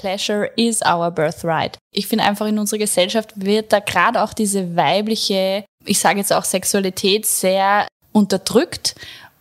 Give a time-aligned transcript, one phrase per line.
[0.00, 1.76] Pleasure is our birthright.
[1.92, 6.32] Ich finde einfach in unserer Gesellschaft wird da gerade auch diese weibliche, ich sage jetzt
[6.32, 8.94] auch Sexualität sehr unterdrückt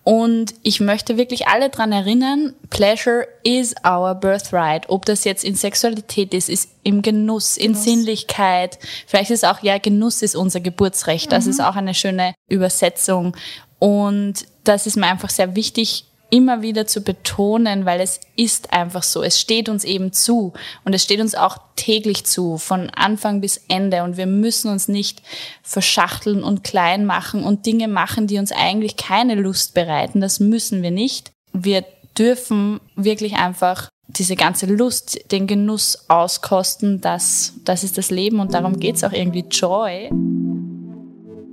[0.04, 4.90] und ich möchte wirklich alle dran erinnern, Pleasure is our birthright.
[4.90, 7.84] Ob das jetzt in Sexualität ist, ist im Genuss, in Genuss.
[7.84, 8.80] Sinnlichkeit.
[9.08, 11.32] Vielleicht ist auch, ja, Genuss ist unser Geburtsrecht.
[11.32, 11.52] Das mhm.
[11.52, 13.38] ist auch eine schöne Übersetzung.
[13.78, 19.04] Und das ist mir einfach sehr wichtig, immer wieder zu betonen, weil es ist einfach
[19.04, 19.24] so.
[19.24, 20.54] Es steht uns eben zu
[20.86, 24.04] und es steht uns auch täglich zu, von Anfang bis Ende.
[24.04, 25.22] Und wir müssen uns nicht
[25.64, 30.22] verschachteln und klein machen und Dinge machen, die uns eigentlich keine Lust bereiten.
[30.22, 31.32] Das müssen wir nicht.
[31.54, 31.84] Wir
[32.18, 37.02] dürfen wirklich einfach diese ganze Lust, den Genuss auskosten.
[37.02, 40.10] Das, das ist das Leben und darum geht's auch irgendwie Joy.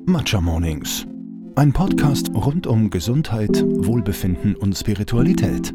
[0.07, 1.07] Matcha Mornings
[1.57, 5.75] ein Podcast rund um Gesundheit, Wohlbefinden und Spiritualität.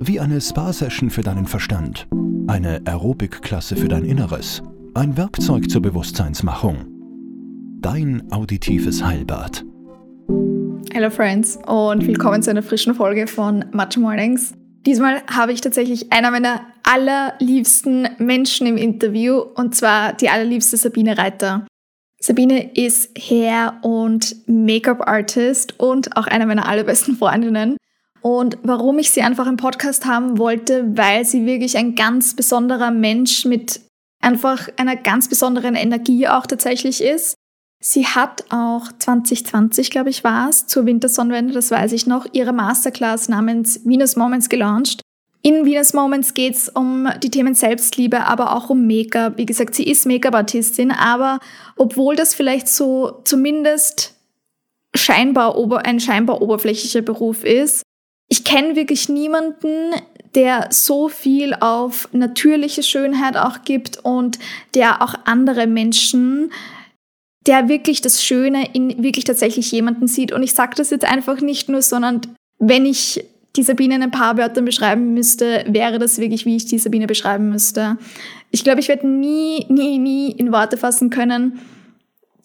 [0.00, 2.08] Wie eine Spa-Session für deinen Verstand,
[2.48, 4.60] eine Aerobic-Klasse für dein Inneres,
[4.94, 6.84] ein Werkzeug zur Bewusstseinsmachung.
[7.80, 9.64] Dein auditives Heilbad.
[10.92, 14.54] Hello Friends und willkommen zu einer frischen Folge von Matcha Mornings.
[14.84, 21.16] Diesmal habe ich tatsächlich einer meiner allerliebsten Menschen im Interview und zwar die allerliebste Sabine
[21.16, 21.66] Reiter.
[22.22, 27.76] Sabine ist Hair- und Make-up-Artist und auch eine meiner allerbesten Freundinnen.
[28.20, 32.90] Und warum ich sie einfach im Podcast haben wollte, weil sie wirklich ein ganz besonderer
[32.90, 33.80] Mensch mit
[34.20, 37.34] einfach einer ganz besonderen Energie auch tatsächlich ist.
[37.82, 42.52] Sie hat auch 2020, glaube ich, war es, zur Wintersonnenwende, das weiß ich noch, ihre
[42.52, 45.00] Masterclass namens Venus Moments gelauncht.
[45.42, 49.38] In Venus Moments geht es um die Themen Selbstliebe, aber auch um Make-up.
[49.38, 51.40] Wie gesagt, sie ist Make-up-Artistin, aber
[51.76, 54.14] obwohl das vielleicht so zumindest
[54.94, 57.82] scheinbar ein scheinbar oberflächlicher Beruf ist,
[58.28, 59.92] ich kenne wirklich niemanden,
[60.34, 64.38] der so viel auf natürliche Schönheit auch gibt und
[64.74, 66.52] der auch andere Menschen,
[67.46, 70.32] der wirklich das Schöne in wirklich tatsächlich jemanden sieht.
[70.32, 72.20] Und ich sage das jetzt einfach nicht nur, sondern
[72.58, 73.24] wenn ich
[73.56, 77.06] die Sabine in ein paar Wörtern beschreiben müsste, wäre das wirklich, wie ich die Sabine
[77.06, 77.96] beschreiben müsste.
[78.50, 81.58] Ich glaube, ich werde nie, nie, nie in Worte fassen können,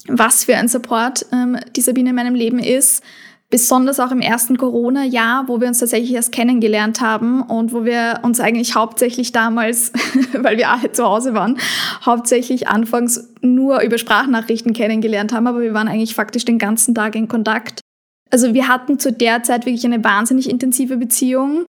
[0.08, 3.04] was für ein Support ähm, die Sabine in meinem Leben ist.
[3.52, 8.20] Besonders auch im ersten Corona-Jahr, wo wir uns tatsächlich erst kennengelernt haben und wo wir
[8.24, 9.94] uns eigentlich hauptsächlich damals,
[10.34, 11.60] weil wir alle zu Hause waren,
[12.04, 17.16] hauptsächlich anfangs nur über Sprachnachrichten kennengelernt haben, aber wir waren eigentlich faktisch den ganzen Tag
[17.16, 17.84] in Kontakt.
[18.35, 21.63] Also wir hatten zu der Zeit wirklich eine wahnsinnig intensive Beziehung.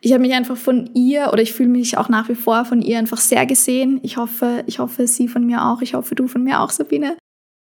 [0.00, 2.80] Ich habe mich einfach von ihr oder ich fühle mich auch nach wie vor von
[2.80, 3.98] ihr einfach sehr gesehen.
[4.04, 5.82] Ich hoffe, ich hoffe sie von mir auch.
[5.82, 7.16] Ich hoffe du von mir auch, Sabine.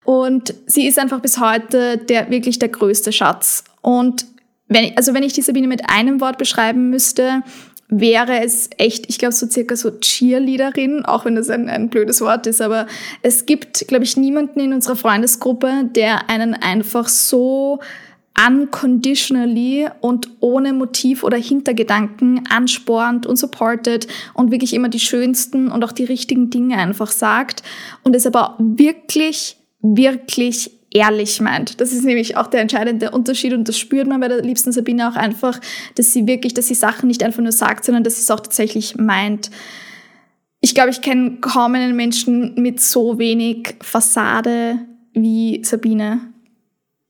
[0.03, 3.63] Und sie ist einfach bis heute der wirklich der größte Schatz.
[3.79, 4.25] Und
[4.67, 7.43] wenn, also wenn ich die Sabine mit einem Wort beschreiben müsste,
[7.87, 12.19] wäre es echt, ich glaube, so circa so Cheerleaderin, auch wenn das ein, ein blödes
[12.19, 12.87] Wort ist, aber
[13.21, 17.79] es gibt, glaube ich, niemanden in unserer Freundesgruppe, der einen einfach so
[18.47, 25.83] unconditionally und ohne Motiv oder Hintergedanken anspornt und supportet und wirklich immer die schönsten und
[25.83, 27.63] auch die richtigen Dinge einfach sagt
[28.03, 31.81] und es aber wirklich, wirklich ehrlich meint.
[31.81, 35.09] Das ist nämlich auch der entscheidende Unterschied und das spürt man bei der liebsten Sabine
[35.09, 35.59] auch einfach,
[35.95, 38.39] dass sie wirklich, dass sie Sachen nicht einfach nur sagt, sondern dass sie es auch
[38.39, 39.51] tatsächlich meint.
[40.61, 44.79] Ich glaube, ich kenne kaum einen Menschen mit so wenig Fassade
[45.13, 46.28] wie Sabine.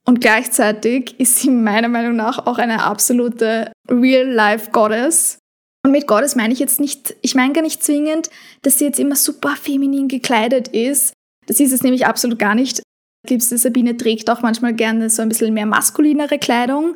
[0.10, 5.38] Und gleichzeitig ist sie meiner Meinung nach auch eine absolute Real-Life-Goddess.
[5.86, 8.32] Und mit Goddess meine ich jetzt nicht, ich meine gar nicht zwingend,
[8.64, 11.14] dass sie jetzt immer super feminin gekleidet ist.
[11.46, 12.82] Das ist es nämlich absolut gar nicht.
[13.30, 16.96] Liebste Sabine trägt auch manchmal gerne so ein bisschen mehr maskulinere Kleidung,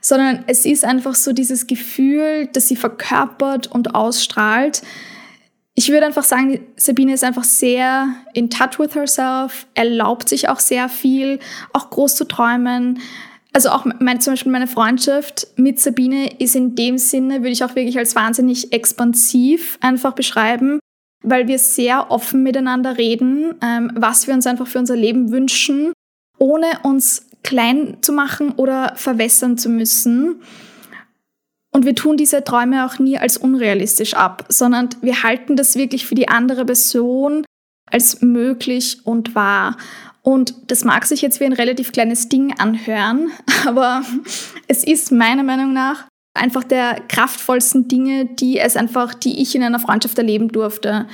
[0.00, 4.82] sondern es ist einfach so dieses Gefühl, dass sie verkörpert und ausstrahlt,
[5.74, 10.60] ich würde einfach sagen, Sabine ist einfach sehr in touch with herself, erlaubt sich auch
[10.60, 11.38] sehr viel,
[11.72, 13.00] auch groß zu träumen.
[13.54, 17.64] Also auch mein, zum Beispiel meine Freundschaft mit Sabine ist in dem Sinne, würde ich
[17.64, 20.78] auch wirklich als wahnsinnig expansiv einfach beschreiben,
[21.22, 25.92] weil wir sehr offen miteinander reden, ähm, was wir uns einfach für unser Leben wünschen,
[26.38, 30.42] ohne uns klein zu machen oder verwässern zu müssen.
[31.74, 36.06] Und wir tun diese Träume auch nie als unrealistisch ab, sondern wir halten das wirklich
[36.06, 37.44] für die andere Person
[37.90, 39.76] als möglich und wahr.
[40.22, 43.32] Und das mag sich jetzt wie ein relativ kleines Ding anhören,
[43.66, 44.02] aber
[44.68, 49.62] es ist meiner Meinung nach einfach der kraftvollsten Dinge, die es einfach, die ich in
[49.62, 51.06] einer Freundschaft erleben durfte.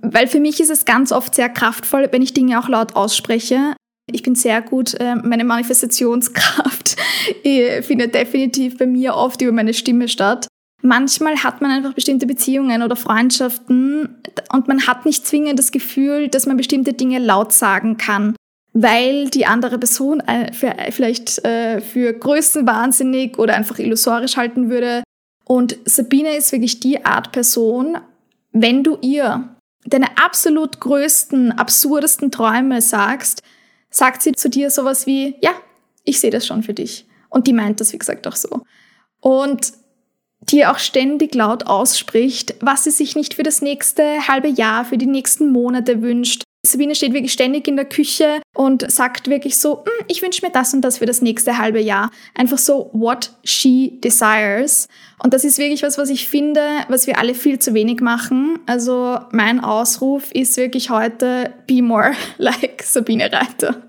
[0.00, 3.74] Weil für mich ist es ganz oft sehr kraftvoll, wenn ich Dinge auch laut ausspreche.
[4.12, 6.96] Ich bin sehr gut, äh, meine Manifestationskraft
[7.82, 10.46] findet definitiv bei mir oft über meine Stimme statt.
[10.82, 14.16] manchmal hat man einfach bestimmte Beziehungen oder Freundschaften
[14.52, 18.34] und man hat nicht zwingend das Gefühl, dass man bestimmte Dinge laut sagen kann,
[18.72, 20.52] weil die andere Person äh,
[20.90, 25.02] vielleicht äh, für größenwahnsinnig oder einfach illusorisch halten würde.
[25.44, 27.98] Und Sabine ist wirklich die Art Person,
[28.52, 29.54] wenn du ihr
[29.84, 33.42] deine absolut größten, absurdesten Träume sagst,
[33.92, 35.52] sagt sie zu dir sowas wie, ja,
[36.02, 37.06] ich sehe das schon für dich.
[37.28, 38.62] Und die meint das, wie gesagt, auch so.
[39.20, 39.72] Und
[40.40, 44.98] die auch ständig laut ausspricht, was sie sich nicht für das nächste halbe Jahr, für
[44.98, 46.42] die nächsten Monate wünscht.
[46.64, 50.52] Sabine steht wirklich ständig in der Küche und sagt wirklich so, hm, ich wünsche mir
[50.52, 52.12] das und das für das nächste halbe Jahr.
[52.36, 54.86] Einfach so, what she desires.
[55.18, 58.60] Und das ist wirklich was, was ich finde, was wir alle viel zu wenig machen.
[58.66, 63.82] Also mein Ausruf ist wirklich heute, be more like Sabine Reiter.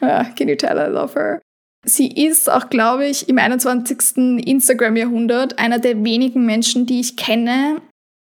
[0.36, 1.40] Can you tell I love her?
[1.86, 4.16] Sie ist auch, glaube ich, im 21.
[4.44, 7.80] Instagram-Jahrhundert einer der wenigen Menschen, die ich kenne,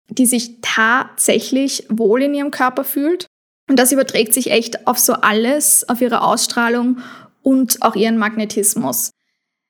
[0.08, 3.26] die sich tatsächlich wohl in ihrem Körper fühlt.
[3.72, 6.98] Und das überträgt sich echt auf so alles, auf ihre Ausstrahlung
[7.40, 9.12] und auch ihren Magnetismus.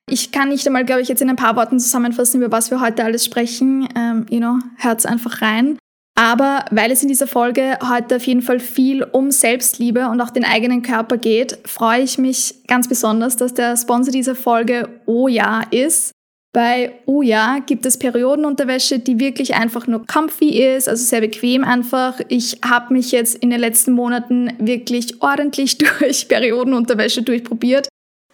[0.09, 2.81] Ich kann nicht einmal, glaube ich, jetzt in ein paar Worten zusammenfassen, über was wir
[2.81, 3.87] heute alles sprechen.
[3.95, 5.77] Ähm, you know, hört's einfach rein.
[6.15, 10.31] Aber weil es in dieser Folge heute auf jeden Fall viel um Selbstliebe und auch
[10.31, 15.61] den eigenen Körper geht, freue ich mich ganz besonders, dass der Sponsor dieser Folge Oja
[15.71, 16.11] ist.
[16.53, 22.19] Bei Oja gibt es Periodenunterwäsche, die wirklich einfach nur comfy ist, also sehr bequem einfach.
[22.29, 27.87] Ich habe mich jetzt in den letzten Monaten wirklich ordentlich durch Periodenunterwäsche durchprobiert.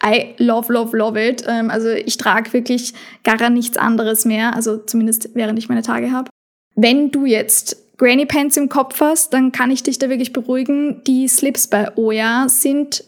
[0.04, 1.44] I love, love, love it.
[1.48, 2.92] Ähm, also ich trage wirklich
[3.24, 6.30] gar nichts anderes mehr, also zumindest während ich meine Tage habe.
[6.74, 11.02] Wenn du jetzt Granny Pants im Kopf hast, dann kann ich dich da wirklich beruhigen.
[11.04, 13.04] Die Slips bei Oya sind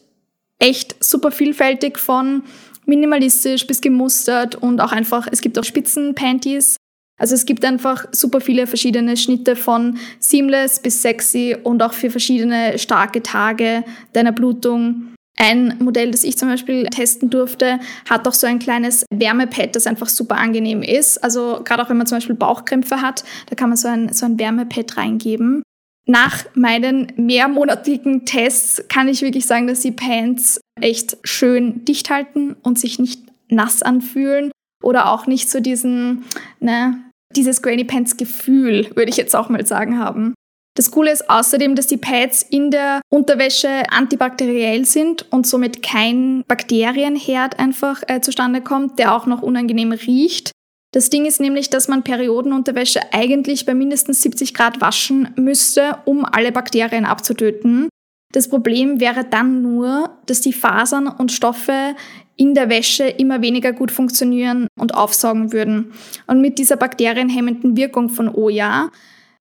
[0.58, 2.44] echt super vielfältig von
[2.86, 6.76] minimalistisch bis gemustert und auch einfach, es gibt auch Spitzenpanties.
[7.18, 12.10] Also es gibt einfach super viele verschiedene Schnitte von seamless bis sexy und auch für
[12.10, 15.12] verschiedene starke Tage deiner Blutung.
[15.38, 19.86] Ein Modell, das ich zum Beispiel testen durfte, hat auch so ein kleines Wärmepad, das
[19.86, 21.22] einfach super angenehm ist.
[21.22, 24.26] Also gerade auch wenn man zum Beispiel Bauchkrämpfe hat, da kann man so ein, so
[24.26, 25.62] ein Wärmepad reingeben.
[26.06, 32.56] Nach meinen mehrmonatigen Tests kann ich wirklich sagen, dass die Pants echt schön dicht halten
[32.62, 34.50] und sich nicht nass anfühlen
[34.82, 36.24] oder auch nicht so diesen,
[36.60, 36.98] ne,
[37.34, 40.34] dieses Granny Pants Gefühl, würde ich jetzt auch mal sagen, haben.
[40.74, 46.44] Das Coole ist außerdem, dass die Pads in der Unterwäsche antibakteriell sind und somit kein
[46.48, 50.50] Bakterienherd einfach äh, zustande kommt, der auch noch unangenehm riecht.
[50.94, 56.24] Das Ding ist nämlich, dass man Periodenunterwäsche eigentlich bei mindestens 70 Grad waschen müsste, um
[56.24, 57.88] alle Bakterien abzutöten.
[58.32, 61.94] Das Problem wäre dann nur, dass die Fasern und Stoffe
[62.36, 65.92] in der Wäsche immer weniger gut funktionieren und aufsaugen würden.
[66.26, 68.90] Und mit dieser bakterienhemmenden Wirkung von Oja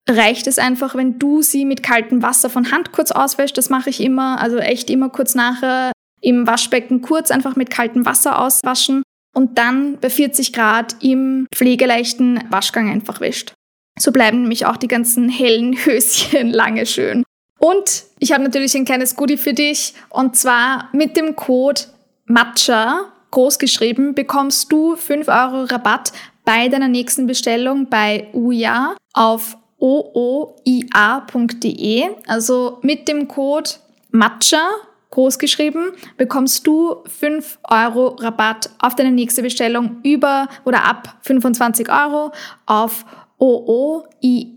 [0.09, 3.57] reicht es einfach, wenn du sie mit kaltem Wasser von Hand kurz auswäschst.
[3.57, 5.91] Das mache ich immer, also echt immer kurz nachher
[6.21, 9.03] im Waschbecken kurz einfach mit kaltem Wasser auswaschen
[9.33, 13.53] und dann bei 40 Grad im pflegeleichten Waschgang einfach wäscht.
[13.99, 17.23] So bleiben nämlich auch die ganzen hellen Höschen lange schön.
[17.61, 21.81] Und ich habe natürlich ein kleines Goodie für dich und zwar mit dem Code
[22.25, 26.11] Matcha großgeschrieben bekommst du 5 Euro Rabatt
[26.43, 30.55] bei deiner nächsten Bestellung bei Uja auf ooia.de.
[32.25, 33.69] Also mit dem Code
[34.09, 34.67] Matcha
[35.11, 42.31] großgeschrieben bekommst du 5 Euro Rabatt auf deine nächste Bestellung über oder ab 25 Euro
[42.65, 43.05] auf
[43.37, 44.49] ooia.de,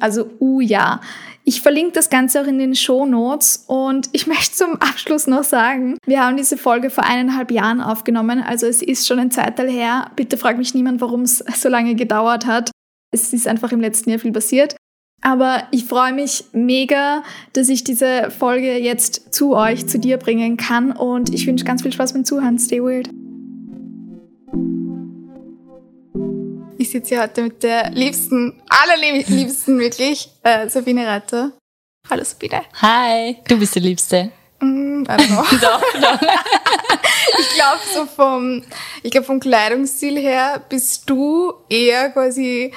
[0.00, 1.00] also Uja.
[1.44, 5.44] Ich verlinke das Ganze auch in den Show Notes und ich möchte zum Abschluss noch
[5.44, 9.70] sagen, wir haben diese Folge vor eineinhalb Jahren aufgenommen, also es ist schon ein Zeitalter
[9.70, 10.10] her.
[10.16, 12.70] Bitte frag mich niemand, warum es so lange gedauert hat.
[13.12, 14.76] Es ist einfach im letzten Jahr viel passiert.
[15.22, 20.56] Aber ich freue mich mega, dass ich diese Folge jetzt zu euch, zu dir bringen
[20.56, 20.92] kann.
[20.92, 22.58] Und ich wünsche ganz viel Spaß beim Zuhören.
[22.58, 23.10] Stay weird.
[26.80, 31.52] Ich sitze hier heute mit der liebsten, allerliebsten wirklich, äh, Sabine Reiter.
[32.08, 32.62] Hallo Sabine.
[32.80, 34.32] Hi, du bist die Liebste.
[34.60, 36.20] Mm, I don't doch, doch.
[37.38, 38.62] ich glaube so vom,
[39.02, 42.72] ich glaube vom Kleidungsstil her bist du eher quasi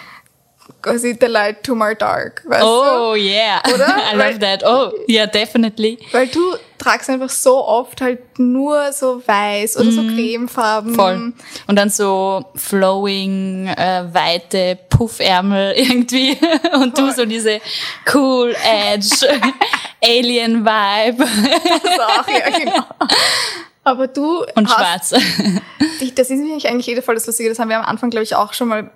[0.81, 2.43] quasi the light to my dark.
[2.45, 3.21] Weißt oh, du?
[3.21, 3.61] yeah.
[3.73, 3.87] Oder?
[4.11, 4.63] I love that.
[4.65, 5.97] Oh, yeah, definitely.
[6.11, 10.15] Weil du tragst einfach so oft halt nur so weiß oder so mhm.
[10.15, 10.95] cremefarben.
[10.95, 11.33] Voll.
[11.67, 16.37] Und dann so flowing, äh, weite Puffärmel irgendwie.
[16.73, 17.07] Und Voll.
[17.07, 17.61] du so diese
[18.13, 19.27] cool Edge,
[20.03, 21.25] Alien Vibe.
[21.83, 22.83] Das auch, ja, genau.
[23.85, 25.09] Aber du Und schwarz.
[26.01, 28.23] dich- das ist nämlich eigentlich eh voll das Lustige, das haben wir am Anfang, glaube
[28.23, 28.91] ich, auch schon mal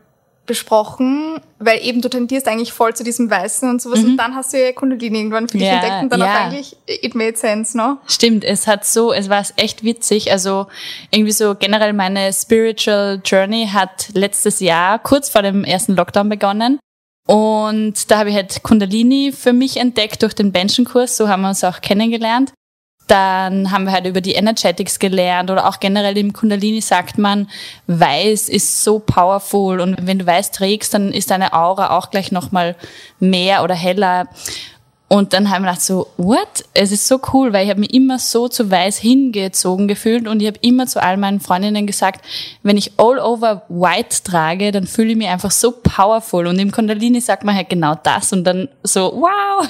[0.48, 4.54] besprochen, weil eben du tendierst eigentlich voll zu diesem Weißen und sowas und dann hast
[4.54, 5.74] du ja Kundalini irgendwann für dich Mhm.
[5.74, 6.26] Ja, entdeckt und dann ja.
[6.26, 7.98] auch eigentlich, it made sense, no?
[8.08, 10.32] Stimmt, es hat so, es war echt witzig.
[10.32, 10.68] Also
[11.12, 16.80] irgendwie so generell meine Spiritual Journey hat letztes Jahr kurz vor dem ersten Lockdown begonnen.
[17.28, 21.18] Und da habe ich halt Kundalini für mich entdeckt durch den Benchenkurs.
[21.18, 22.54] So haben wir uns auch kennengelernt.
[23.08, 27.50] Dann haben wir halt über die Energetics gelernt oder auch generell im Kundalini sagt man,
[27.88, 32.32] Weiß ist so powerful und wenn du Weiß trägst, dann ist deine Aura auch gleich
[32.32, 32.76] nochmal
[33.20, 34.28] mehr oder heller.
[35.10, 36.66] Und dann haben wir gedacht so, what?
[36.74, 40.42] Es ist so cool, weil ich habe mich immer so zu weiß hingezogen gefühlt und
[40.42, 42.26] ich habe immer zu all meinen Freundinnen gesagt,
[42.62, 46.46] wenn ich all over white trage, dann fühle ich mich einfach so powerful.
[46.48, 49.66] Und im Kundalini sagt man halt genau das und dann so, wow.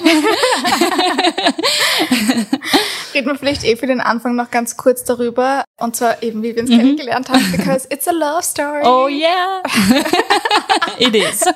[3.14, 6.54] Reden wir vielleicht eh für den Anfang noch ganz kurz darüber und zwar eben, wie
[6.54, 8.80] wir uns kennengelernt haben, because it's a love story.
[8.80, 8.86] Mhm.
[8.86, 9.62] Oh yeah.
[10.98, 11.44] It is.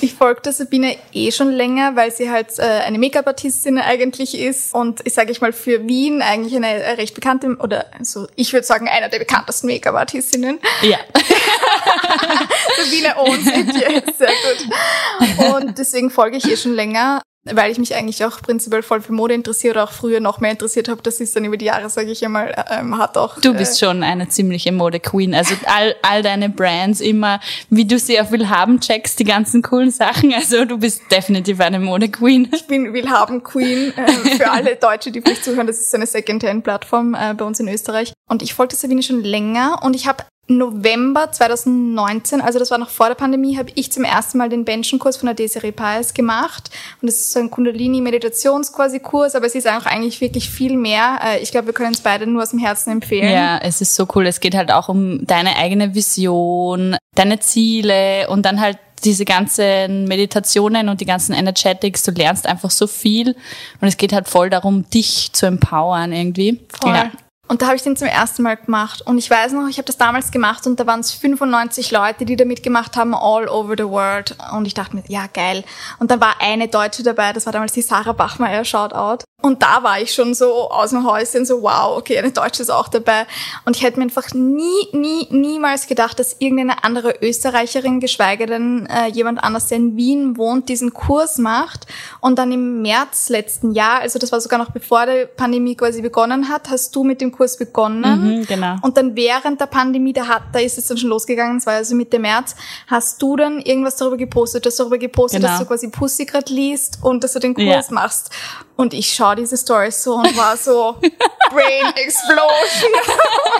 [0.00, 4.74] Ich folge der Sabine eh schon länger, weil sie halt äh, eine Make-up-Artistin eigentlich ist
[4.74, 8.52] und ich sage ich mal für Wien eigentlich eine äh, recht bekannte oder also ich
[8.52, 10.58] würde sagen einer der bekanntesten Make-up-Artistinnen.
[10.82, 10.98] Ja.
[12.82, 15.54] Sabine owns it, yes, sehr gut.
[15.54, 19.12] Und deswegen folge ich ihr schon länger, weil ich mich eigentlich auch prinzipiell voll für
[19.12, 21.02] Mode interessiere oder auch früher noch mehr interessiert habe.
[21.02, 23.40] Das ist dann über die Jahre, sage ich einmal, ähm, hat auch.
[23.40, 25.34] Du bist schon eine ziemliche Mode-Queen.
[25.34, 29.62] Also all, all deine Brands immer, wie du sie auch will haben, checkst die ganzen
[29.62, 30.32] coolen Sachen.
[30.32, 32.48] Also du bist definitiv eine Mode-Queen.
[32.54, 35.66] Ich bin Willhaben Queen äh, für alle Deutsche, die vielleicht zuhören.
[35.66, 38.12] Das ist so eine Secondhand-Plattform äh, bei uns in Österreich.
[38.28, 40.24] Und ich folge Sabine schon länger und ich habe
[40.58, 44.64] November 2019, also das war noch vor der Pandemie, habe ich zum ersten Mal den
[44.64, 46.70] Benchenkurs von der Desiree Paes gemacht.
[47.00, 51.18] Und das ist so ein Kundalini-Meditations-Quasi-Kurs, aber es ist auch eigentlich wirklich viel mehr.
[51.24, 53.32] Äh, ich glaube, wir können es beide nur aus dem Herzen empfehlen.
[53.32, 54.26] Ja, es ist so cool.
[54.26, 60.04] Es geht halt auch um deine eigene Vision, deine Ziele und dann halt diese ganzen
[60.04, 62.02] Meditationen und die ganzen Energetics.
[62.04, 63.36] Du lernst einfach so viel
[63.80, 66.60] und es geht halt voll darum, dich zu empowern irgendwie.
[66.80, 66.94] Voll.
[66.94, 67.10] Ja.
[67.52, 69.02] Und da habe ich den zum ersten Mal gemacht.
[69.02, 72.24] Und ich weiß noch, ich habe das damals gemacht und da waren es 95 Leute,
[72.24, 74.34] die da mitgemacht haben, all over the world.
[74.56, 75.62] Und ich dachte mir, ja, geil.
[75.98, 79.24] Und dann war eine Deutsche dabei, das war damals die Sarah Bachmeier, Shoutout.
[79.42, 82.70] Und da war ich schon so aus dem Häuschen, so wow, okay, eine Deutsche ist
[82.70, 83.26] auch dabei.
[83.64, 88.86] Und ich hätte mir einfach nie, nie, niemals gedacht, dass irgendeine andere Österreicherin, geschweige denn
[88.86, 91.86] äh, jemand anders, der in Wien wohnt, diesen Kurs macht.
[92.20, 96.02] Und dann im März letzten Jahr, also das war sogar noch bevor die Pandemie quasi
[96.02, 98.38] begonnen hat, hast du mit dem Kurs begonnen.
[98.38, 98.76] Mhm, genau.
[98.82, 101.74] Und dann während der Pandemie, da, hat, da ist es dann schon losgegangen, das war
[101.74, 102.54] also Mitte März,
[102.86, 105.48] hast du dann irgendwas darüber gepostet, dass darüber gepostet, Genau.
[105.52, 107.94] dass du quasi Pussy gerade liest und dass du den Kurs Ja.
[107.94, 108.30] machst.
[108.76, 110.96] Und ich schaue diese Stories so und war so,
[111.50, 112.92] Brain Explosion.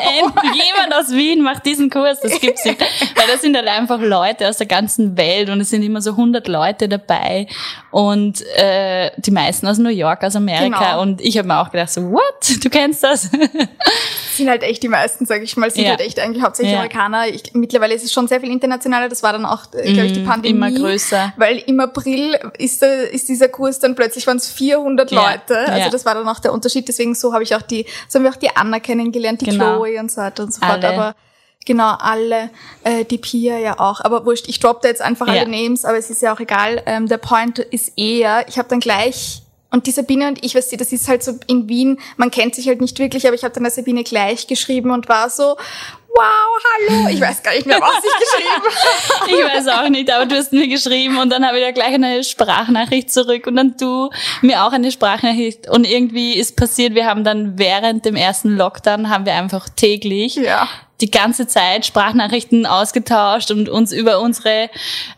[0.55, 2.81] Jemand aus Wien macht diesen Kurs, das gibt's nicht.
[2.81, 6.13] Weil das sind halt einfach Leute aus der ganzen Welt und es sind immer so
[6.13, 7.47] 100 Leute dabei
[7.93, 11.03] und äh, die meisten aus New York, aus Amerika Genau.
[11.03, 13.31] und ich habe mir auch gedacht so, what, du kennst das?
[14.37, 15.91] sind halt echt die meisten, sag ich mal, sind Ja.
[15.91, 16.79] halt echt eigentlich hauptsächlich Ja.
[16.79, 17.29] Amerikaner.
[17.29, 19.09] Ich, mittlerweile ist es schon sehr viel internationaler.
[19.09, 20.57] Das war dann auch, äh, glaube ich, die Mm, Pandemie.
[20.57, 21.35] immer größer.
[21.37, 25.31] Weil im April ist, der, ist dieser Kurs dann plötzlich waren es 400 Ja.
[25.33, 25.59] Leute.
[25.71, 26.89] Also das war dann auch der Unterschied.
[26.89, 29.77] Deswegen so habe ich auch die, so haben wir auch die Anna kennengelernt, die Genau.
[29.77, 30.83] Chloe und so weiter und so fort.
[30.83, 30.95] Alle.
[30.95, 31.15] Aber
[31.65, 32.51] Genau, alle,
[32.85, 34.01] äh, die Pia ja auch.
[34.01, 35.43] Aber wurscht, ich droppe da jetzt einfach Ja.
[35.43, 36.83] alle Names, aber es ist ja auch egal.
[36.87, 40.73] Ähm, der Point ist eher, ich habe dann gleich, und die Sabine und ich, weißt
[40.73, 43.45] du, das ist halt so in Wien, man kennt sich halt nicht wirklich, aber ich
[43.45, 45.57] habe dann der Sabine gleich geschrieben und war so,
[46.15, 47.09] wow, hallo.
[47.09, 48.51] Ich weiß gar nicht mehr, was ich geschrieben
[49.21, 49.31] habe.
[49.31, 51.95] Ich weiß auch nicht, aber du hast mir geschrieben und dann habe ich da gleich
[51.95, 54.11] eine Sprachnachricht zurück und dann du
[54.43, 59.09] mir auch eine Sprachnachricht und irgendwie ist passiert, wir haben dann während dem ersten Lockdown
[59.09, 60.69] haben wir einfach täglich Ja.
[61.03, 64.71] Die ganze Zeit Sprachnachrichten ausgetauscht und uns über unsere,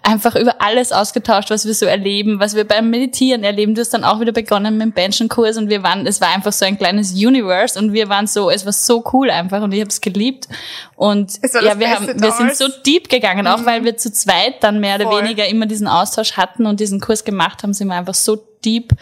[0.02, 3.74] einfach über alles ausgetauscht, was wir so erleben, was wir beim Meditieren erleben.
[3.74, 6.52] Du hast dann auch wieder begonnen mit dem Benchenkurs und wir waren, es war einfach
[6.52, 9.80] so ein kleines Universe und wir waren so, es war so cool einfach und ich
[9.80, 10.48] habe es geliebt.
[10.96, 14.80] Und ja, wir haben, wir sind so deep gegangen, auch weil wir zu zweit dann
[14.80, 15.22] mehr oder Voll.
[15.22, 18.92] weniger immer diesen Austausch hatten und diesen Kurs gemacht haben, sind wir einfach so deep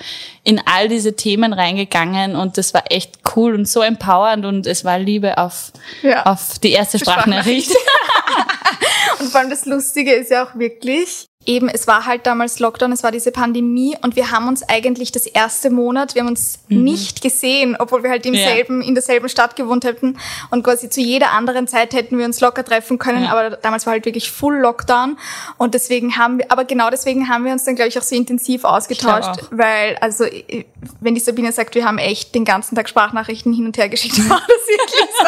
[0.44, 4.84] in all diese Themen reingegangen und das war echt cool und so empowernd und es
[4.84, 6.24] war Liebe auf, Ja.
[6.24, 7.70] auf die erste Sprachnachricht.
[9.20, 12.92] Und vor allem das Lustige ist ja auch wirklich, eben, es war halt damals Lockdown,
[12.92, 16.58] es war diese Pandemie und wir haben uns eigentlich das erste Monat, wir haben uns
[16.68, 16.84] mhm.
[16.84, 18.48] nicht gesehen, obwohl wir halt im ja.
[18.48, 20.18] selben, in derselben Stadt gewohnt hätten
[20.50, 23.32] und quasi zu jeder anderen Zeit hätten wir uns locker treffen können, ja.
[23.32, 25.18] aber damals war halt wirklich Full Lockdown
[25.58, 28.14] und deswegen haben wir, aber genau deswegen haben wir uns dann, glaube ich, auch so
[28.14, 30.24] intensiv ausgetauscht, weil, also,
[31.00, 34.18] wenn die Sabine sagt, wir haben echt den ganzen Tag Sprachnachrichten hin und her geschickt,
[34.28, 35.26] war das wirklich so.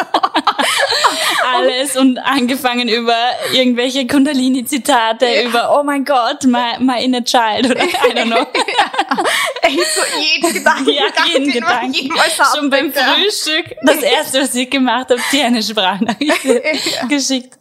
[1.55, 3.15] Alles und angefangen über
[3.53, 5.41] irgendwelche Kundalini-Zitate, ja.
[5.43, 8.35] über, oh mein Gott, my, my inner child oder I don't know.
[8.45, 9.23] ja.
[9.61, 10.89] Echt so jeden Gedanken.
[10.89, 12.11] Ja, jeden Gedanken.
[12.55, 16.41] Schon beim Frühstück, das erste, was ich gemacht habe, dir eine Sprachnachricht
[17.09, 17.57] geschickt.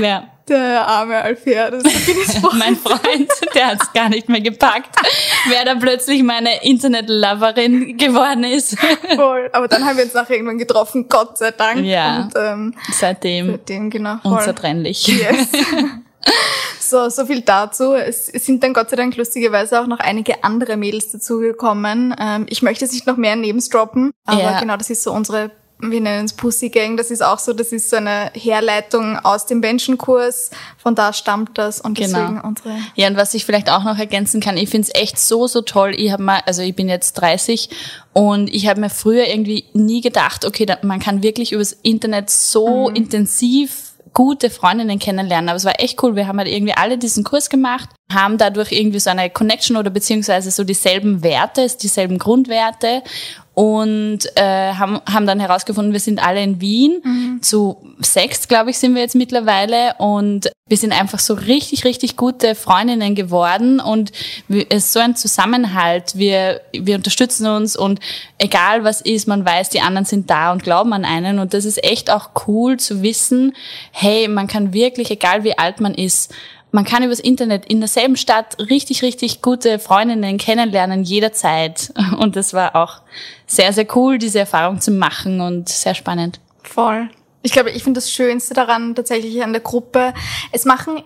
[0.00, 0.28] Ja.
[0.48, 4.96] Der arme Alfea, das ist Mein Freund, der hat es gar nicht mehr gepackt,
[5.48, 8.76] wer da plötzlich meine Internet-Loverin geworden ist.
[9.14, 9.48] Voll.
[9.52, 11.84] Aber dann haben wir uns nachher irgendwann getroffen, Gott sei Dank.
[11.84, 12.22] Ja.
[12.22, 14.32] Und, ähm, seitdem, seitdem genau, voll.
[14.32, 15.06] unzertrennlich.
[15.06, 15.48] Yes.
[16.90, 17.94] So, so viel dazu.
[17.94, 22.14] Es sind dann Gott sei Dank lustigerweise auch noch einige andere Mädels dazugekommen.
[22.18, 24.60] Ähm, ich möchte es nicht noch mehr Names droppen, aber ja.
[24.60, 27.72] genau, das ist so unsere wir nennen es Pussy Gang, das ist auch so, das
[27.72, 32.18] ist so eine Herleitung aus dem Menschenkurs, von da stammt das und genau.
[32.18, 32.76] deswegen unsere.
[32.94, 35.62] Ja, und was ich vielleicht auch noch ergänzen kann, ich finde es echt so, so
[35.62, 35.94] toll.
[35.96, 37.70] Ich habe mal, also ich bin jetzt 30
[38.12, 42.88] und ich habe mir früher irgendwie nie gedacht, okay, man kann wirklich übers Internet so
[42.88, 42.96] mhm.
[42.96, 45.48] intensiv gute Freundinnen kennenlernen.
[45.48, 46.16] Aber es war echt cool.
[46.16, 49.90] Wir haben halt irgendwie alle diesen Kurs gemacht, haben dadurch irgendwie so eine Connection oder
[49.90, 53.02] beziehungsweise so dieselben Werte, dieselben Grundwerte
[53.54, 57.00] und äh, haben, haben dann herausgefunden, wir sind alle in Wien.
[57.02, 57.42] Mhm.
[57.42, 62.16] Zu sechs, glaube ich, sind wir jetzt mittlerweile und wir sind einfach so richtig, richtig
[62.16, 64.12] gute Freundinnen geworden und
[64.48, 66.16] es ist so ein Zusammenhalt.
[66.16, 67.98] Wir, wir unterstützen uns und
[68.38, 71.64] egal was ist, man weiß, die anderen sind da und glauben an einen und das
[71.64, 73.56] ist echt auch cool zu wissen,
[73.90, 76.32] hey, man kann wirklich, egal wie alt man ist,
[76.72, 81.92] man kann übers Internet in derselben Stadt richtig, richtig gute Freundinnen kennenlernen jederzeit.
[82.18, 83.02] Und das war auch
[83.46, 86.38] sehr, sehr cool, diese Erfahrung zu machen und sehr spannend.
[86.62, 87.10] Voll.
[87.42, 90.12] Ich glaube, ich finde das Schönste daran tatsächlich an der Gruppe.
[90.52, 91.02] Es machen,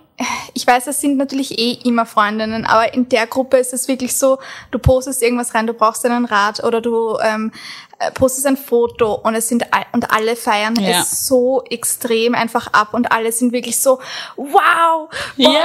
[0.55, 4.17] ich weiß, es sind natürlich eh immer Freundinnen, aber in der Gruppe ist es wirklich
[4.17, 4.39] so,
[4.71, 7.51] du postest irgendwas rein, du brauchst einen Rat oder du ähm,
[7.99, 11.01] äh, postest ein Foto und es sind und alle feiern ja.
[11.01, 14.01] es so extrem einfach ab und alle sind wirklich so
[14.37, 15.61] wow Bombe, ja.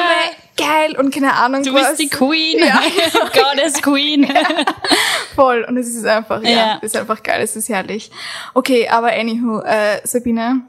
[0.57, 1.89] geil und keine Ahnung du was.
[1.89, 2.81] bist die Queen ja.
[3.33, 4.43] Goddess Queen ja.
[5.35, 8.11] voll und es ist einfach ja, ja ist einfach geil es ist herrlich
[8.53, 10.61] okay aber anywho äh, Sabine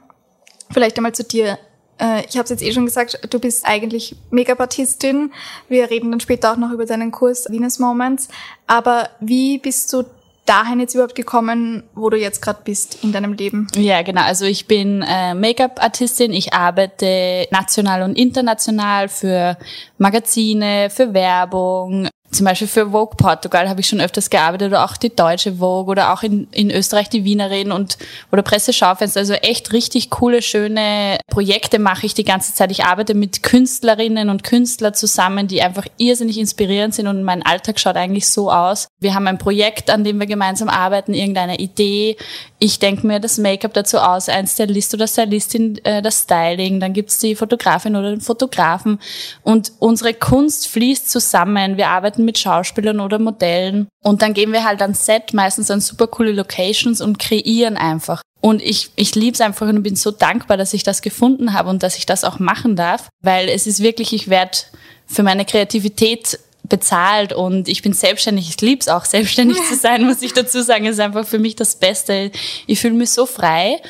[0.71, 1.57] vielleicht einmal zu dir
[2.01, 5.31] äh, ich habe es jetzt eh schon gesagt, du bist eigentlich Megapartistin.
[5.69, 8.27] Wir reden dann später auch noch über deinen Kurs Venus Moments.
[8.67, 10.03] Aber wie bist du
[10.45, 13.67] dahin jetzt überhaupt gekommen, wo du jetzt gerade bist in deinem Leben?
[13.75, 14.23] Ja, genau.
[14.23, 16.33] Also ich bin äh, Make-up-Artistin.
[16.33, 19.57] Ich arbeite national und international für
[19.97, 24.95] Magazine, für Werbung, zum Beispiel für Vogue Portugal habe ich schon öfters gearbeitet oder auch
[24.95, 27.97] die deutsche Vogue oder auch in, in Österreich die Wienerin und
[28.31, 29.19] oder Presseschaufenster.
[29.19, 32.71] Also echt richtig coole, schöne Projekte mache ich die ganze Zeit.
[32.71, 37.79] Ich arbeite mit Künstlerinnen und Künstlern zusammen, die einfach irrsinnig inspirierend sind und mein Alltag
[37.79, 38.87] schaut eigentlich so aus.
[38.99, 42.15] Wir haben ein Projekt, an dem wir gemeinsam arbeiten, irgendeine Idee.
[42.59, 46.93] Ich denke mir das Make-up dazu aus, ein Stylist oder Stylistin äh, das Styling, dann
[46.93, 48.99] gibt's die Fotografin oder den Fotografen
[49.43, 51.75] und unsere Kunst fließt zusammen.
[51.75, 53.87] Wir arbeiten arbeiten mit Schauspielern oder Modellen.
[54.03, 58.21] Und dann gehen wir halt ans Set, meistens an super coole Locations und kreieren einfach.
[58.41, 61.69] Und ich, ich liebe es einfach und bin so dankbar, dass ich das gefunden habe
[61.69, 64.57] und dass ich das auch machen darf, weil es ist wirklich, ich werde
[65.05, 68.49] für meine Kreativität bezahlt und ich bin selbstständig.
[68.49, 70.85] Ich liebe es auch, selbstständig zu sein, muss ich dazu sagen.
[70.85, 72.31] Es ist einfach für mich das Beste.
[72.65, 73.81] Ich fühle mich so frei.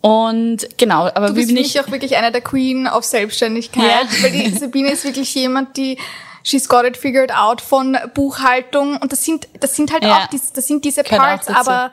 [0.00, 4.06] Und genau, aber du bist wie bin ich auch wirklich einer der Queen auf Selbstständigkeit,
[4.10, 4.22] ja.
[4.22, 5.96] weil die Sabine ist wirklich jemand, die
[6.44, 8.98] She's Got It Figured Out von Buchhaltung.
[8.98, 10.24] Und das sind, das sind halt ja.
[10.24, 11.90] auch, das sind diese Parts, aber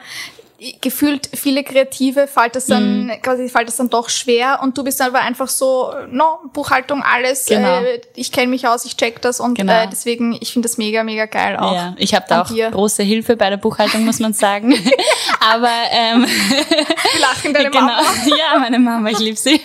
[0.79, 3.21] gefühlt viele Kreative fällt das dann, mm.
[3.23, 7.47] quasi fällt das dann doch schwer und du bist aber einfach so, no, Buchhaltung, alles,
[7.47, 7.79] genau.
[7.81, 9.73] äh, ich kenne mich aus, ich check das und genau.
[9.73, 11.73] äh, deswegen, ich finde das mega, mega geil auch.
[11.73, 12.69] Ja, ich habe da auch dir.
[12.69, 14.71] große Hilfe bei der Buchhaltung, muss man sagen.
[15.39, 17.85] aber ähm, Wir lachen deine genau.
[17.85, 18.03] Mama.
[18.27, 19.59] ja, meine Mama, ich liebe sie.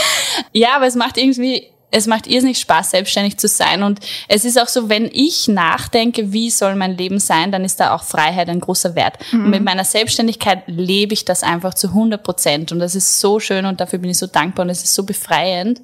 [0.52, 3.82] ja, aber es macht irgendwie es macht irrsinnig Spaß, selbstständig zu sein.
[3.82, 7.80] Und es ist auch so, wenn ich nachdenke, wie soll mein Leben sein, dann ist
[7.80, 9.18] da auch Freiheit ein großer Wert.
[9.32, 9.44] Mhm.
[9.44, 12.72] Und mit meiner Selbstständigkeit lebe ich das einfach zu 100 Prozent.
[12.72, 15.04] Und das ist so schön und dafür bin ich so dankbar und es ist so
[15.04, 15.80] befreiend.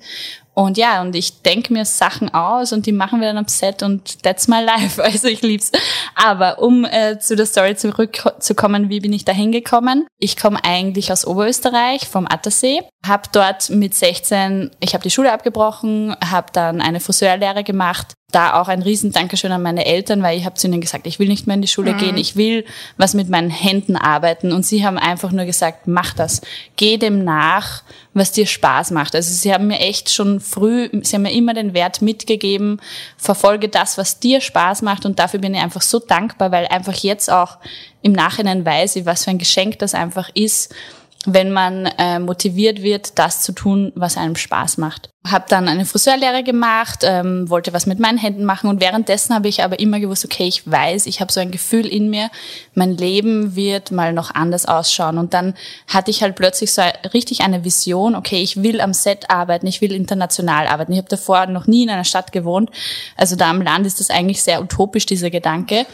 [0.55, 3.83] Und ja, und ich denke mir Sachen aus und die machen wir dann am Set
[3.83, 5.03] und that's my life.
[5.15, 5.71] Also ich lieb's.
[6.15, 10.07] Aber um äh, zu der Story zurückzukommen, wie bin ich da hingekommen?
[10.19, 15.33] Ich komme eigentlich aus Oberösterreich, vom Attersee, habe dort mit 16, ich habe die Schule
[15.33, 20.39] abgebrochen, habe dann eine Friseurlehre gemacht, da auch ein riesen Dankeschön an meine Eltern, weil
[20.39, 21.99] ich habe zu ihnen gesagt, ich will nicht mehr in die Schule mhm.
[21.99, 22.65] gehen, ich will
[22.97, 24.53] was mit meinen Händen arbeiten.
[24.53, 26.41] Und sie haben einfach nur gesagt, mach das,
[26.77, 29.15] geh dem nach, was dir Spaß macht.
[29.15, 32.81] Also sie haben mir echt schon früh, sie haben mir immer den Wert mitgegeben,
[33.17, 35.07] verfolge das, was dir Spaß macht.
[35.07, 37.59] Und dafür bin ich einfach so dankbar, weil einfach jetzt auch
[38.03, 40.75] im Nachhinein weiß ich, was für ein Geschenk das einfach ist
[41.27, 45.11] wenn man äh, motiviert wird, das zu tun, was einem Spaß macht.
[45.27, 49.49] Habe dann eine Friseurlehre gemacht, ähm, wollte was mit meinen Händen machen und währenddessen habe
[49.49, 52.31] ich aber immer gewusst, okay, ich weiß, ich habe so ein Gefühl in mir,
[52.75, 55.17] mein Leben wird mal noch anders ausschauen.
[55.17, 55.55] Und dann
[55.89, 56.83] hatte ich halt plötzlich so
[57.15, 60.93] richtig eine Vision, okay, ich will am Set arbeiten, ich will international arbeiten.
[60.93, 62.71] Ich habe davor noch nie in einer Stadt gewohnt,
[63.17, 65.87] also da am Land ist das eigentlich sehr utopisch, dieser Gedanke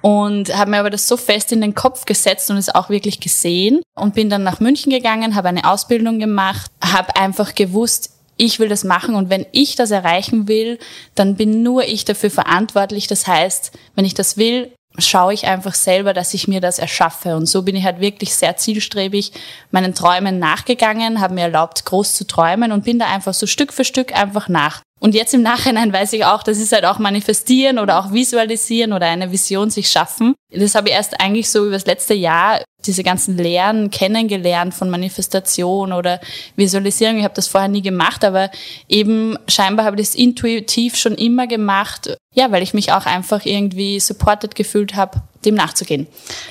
[0.00, 3.20] und habe mir aber das so fest in den Kopf gesetzt und es auch wirklich
[3.20, 8.60] gesehen und bin dann nach München gegangen, habe eine Ausbildung gemacht, habe einfach gewusst, ich
[8.60, 10.78] will das machen und wenn ich das erreichen will,
[11.16, 13.08] dann bin nur ich dafür verantwortlich.
[13.08, 17.36] Das heißt, wenn ich das will, schaue ich einfach selber, dass ich mir das erschaffe.
[17.36, 19.32] Und so bin ich halt wirklich sehr zielstrebig
[19.70, 23.72] meinen Träumen nachgegangen, habe mir erlaubt, groß zu träumen und bin da einfach so Stück
[23.72, 24.82] für Stück einfach nach.
[25.00, 28.92] Und jetzt im Nachhinein weiß ich auch, das ist halt auch manifestieren oder auch visualisieren
[28.92, 30.34] oder eine Vision sich schaffen.
[30.50, 34.88] Das habe ich erst eigentlich so über das letzte Jahr diese ganzen Lehren kennengelernt von
[34.88, 36.20] Manifestation oder
[36.54, 37.18] Visualisierung.
[37.18, 38.50] Ich habe das vorher nie gemacht, aber
[38.88, 42.16] eben scheinbar habe ich das intuitiv schon immer gemacht.
[42.34, 46.06] Ja, weil ich mich auch einfach irgendwie supported gefühlt habe, dem nachzugehen.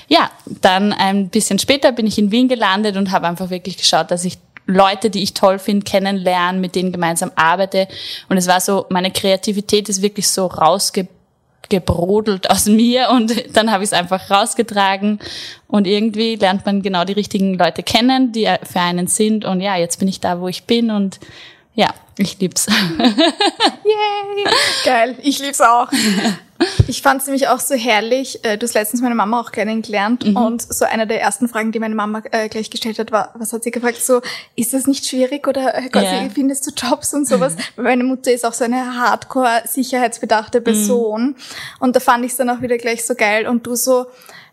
[0.10, 0.30] Ja,
[0.62, 4.26] dann ein bisschen später bin ich in Wien gelandet und habe einfach wirklich geschaut, dass
[4.26, 7.88] ich Leute, die ich toll finde, kennenlernen, mit denen gemeinsam arbeite.
[8.28, 10.46] Und es war so, meine Kreativität ist wirklich so
[11.68, 15.20] rausgebrodelt aus mir und dann habe ich es einfach rausgetragen
[15.68, 19.76] und irgendwie lernt man genau die richtigen Leute kennen, die für einen sind und ja,
[19.76, 21.20] jetzt bin ich da, wo ich bin und
[21.76, 22.66] ja, ich lieb's.
[23.00, 24.54] Yay!
[24.84, 25.90] Geil, ich lieb's auch.
[26.88, 28.44] Ich fand es nämlich auch so herrlich.
[28.44, 30.38] Äh, du hast letztens meine Mama auch kennengelernt mhm.
[30.38, 33.54] und so eine der ersten Fragen, die meine Mama äh, gleich gestellt hat, war, was
[33.54, 34.02] hat sie gefragt?
[34.02, 34.22] So,
[34.56, 36.30] ist das nicht schwierig oder äh, Gott, yeah.
[36.34, 37.56] findest du Jobs und sowas?
[37.76, 37.84] Mhm.
[37.84, 41.36] Meine Mutter ist auch so eine hardcore sicherheitsbedachte Person mhm.
[41.80, 44.08] und da fand ich es dann auch wieder gleich so geil und du so,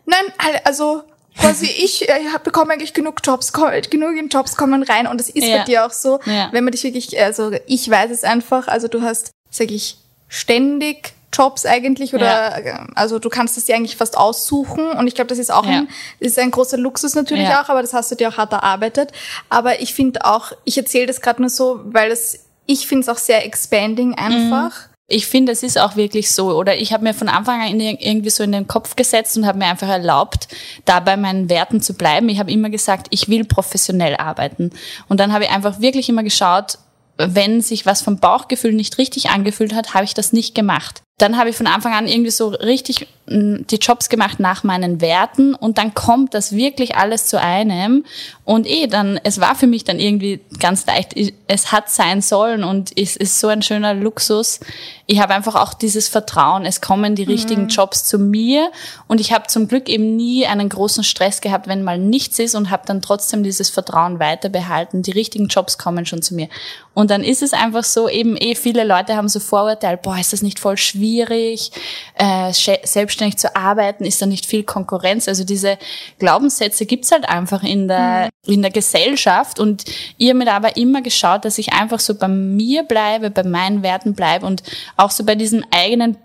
[0.05, 0.25] nein,
[0.63, 1.03] also
[1.39, 5.45] quasi ich äh, bekomme eigentlich genug Jobs, genug in Jobs kommen rein und das ist
[5.45, 5.57] ja.
[5.57, 6.49] bei dir auch so, ja.
[6.51, 11.14] wenn man dich wirklich, also ich weiß es einfach, also du hast, sag ich, ständig
[11.35, 12.87] Jobs eigentlich oder ja.
[12.95, 15.79] also du kannst es dir eigentlich fast aussuchen und ich glaube, das ist auch ja.
[15.79, 15.87] ein,
[16.19, 17.61] ist ein großer Luxus natürlich ja.
[17.61, 19.11] auch, aber das hast du dir auch hart erarbeitet.
[19.49, 23.09] Aber ich finde auch, ich erzähle das gerade nur so, weil das, ich finde es
[23.09, 24.71] auch sehr expanding einfach.
[24.71, 26.57] Mhm ich finde, es ist auch wirklich so.
[26.57, 29.59] Oder ich habe mir von Anfang an irgendwie so in den Kopf gesetzt und habe
[29.59, 30.47] mir einfach erlaubt,
[30.85, 32.27] da bei meinen Werten zu bleiben.
[32.29, 34.71] Ich habe immer gesagt, ich will professionell arbeiten.
[35.07, 36.79] Und dann habe ich einfach wirklich immer geschaut,
[37.17, 41.37] wenn sich was vom Bauchgefühl nicht richtig angefühlt hat, habe ich das nicht gemacht dann
[41.37, 45.55] habe ich von Anfang an irgendwie so richtig mm, die Jobs gemacht nach meinen Werten
[45.55, 48.05] und dann kommt das wirklich alles zu einem.
[48.43, 51.15] Und eh dann es war für mich dann irgendwie ganz leicht
[51.47, 54.59] es hat sein sollen und es ist so ein schöner Luxus
[55.07, 57.69] ich habe einfach auch dieses Vertrauen es kommen die richtigen mhm.
[57.69, 58.71] Jobs zu mir
[59.07, 62.55] und ich habe zum Glück eben nie einen großen Stress gehabt wenn mal nichts ist
[62.55, 66.49] und habe dann trotzdem dieses Vertrauen weiter behalten die richtigen Jobs kommen schon zu mir
[66.95, 70.31] und dann ist es einfach so, eben eh viele Leute haben so Vorurteile, boah, ist
[70.31, 71.71] das nicht voll schwierig,
[72.15, 75.27] äh, selbstständig zu arbeiten, ist da nicht viel Konkurrenz.
[75.27, 75.77] Also diese
[76.19, 78.53] Glaubenssätze gibt's halt einfach in der, mhm.
[78.53, 79.59] in der Gesellschaft.
[79.59, 79.83] Und
[80.17, 83.83] ihr habt mir aber immer geschaut, dass ich einfach so bei mir bleibe, bei meinen
[83.83, 84.63] Werten bleibe und
[84.97, 86.17] auch so bei diesem eigenen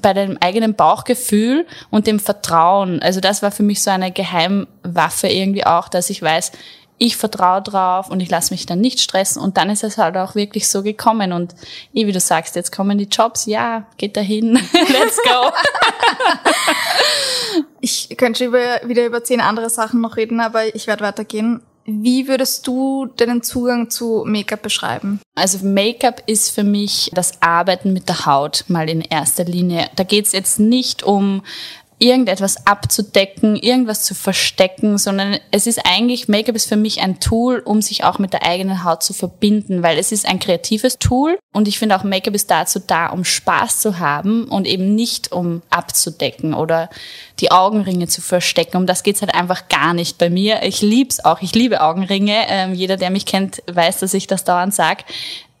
[0.00, 3.02] bei dem eigenen Bauchgefühl und dem Vertrauen.
[3.02, 6.52] Also das war für mich so eine Geheimwaffe irgendwie auch, dass ich weiß,
[6.98, 10.16] ich vertraue drauf und ich lasse mich dann nicht stressen und dann ist es halt
[10.16, 11.52] auch wirklich so gekommen und
[11.92, 15.52] eh wie du sagst, jetzt kommen die Jobs, ja, geht dahin, let's go.
[17.80, 21.60] ich könnte über, wieder über zehn andere Sachen noch reden, aber ich werde weitergehen.
[21.84, 25.20] Wie würdest du deinen Zugang zu Make-up beschreiben?
[25.34, 29.88] Also Make-up ist für mich das Arbeiten mit der Haut mal in erster Linie.
[29.96, 31.42] Da geht es jetzt nicht um
[32.02, 37.60] irgendetwas abzudecken, irgendwas zu verstecken, sondern es ist eigentlich, Make-up ist für mich ein Tool,
[37.64, 41.38] um sich auch mit der eigenen Haut zu verbinden, weil es ist ein kreatives Tool
[41.54, 45.30] und ich finde auch Make-up ist dazu da, um Spaß zu haben und eben nicht
[45.30, 46.90] um abzudecken oder
[47.38, 48.78] die Augenringe zu verstecken.
[48.78, 50.64] Um das geht's halt einfach gar nicht bei mir.
[50.64, 52.46] Ich lieb's auch, ich liebe Augenringe.
[52.48, 55.04] Ähm, jeder, der mich kennt, weiß, dass ich das dauernd sag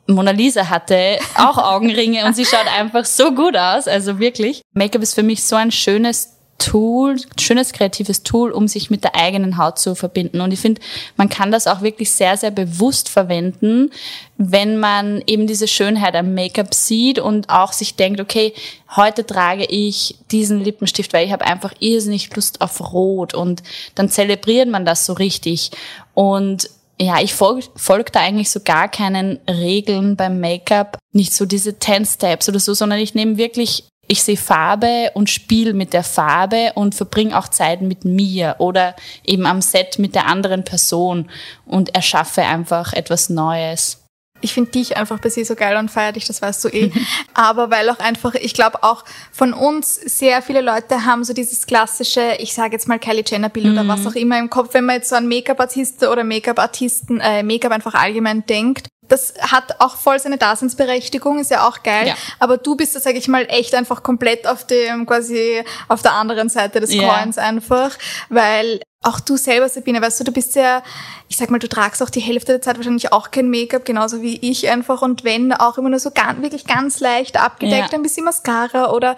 [0.08, 3.86] Mona Lisa hatte auch Augenringe und sie schaut einfach so gut aus.
[3.86, 4.62] Also wirklich.
[4.74, 9.16] Make-up ist für mich so ein schönes Tool, schönes kreatives Tool, um sich mit der
[9.16, 10.40] eigenen Haut zu verbinden.
[10.40, 10.80] Und ich finde,
[11.16, 13.90] man kann das auch wirklich sehr, sehr bewusst verwenden,
[14.38, 18.54] wenn man eben diese Schönheit am Make-up sieht und auch sich denkt, okay,
[18.94, 23.62] heute trage ich diesen Lippenstift, weil ich habe einfach irrsinnig Lust auf Rot und
[23.96, 25.72] dann zelebriert man das so richtig.
[26.14, 31.46] Und ja, ich folge folg da eigentlich so gar keinen Regeln beim Make-up, nicht so
[31.46, 35.94] diese 10 Steps oder so, sondern ich nehme wirklich ich sehe Farbe und spiele mit
[35.94, 38.94] der Farbe und verbringe auch Zeit mit mir oder
[39.24, 41.30] eben am Set mit der anderen Person
[41.64, 43.98] und erschaffe einfach etwas Neues
[44.44, 46.90] ich finde dich einfach bei sie so geil und feier dich, das weißt du eh.
[47.34, 51.64] Aber weil auch einfach, ich glaube auch von uns sehr viele Leute haben so dieses
[51.64, 53.72] klassische, ich sage jetzt mal Kylie Jenner Bild mhm.
[53.74, 57.44] oder was auch immer im Kopf, wenn man jetzt so an Make-up-Artisten oder Make-up-Artisten, äh,
[57.44, 62.08] Make-up einfach allgemein denkt das hat auch voll seine Daseinsberechtigung, ist ja auch geil.
[62.08, 62.14] Ja.
[62.38, 66.14] Aber du bist da, sag ich mal, echt einfach komplett auf dem, quasi auf der
[66.14, 67.20] anderen Seite des yeah.
[67.20, 67.90] Coins einfach,
[68.30, 70.82] weil auch du selber, Sabine, weißt du, du bist ja,
[71.28, 74.22] ich sag mal, du tragst auch die Hälfte der Zeit wahrscheinlich auch kein Make-up, genauso
[74.22, 75.02] wie ich einfach.
[75.02, 77.98] Und wenn, auch immer nur so ganz, wirklich ganz leicht abgedeckt, ja.
[77.98, 79.16] ein bisschen Mascara oder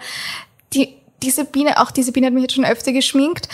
[0.73, 3.47] die, diese Biene, auch diese Biene hat mich jetzt schon öfter geschminkt.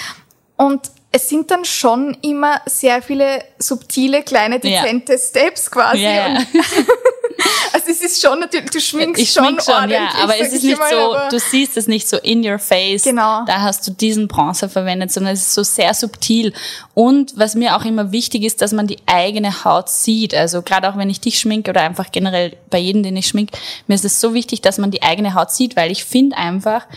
[0.55, 5.19] Und es sind dann schon immer sehr viele subtile, kleine, dezente ja.
[5.19, 6.03] Steps quasi.
[6.03, 6.37] Ja, ja.
[7.73, 10.63] also es ist schon natürlich, du schminkst ich schon, schmink schon ja, aber es ist
[10.63, 13.03] nicht mal, so, du siehst es nicht so in your face.
[13.03, 13.43] Genau.
[13.45, 16.53] Da hast du diesen Bronzer verwendet, sondern es ist so sehr subtil.
[16.93, 20.33] Und was mir auch immer wichtig ist, dass man die eigene Haut sieht.
[20.33, 23.57] Also gerade auch wenn ich dich schminke oder einfach generell bei jedem, den ich schminke,
[23.87, 26.87] mir ist es so wichtig, dass man die eigene Haut sieht, weil ich finde einfach,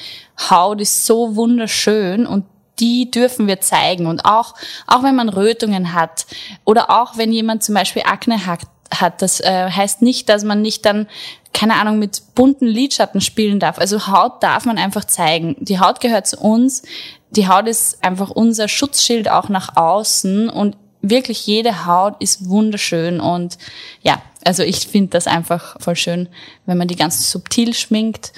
[0.50, 2.44] Haut ist so wunderschön und
[2.78, 4.06] die dürfen wir zeigen.
[4.06, 4.54] Und auch,
[4.87, 6.26] auch wenn man Rötungen hat
[6.64, 8.60] oder auch wenn jemand zum Beispiel Akne hat,
[8.92, 11.08] hat das äh, heißt nicht, dass man nicht dann,
[11.52, 13.78] keine Ahnung, mit bunten Lidschatten spielen darf.
[13.78, 15.56] Also Haut darf man einfach zeigen.
[15.58, 16.82] Die Haut gehört zu uns.
[17.30, 23.20] Die Haut ist einfach unser Schutzschild auch nach außen und wirklich jede Haut ist wunderschön
[23.20, 23.58] und
[24.02, 26.28] ja, also ich finde das einfach voll schön,
[26.66, 28.32] wenn man die ganz subtil schminkt.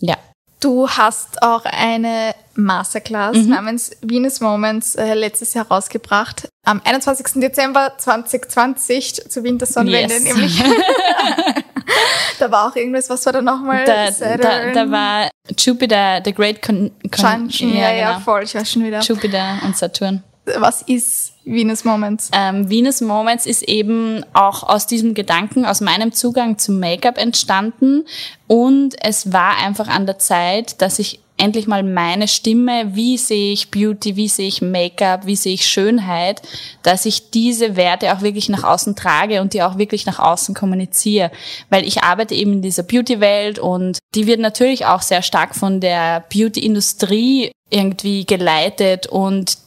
[0.00, 0.16] Ja,
[0.60, 3.50] Du hast auch eine Masterclass mhm.
[3.50, 6.48] namens Venus Moments äh, letztes Jahr rausgebracht.
[6.64, 7.40] Am 21.
[7.40, 10.24] Dezember 2020 zur Wintersonnenwende yes.
[10.24, 10.60] nämlich.
[12.40, 13.84] da war auch irgendwas, was war da nochmal?
[13.84, 16.90] Da, da, da war Jupiter, the Great Con...
[17.14, 18.24] Con ja, ja, ja, genau.
[18.24, 19.00] voll, ich war schon wieder.
[19.00, 20.24] Jupiter und Saturn.
[20.56, 22.30] Was ist Venus Moments?
[22.32, 28.04] Ähm, Venus Moments ist eben auch aus diesem Gedanken, aus meinem Zugang zum Make-up entstanden.
[28.46, 33.52] Und es war einfach an der Zeit, dass ich endlich mal meine Stimme, wie sehe
[33.52, 36.42] ich Beauty, wie sehe ich Make-up, wie sehe ich Schönheit,
[36.82, 40.54] dass ich diese Werte auch wirklich nach außen trage und die auch wirklich nach außen
[40.54, 41.30] kommuniziere.
[41.70, 45.80] Weil ich arbeite eben in dieser Beauty-Welt und die wird natürlich auch sehr stark von
[45.80, 49.58] der Beauty-Industrie irgendwie geleitet und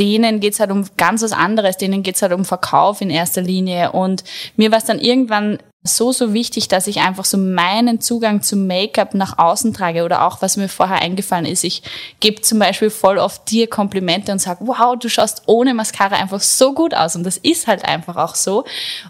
[0.00, 3.92] denen geht's halt um ganz was anderes, denen geht's halt um Verkauf in erster Linie.
[3.92, 4.24] Und
[4.56, 8.66] mir war es dann irgendwann so, so wichtig, dass ich einfach so meinen Zugang zum
[8.66, 11.64] Make-up nach außen trage oder auch, was mir vorher eingefallen ist.
[11.64, 11.82] Ich
[12.20, 16.40] gebe zum Beispiel voll oft dir Komplimente und sag, wow, du schaust ohne Mascara einfach
[16.40, 17.16] so gut aus.
[17.16, 18.64] Und das ist halt einfach auch so.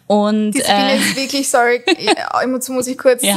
[0.07, 1.83] Und die Sabine äh, ist wirklich, sorry,
[2.53, 3.37] dazu muss ich kurz, ja.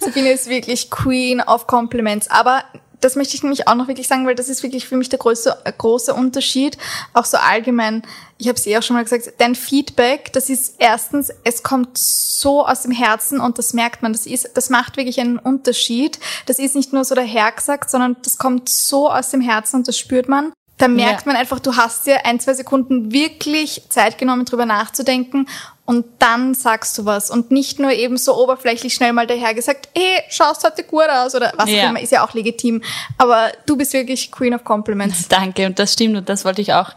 [0.00, 2.28] Sabine ist wirklich Queen of Compliments.
[2.30, 2.64] Aber
[3.02, 5.18] das möchte ich nämlich auch noch wirklich sagen, weil das ist wirklich für mich der
[5.18, 6.78] große, große Unterschied.
[7.12, 8.02] Auch so allgemein,
[8.38, 11.98] ich habe es eh auch schon mal gesagt, dein Feedback, das ist erstens, es kommt
[11.98, 16.18] so aus dem Herzen und das merkt man, das ist, das macht wirklich einen Unterschied.
[16.46, 19.98] Das ist nicht nur so dahergesagt, sondern das kommt so aus dem Herzen und das
[19.98, 20.52] spürt man.
[20.78, 21.32] Da merkt ja.
[21.32, 25.48] man einfach, du hast dir ein, zwei Sekunden wirklich Zeit genommen, drüber nachzudenken
[25.84, 29.88] und dann sagst du was und nicht nur eben so oberflächlich schnell mal daher gesagt,
[29.96, 31.84] hey, schaust heute gut aus oder was ja.
[31.84, 32.82] auch immer, ist ja auch legitim.
[33.18, 35.26] Aber du bist wirklich Queen of Compliments.
[35.28, 36.90] Danke und das stimmt und das wollte ich auch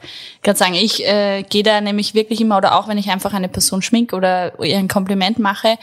[0.44, 0.76] gerade sagen.
[0.76, 4.14] Ich äh, gehe da nämlich wirklich immer oder auch wenn ich einfach eine Person schmink
[4.14, 5.80] oder ihr ein Kompliment mache,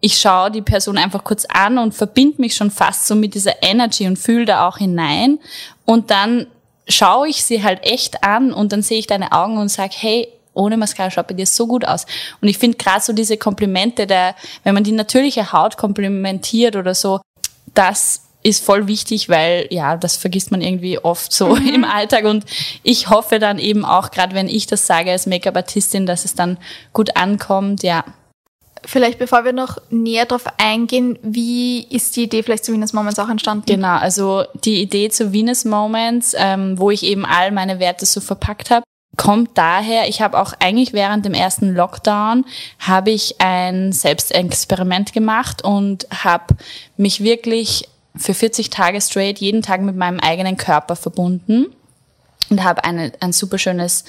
[0.00, 3.62] ich schaue die Person einfach kurz an und verbinde mich schon fast so mit dieser
[3.62, 5.40] Energy und fühle da auch hinein
[5.84, 6.46] und dann
[6.88, 10.28] schaue ich sie halt echt an und dann sehe ich deine Augen und sage, hey,
[10.56, 12.06] ohne Mascara schaut bei dir so gut aus.
[12.40, 16.94] Und ich finde gerade so diese Komplimente, der, wenn man die natürliche Haut komplimentiert oder
[16.94, 17.20] so,
[17.74, 21.68] das ist voll wichtig, weil ja, das vergisst man irgendwie oft so mhm.
[21.68, 22.44] im Alltag und
[22.84, 26.58] ich hoffe dann eben auch, gerade wenn ich das sage als Make-up-Artistin, dass es dann
[26.92, 28.04] gut ankommt, ja.
[28.84, 33.18] Vielleicht bevor wir noch näher darauf eingehen, wie ist die Idee vielleicht zu Venus Moments
[33.18, 33.66] auch entstanden?
[33.66, 38.20] Genau, also die Idee zu Venus Moments, ähm, wo ich eben all meine Werte so
[38.20, 38.84] verpackt habe,
[39.16, 42.44] kommt daher, ich habe auch eigentlich während dem ersten Lockdown
[42.78, 46.54] habe ich ein Selbstexperiment gemacht und habe
[46.96, 51.66] mich wirklich für 40 Tage straight jeden Tag mit meinem eigenen Körper verbunden
[52.50, 54.04] und habe eine, ein super schönes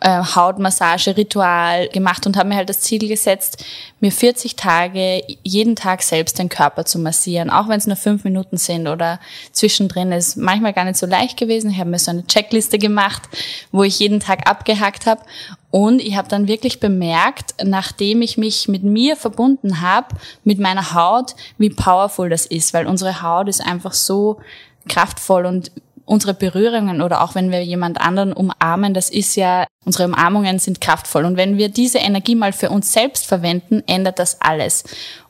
[0.00, 3.64] äh, Hautmassage-Ritual gemacht und habe mir halt das Ziel gesetzt,
[4.00, 8.24] mir 40 Tage jeden Tag selbst den Körper zu massieren, auch wenn es nur fünf
[8.24, 9.20] Minuten sind oder
[9.52, 11.70] zwischendrin ist manchmal gar nicht so leicht gewesen.
[11.70, 13.22] Ich habe mir so eine Checkliste gemacht,
[13.70, 15.22] wo ich jeden Tag abgehackt habe
[15.70, 20.08] und ich habe dann wirklich bemerkt, nachdem ich mich mit mir verbunden habe,
[20.44, 24.40] mit meiner Haut, wie powerful das ist, weil unsere Haut ist einfach so
[24.88, 25.70] kraftvoll und
[26.04, 30.80] unsere Berührungen oder auch wenn wir jemand anderen umarmen, das ist ja, unsere Umarmungen sind
[30.80, 31.24] kraftvoll.
[31.24, 34.84] Und wenn wir diese Energie mal für uns selbst verwenden, ändert das alles.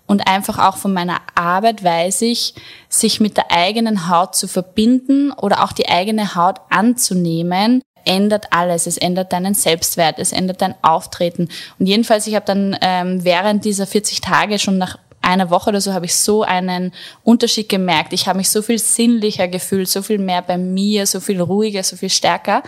[0.06, 2.54] Und einfach auch von meiner Arbeit weiß ich,
[2.88, 8.86] sich mit der eigenen Haut zu verbinden oder auch die eigene Haut anzunehmen, ändert alles.
[8.86, 11.48] Es ändert deinen Selbstwert, es ändert dein Auftreten.
[11.78, 15.80] Und jedenfalls, ich habe dann ähm, während dieser 40 Tage schon nach einer Woche oder
[15.80, 16.92] so habe ich so einen
[17.24, 18.12] Unterschied gemerkt.
[18.12, 21.82] Ich habe mich so viel sinnlicher gefühlt, so viel mehr bei mir, so viel ruhiger,
[21.82, 22.62] so viel stärker.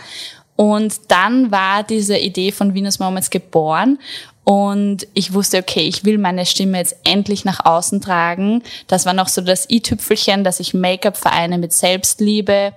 [0.55, 3.99] Und dann war diese Idee von Venus Moments geboren
[4.45, 8.61] und ich wusste, okay, ich will meine Stimme jetzt endlich nach außen tragen.
[8.85, 12.73] Das war noch so das i-Tüpfelchen, dass ich Make-up vereine mit Selbstliebe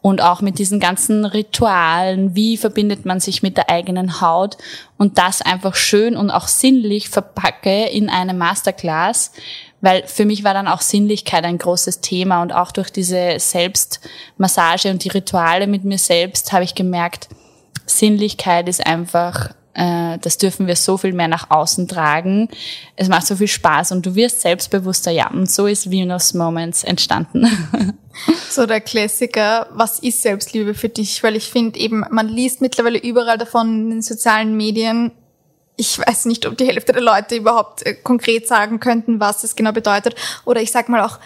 [0.00, 2.34] und auch mit diesen ganzen Ritualen.
[2.34, 4.56] Wie verbindet man sich mit der eigenen Haut?
[4.96, 9.32] Und das einfach schön und auch sinnlich verpacke in eine Masterclass.
[9.80, 14.90] Weil für mich war dann auch Sinnlichkeit ein großes Thema und auch durch diese Selbstmassage
[14.90, 17.28] und die Rituale mit mir selbst habe ich gemerkt,
[17.86, 22.48] Sinnlichkeit ist einfach äh, das dürfen wir so viel mehr nach außen tragen.
[22.96, 25.30] Es macht so viel Spaß und du wirst selbstbewusster, ja.
[25.30, 27.46] Und so ist Venus Moments entstanden.
[28.50, 31.22] So der Klassiker, was ist Selbstliebe für dich?
[31.22, 35.12] Weil ich finde eben, man liest mittlerweile überall davon in den sozialen Medien.
[35.80, 39.56] Ich weiß nicht, ob die Hälfte der Leute überhaupt äh, konkret sagen könnten, was es
[39.56, 40.14] genau bedeutet.
[40.44, 41.18] Oder ich sag mal auch,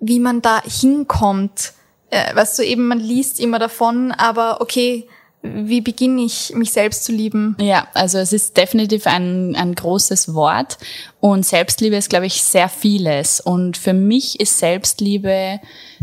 [0.00, 1.74] wie man da hinkommt.
[2.08, 5.06] Äh, weißt du, eben, man liest immer davon, aber okay,
[5.42, 7.54] wie beginne ich, mich selbst zu lieben?
[7.60, 10.78] Ja, also es ist definitiv ein, ein großes Wort
[11.20, 13.40] und Selbstliebe ist, glaube ich, sehr vieles.
[13.40, 15.60] Und für mich ist Selbstliebe,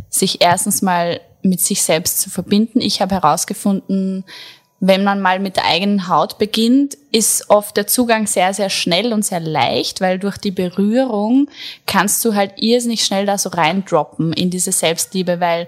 [0.09, 2.81] sich erstens mal mit sich selbst zu verbinden.
[2.81, 4.25] Ich habe herausgefunden,
[4.79, 9.13] wenn man mal mit der eigenen Haut beginnt, ist oft der Zugang sehr, sehr schnell
[9.13, 11.49] und sehr leicht, weil durch die Berührung
[11.85, 15.67] kannst du halt irrsinnig schnell da so reindroppen in diese Selbstliebe, weil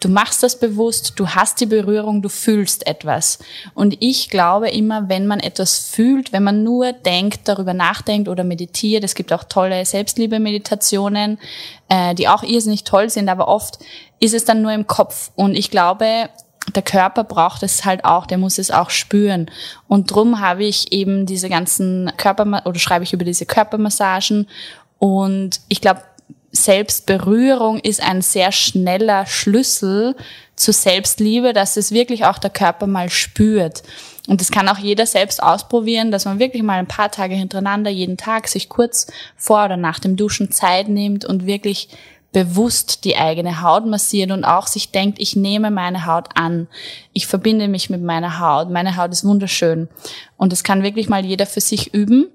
[0.00, 3.38] Du machst das bewusst, du hast die Berührung, du fühlst etwas.
[3.74, 8.42] Und ich glaube immer, wenn man etwas fühlt, wenn man nur denkt, darüber nachdenkt oder
[8.42, 11.38] meditiert, es gibt auch tolle Selbstliebe-Meditationen,
[11.90, 13.78] äh, die auch irrsinnig toll sind, aber oft
[14.20, 15.32] ist es dann nur im Kopf.
[15.36, 16.30] Und ich glaube,
[16.74, 19.50] der Körper braucht es halt auch, der muss es auch spüren.
[19.88, 24.46] Und drum habe ich eben diese ganzen Körper oder schreibe ich über diese Körpermassagen.
[24.98, 26.02] Und ich glaube,
[26.52, 30.16] Selbstberührung ist ein sehr schneller Schlüssel
[30.56, 33.82] zu Selbstliebe, dass es wirklich auch der Körper mal spürt.
[34.28, 37.90] Und das kann auch jeder selbst ausprobieren, dass man wirklich mal ein paar Tage hintereinander
[37.90, 41.88] jeden Tag sich kurz vor oder nach dem Duschen Zeit nimmt und wirklich
[42.32, 46.68] bewusst die eigene Haut massiert und auch sich denkt, ich nehme meine Haut an.
[47.12, 48.70] Ich verbinde mich mit meiner Haut.
[48.70, 49.88] Meine Haut ist wunderschön.
[50.36, 52.28] Und das kann wirklich mal jeder für sich üben.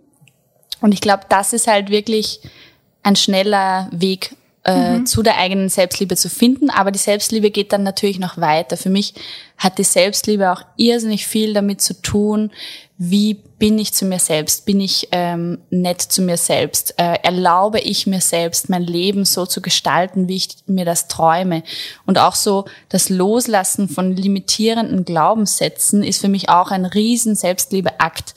[0.82, 2.42] Und ich glaube, das ist halt wirklich
[3.04, 5.06] ein schneller Weg äh, mhm.
[5.06, 6.70] zu der eigenen Selbstliebe zu finden.
[6.70, 8.78] Aber die Selbstliebe geht dann natürlich noch weiter.
[8.78, 9.14] Für mich
[9.58, 12.52] hat die Selbstliebe auch irrsinnig viel damit zu tun,
[12.98, 14.66] wie bin ich zu mir selbst?
[14.66, 16.96] Bin ich ähm, nett zu mir selbst?
[16.98, 21.64] Äh, erlaube ich mir selbst, mein Leben so zu gestalten, wie ich mir das träume?
[22.06, 28.34] Und auch so das Loslassen von limitierenden Glaubenssätzen ist für mich auch ein riesen Selbstliebeakt.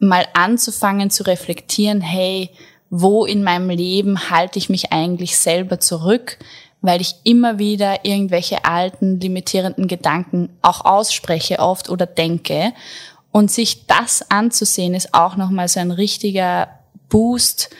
[0.00, 2.50] Mal anzufangen zu reflektieren, hey,
[2.90, 6.38] wo in meinem Leben halte ich mich eigentlich selber zurück,
[6.80, 12.72] weil ich immer wieder irgendwelche alten, limitierenden Gedanken auch ausspreche oft oder denke.
[13.30, 16.68] Und sich das anzusehen, ist auch nochmal so ein richtiger
[17.08, 17.70] Boost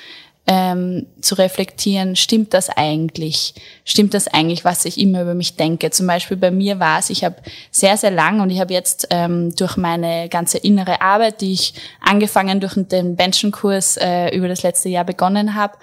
[0.50, 3.54] ähm, zu reflektieren, stimmt das eigentlich?
[3.84, 5.90] Stimmt das eigentlich, was ich immer über mich denke?
[5.90, 7.36] Zum Beispiel bei mir war es, ich habe
[7.70, 11.74] sehr, sehr lang und ich habe jetzt ähm, durch meine ganze innere Arbeit, die ich
[12.00, 15.76] angefangen durch den Benchenkurs äh, über das letzte Jahr begonnen habe,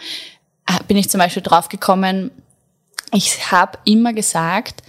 [0.67, 2.31] äh, bin ich zum Beispiel draufgekommen,
[3.13, 4.81] ich habe immer gesagt,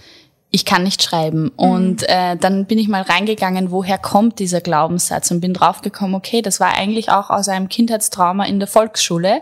[0.57, 1.43] ich kann nicht schreiben.
[1.43, 1.51] Mhm.
[1.55, 6.41] Und äh, dann bin ich mal reingegangen, woher kommt dieser Glaubenssatz und bin draufgekommen, okay,
[6.41, 9.41] das war eigentlich auch aus einem Kindheitstrauma in der Volksschule.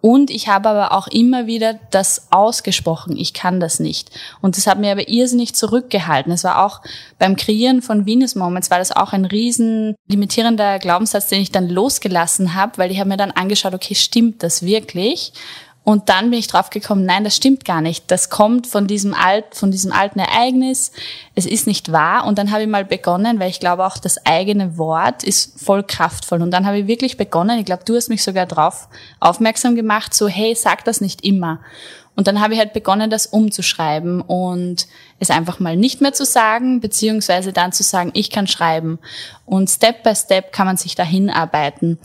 [0.00, 4.10] Und ich habe aber auch immer wieder das ausgesprochen, ich kann das nicht.
[4.40, 6.32] Und das hat mir aber irrsinnig zurückgehalten.
[6.32, 6.80] Es war auch
[7.18, 11.68] beim Kreieren von Venus Moments war das auch ein riesen limitierender Glaubenssatz, den ich dann
[11.68, 15.32] losgelassen habe, weil ich habe mir dann angeschaut, okay, stimmt das wirklich?
[15.88, 18.10] Und dann bin ich drauf gekommen, nein, das stimmt gar nicht.
[18.10, 20.92] Das kommt von diesem alt, von diesem alten Ereignis.
[21.34, 22.26] Es ist nicht wahr.
[22.26, 25.82] Und dann habe ich mal begonnen, weil ich glaube auch das eigene Wort ist voll
[25.82, 26.42] kraftvoll.
[26.42, 27.58] Und dann habe ich wirklich begonnen.
[27.58, 28.86] Ich glaube, du hast mich sogar drauf
[29.18, 31.60] aufmerksam gemacht, so, hey, sag das nicht immer.
[32.14, 34.88] Und dann habe ich halt begonnen, das umzuschreiben und
[35.20, 38.98] es einfach mal nicht mehr zu sagen, beziehungsweise dann zu sagen, ich kann schreiben.
[39.46, 41.98] Und Step by Step kann man sich dahin arbeiten.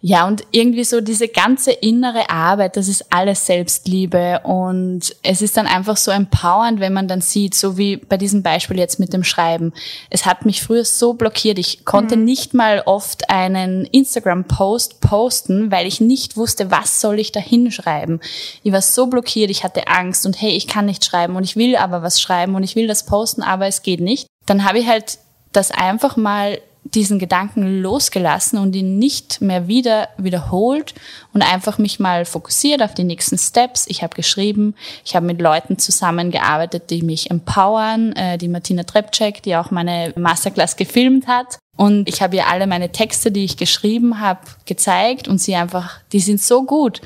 [0.00, 5.56] Ja, und irgendwie so diese ganze innere Arbeit, das ist alles Selbstliebe und es ist
[5.56, 9.12] dann einfach so empowernd, wenn man dann sieht, so wie bei diesem Beispiel jetzt mit
[9.12, 9.72] dem Schreiben.
[10.10, 12.24] Es hat mich früher so blockiert, ich konnte mhm.
[12.24, 18.20] nicht mal oft einen Instagram-Post posten, weil ich nicht wusste, was soll ich da hinschreiben.
[18.62, 21.56] Ich war so blockiert, ich hatte Angst und hey, ich kann nicht schreiben und ich
[21.56, 24.26] will aber was schreiben und ich will das posten, aber es geht nicht.
[24.46, 25.18] Dann habe ich halt
[25.52, 26.60] das einfach mal
[26.94, 30.94] diesen Gedanken losgelassen und ihn nicht mehr wieder wiederholt
[31.32, 33.86] und einfach mich mal fokussiert auf die nächsten Steps.
[33.88, 34.74] Ich habe geschrieben,
[35.04, 40.12] ich habe mit Leuten zusammengearbeitet, die mich empowern, äh, die Martina Trepczek, die auch meine
[40.16, 41.58] Masterclass gefilmt hat.
[41.76, 46.00] Und ich habe ihr alle meine Texte, die ich geschrieben habe, gezeigt und sie einfach,
[46.12, 47.02] die sind so gut.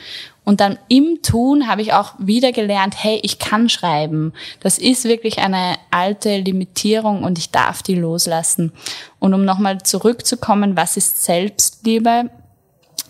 [0.51, 4.33] Und dann im Tun habe ich auch wieder gelernt, hey, ich kann schreiben.
[4.59, 8.73] Das ist wirklich eine alte Limitierung und ich darf die loslassen.
[9.21, 12.31] Und um nochmal zurückzukommen, was ist Selbstliebe?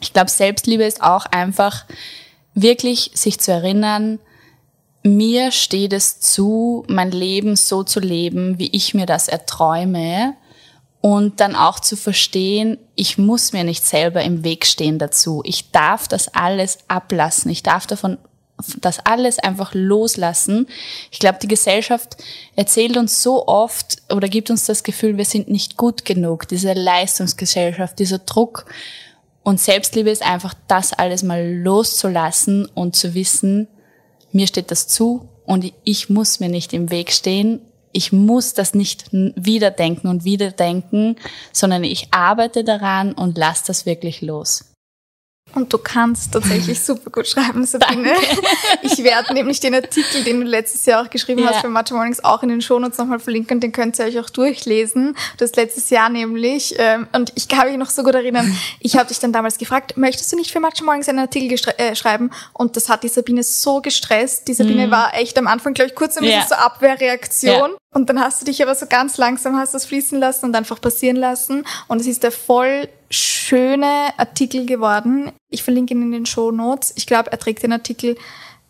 [0.02, 1.86] Ich glaube, Selbstliebe ist auch einfach
[2.52, 4.18] wirklich sich zu erinnern,
[5.02, 10.34] mir steht es zu, mein Leben so zu leben, wie ich mir das erträume
[11.00, 15.42] und dann auch zu verstehen, ich muss mir nicht selber im Weg stehen dazu.
[15.44, 17.50] Ich darf das alles ablassen.
[17.50, 18.18] Ich darf davon
[18.82, 20.66] das alles einfach loslassen.
[21.10, 22.18] Ich glaube, die Gesellschaft
[22.56, 26.46] erzählt uns so oft oder gibt uns das Gefühl, wir sind nicht gut genug.
[26.46, 28.66] Diese Leistungsgesellschaft, dieser Druck.
[29.42, 33.68] Und Selbstliebe ist einfach das alles mal loszulassen und zu wissen,
[34.32, 37.60] mir steht das zu und ich muss mir nicht im Weg stehen
[37.92, 41.16] ich muss das nicht wieder denken und wieder denken,
[41.52, 44.69] sondern ich arbeite daran und lasse das wirklich los.
[45.54, 48.12] Und du kannst tatsächlich super gut schreiben, Sabine.
[48.82, 51.50] ich werde nämlich den Artikel, den du letztes Jahr auch geschrieben ja.
[51.50, 54.18] hast für Matcha Mornings, auch in den Shownotes nochmal verlinken und den könnt ihr euch
[54.18, 55.16] auch durchlesen.
[55.38, 59.08] Das letztes Jahr nämlich, ähm, und ich kann mich noch so gut erinnern, ich habe
[59.08, 62.30] dich dann damals gefragt, möchtest du nicht für Matcha Mornings einen Artikel äh, schreiben?
[62.52, 64.48] Und das hat die Sabine so gestresst.
[64.48, 64.90] Die Sabine mhm.
[64.90, 66.46] war echt am Anfang, glaube ich, kurz ein bisschen ja.
[66.46, 67.70] so Abwehrreaktion.
[67.70, 67.76] Ja.
[67.92, 70.80] Und dann hast du dich aber so ganz langsam hast das fließen lassen und einfach
[70.80, 71.64] passieren lassen.
[71.88, 75.32] Und es ist der voll schöne Artikel geworden.
[75.48, 76.92] Ich verlinke ihn in den Show Notes.
[76.96, 78.16] Ich glaube, er trägt den Artikel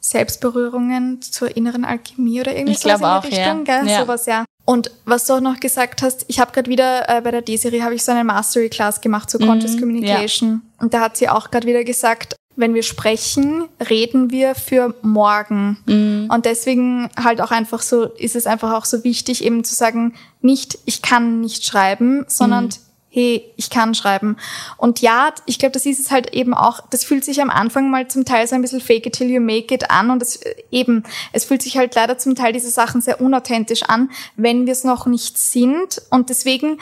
[0.00, 3.80] Selbstberührungen zur inneren Alchemie oder irgendwas ich glaube auch, Richtung, ja.
[3.80, 3.88] Gell?
[3.88, 4.00] Ja.
[4.00, 4.44] Sowas, ja.
[4.64, 7.84] Und was du auch noch gesagt hast, ich habe gerade wieder äh, bei der D-Serie
[7.84, 10.82] habe ich so eine Mastery Class gemacht zur mhm, Conscious Communication ja.
[10.82, 15.78] und da hat sie auch gerade wieder gesagt, wenn wir sprechen, reden wir für morgen.
[15.86, 16.30] Mhm.
[16.32, 20.14] Und deswegen halt auch einfach so, ist es einfach auch so wichtig, eben zu sagen,
[20.40, 22.70] nicht, ich kann nicht schreiben, sondern mhm
[23.10, 24.36] hey, ich kann schreiben.
[24.76, 27.90] Und ja, ich glaube, das ist es halt eben auch, das fühlt sich am Anfang
[27.90, 30.36] mal zum Teil so ein bisschen fake it till you make it an und es
[30.36, 31.02] äh, eben,
[31.32, 34.84] es fühlt sich halt leider zum Teil diese Sachen sehr unauthentisch an, wenn wir es
[34.84, 36.00] noch nicht sind.
[36.10, 36.78] Und deswegen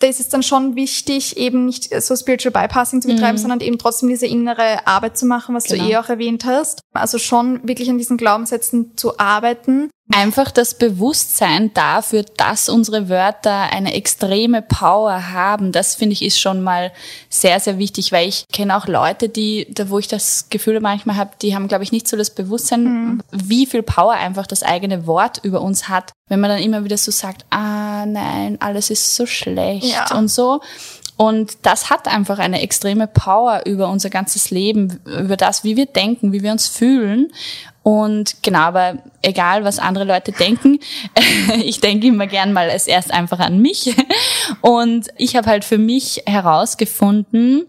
[0.00, 3.40] da ist es dann schon wichtig, eben nicht so Spiritual Bypassing zu betreiben, mhm.
[3.40, 5.84] sondern eben trotzdem diese innere Arbeit zu machen, was genau.
[5.84, 6.80] du eh auch erwähnt hast.
[6.92, 13.70] Also schon wirklich an diesen Glaubenssätzen zu arbeiten Einfach das Bewusstsein dafür, dass unsere Wörter
[13.72, 16.90] eine extreme Power haben, das finde ich ist schon mal
[17.28, 21.14] sehr, sehr wichtig, weil ich kenne auch Leute, die, da wo ich das Gefühl manchmal
[21.16, 23.22] habe, die haben, glaube ich, nicht so das Bewusstsein, mhm.
[23.30, 26.10] wie viel Power einfach das eigene Wort über uns hat.
[26.28, 30.16] Wenn man dann immer wieder so sagt, ah nein, alles ist so schlecht ja.
[30.16, 30.60] und so.
[31.20, 35.84] Und das hat einfach eine extreme Power über unser ganzes Leben, über das, wie wir
[35.84, 37.30] denken, wie wir uns fühlen.
[37.82, 40.78] Und genau, aber egal, was andere Leute denken,
[41.62, 43.94] ich denke immer gern mal als erst einfach an mich.
[44.62, 47.66] Und ich habe halt für mich herausgefunden,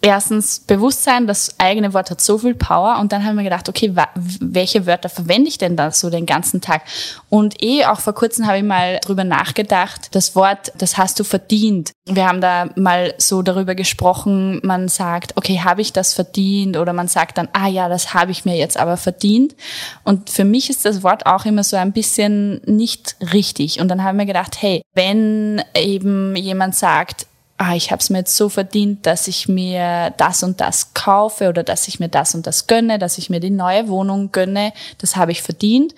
[0.00, 3.92] erstens Bewusstsein, das eigene Wort hat so viel Power und dann haben wir gedacht, okay,
[4.40, 6.82] welche Wörter verwende ich denn da so den ganzen Tag?
[7.28, 11.24] Und eh auch vor kurzem habe ich mal drüber nachgedacht, das Wort, das hast du
[11.24, 11.92] verdient.
[12.06, 16.76] Wir haben da mal so darüber gesprochen, man sagt, okay, habe ich das verdient?
[16.76, 19.56] Oder man sagt dann, ah ja, das habe ich mir jetzt aber verdient.
[20.04, 23.80] Und für mich ist das Wort auch immer so ein bisschen nicht richtig.
[23.80, 27.26] Und dann haben wir gedacht, hey, wenn eben jemand sagt,
[27.58, 31.48] ah, ich habe es mir jetzt so verdient, dass ich mir das und das kaufe
[31.48, 34.72] oder dass ich mir das und das gönne, dass ich mir die neue Wohnung gönne,
[34.98, 35.94] das habe ich verdient.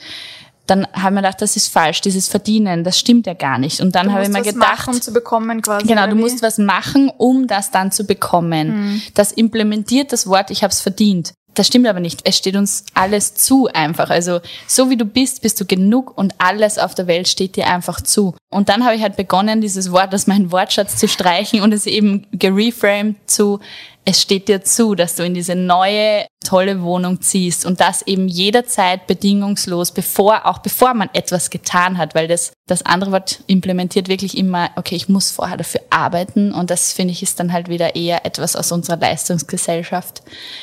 [0.67, 3.81] Dann haben wir gedacht, das ist falsch, dieses Verdienen, das stimmt ja gar nicht.
[3.81, 5.87] Und dann habe ich mir gedacht, machen, um zu bekommen quasi.
[5.87, 8.69] Genau, du musst was machen, um das dann zu bekommen.
[8.93, 9.03] Mhm.
[9.15, 11.35] Das implementiert das Wort, ich habe es verdient.
[11.55, 12.21] Das stimmt aber nicht.
[12.25, 14.11] Es steht uns alles zu einfach.
[14.11, 17.67] Also so wie du bist, bist du genug und alles auf der Welt steht dir
[17.67, 18.35] einfach zu.
[18.51, 21.87] Und dann habe ich halt begonnen, dieses Wort aus meinem Wortschatz zu streichen und es
[21.87, 23.61] eben gereframed zu,
[24.05, 28.26] es steht dir zu, dass du in diese neue tolle Wohnung ziehst und das eben
[28.26, 34.09] jederzeit bedingungslos, bevor, auch bevor man etwas getan hat, weil das, das andere Wort implementiert
[34.09, 37.68] wirklich immer, okay, ich muss vorher dafür arbeiten und das finde ich ist dann halt
[37.68, 40.22] wieder eher etwas aus unserer Leistungsgesellschaft.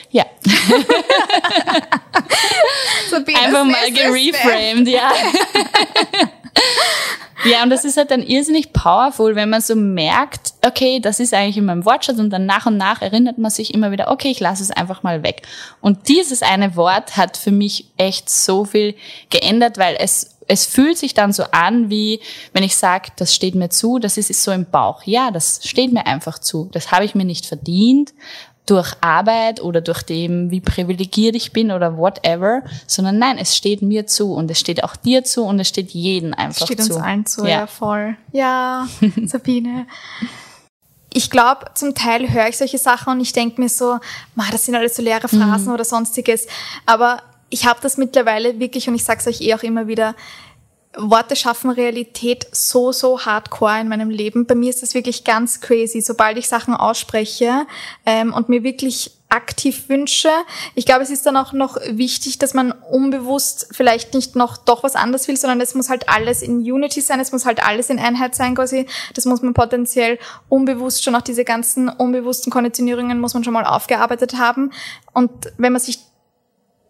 [0.09, 0.25] Ja.
[3.11, 5.11] Einfach mal gereframed, ja.
[7.45, 11.34] Ja, und das ist halt dann irrsinnig powerful, wenn man so merkt, okay, das ist
[11.34, 14.30] eigentlich in meinem Wortschatz und dann nach und nach erinnert man sich immer wieder, okay,
[14.30, 15.43] ich lasse es einfach mal weg.
[15.82, 18.95] Und dieses eine Wort hat für mich echt so viel
[19.30, 22.22] geändert, weil es es fühlt sich dann so an, wie
[22.53, 25.03] wenn ich sage, das steht mir zu, das ist so im Bauch.
[25.03, 26.70] Ja, das steht mir einfach zu.
[26.72, 28.13] Das habe ich mir nicht verdient,
[28.68, 33.82] durch Arbeit oder durch dem, wie privilegiert ich bin oder whatever, sondern nein, es steht
[33.82, 36.86] mir zu und es steht auch dir zu und es steht jeden einfach steht zu.
[36.86, 38.18] Steht uns allen zu, ja, ja voll.
[38.34, 38.88] Ja,
[39.26, 39.88] Sabine.
[41.14, 43.99] Ich glaube, zum Teil höre ich solche Sachen und ich denke mir so,
[44.36, 45.74] ma, das sind alles so leere Phrasen mhm.
[45.74, 46.47] oder sonstiges.
[46.86, 50.16] Aber ich habe das mittlerweile wirklich, und ich sage es euch eh auch immer wieder,
[50.97, 54.45] Worte schaffen Realität so, so hardcore in meinem Leben.
[54.45, 56.01] Bei mir ist das wirklich ganz crazy.
[56.01, 57.68] Sobald ich Sachen ausspreche
[58.05, 60.30] ähm, und mir wirklich aktiv wünsche.
[60.73, 64.84] Ich glaube, es ist dann auch noch wichtig, dass man unbewusst vielleicht nicht noch doch
[64.84, 67.89] was anderes will, sondern es muss halt alles in Unity sein, es muss halt alles
[67.89, 68.88] in Einheit sein quasi.
[69.15, 70.17] Das muss man potenziell
[70.47, 74.71] unbewusst schon auch diese ganzen unbewussten Konditionierungen muss man schon mal aufgearbeitet haben.
[75.13, 75.99] Und wenn man sich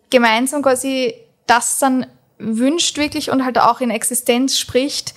[0.09, 1.15] gemeinsam quasi
[1.47, 2.05] das dann
[2.37, 5.15] wünscht wirklich und halt auch in Existenz spricht,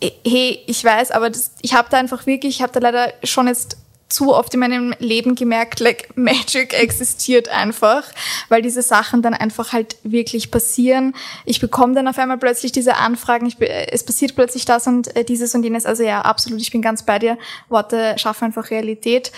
[0.00, 3.46] hey, ich weiß, aber das, ich habe da einfach wirklich, ich habe da leider schon
[3.46, 3.78] jetzt
[4.08, 8.04] zu oft in meinem Leben gemerkt, like Magic existiert einfach,
[8.48, 11.14] weil diese Sachen dann einfach halt wirklich passieren.
[11.44, 15.24] Ich bekomme dann auf einmal plötzlich diese Anfragen, ich, es passiert plötzlich das und äh,
[15.24, 15.86] dieses und jenes.
[15.86, 17.36] Also ja, absolut, ich bin ganz bei dir.
[17.68, 19.32] Worte schaffen einfach Realität.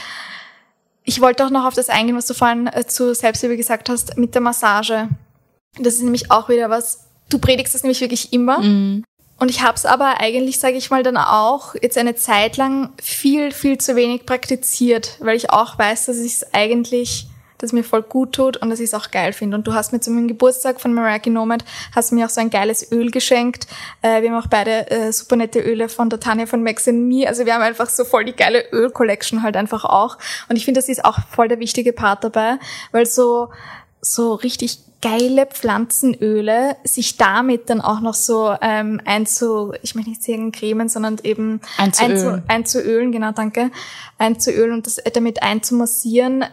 [1.04, 4.18] Ich wollte auch noch auf das eingehen, was du vorhin äh, zu Selbstliebe gesagt hast,
[4.18, 5.08] mit der Massage.
[5.78, 8.60] Das ist nämlich auch wieder was, du predigst das nämlich wirklich immer.
[8.60, 9.04] Mhm.
[9.38, 12.90] Und ich habe es aber eigentlich, sage ich mal, dann auch jetzt eine Zeit lang
[13.00, 17.28] viel, viel zu wenig praktiziert, weil ich auch weiß, dass ich es eigentlich,
[17.58, 19.56] dass mir voll gut tut und dass ich es auch geil finde.
[19.56, 21.64] Und du hast mir zu meinem Geburtstag von Meraki Nomad,
[21.94, 23.68] hast mir auch so ein geiles Öl geschenkt.
[24.02, 27.28] Äh, wir haben auch beide äh, super nette Öle von der Tanja von Max Me.
[27.28, 30.18] Also wir haben einfach so voll die geile Öl-Collection halt einfach auch.
[30.48, 32.58] Und ich finde, das ist auch voll der wichtige Part dabei,
[32.90, 33.50] weil so
[34.00, 40.22] so richtig geile Pflanzenöle, sich damit dann auch noch so ähm, einzu, ich möchte nicht
[40.22, 43.70] sagen cremen, sondern eben einzuölen, einzu, einzuölen genau, danke,
[44.18, 46.44] einzuölen und das damit einzumassieren,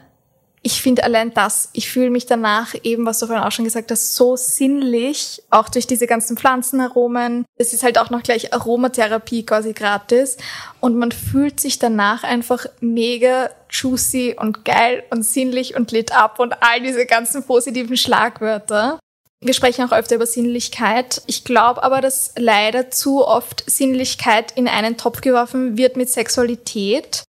[0.66, 3.92] ich finde allein das, ich fühle mich danach eben, was du vorhin auch schon gesagt
[3.92, 7.46] hast, so sinnlich, auch durch diese ganzen Pflanzenaromen.
[7.56, 10.38] Es ist halt auch noch gleich Aromatherapie quasi gratis.
[10.80, 16.40] Und man fühlt sich danach einfach mega juicy und geil und sinnlich und lit up
[16.40, 18.98] und all diese ganzen positiven Schlagwörter.
[19.42, 21.22] Wir sprechen auch öfter über Sinnlichkeit.
[21.28, 27.24] Ich glaube aber, dass leider zu oft Sinnlichkeit in einen Topf geworfen wird mit Sexualität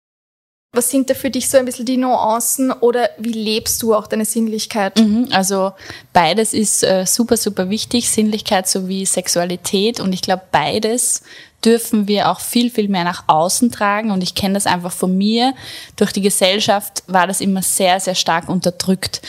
[0.74, 4.08] was sind da für dich so ein bisschen die Nuancen oder wie lebst du auch
[4.08, 5.00] deine Sinnlichkeit?
[5.00, 5.72] Mhm, also
[6.14, 10.00] beides ist äh, super, super wichtig, Sinnlichkeit sowie Sexualität.
[10.00, 11.22] Und ich glaube, beides
[11.64, 14.10] dürfen wir auch viel, viel mehr nach außen tragen.
[14.10, 15.54] Und ich kenne das einfach von mir.
[15.96, 19.22] Durch die Gesellschaft war das immer sehr, sehr stark unterdrückt,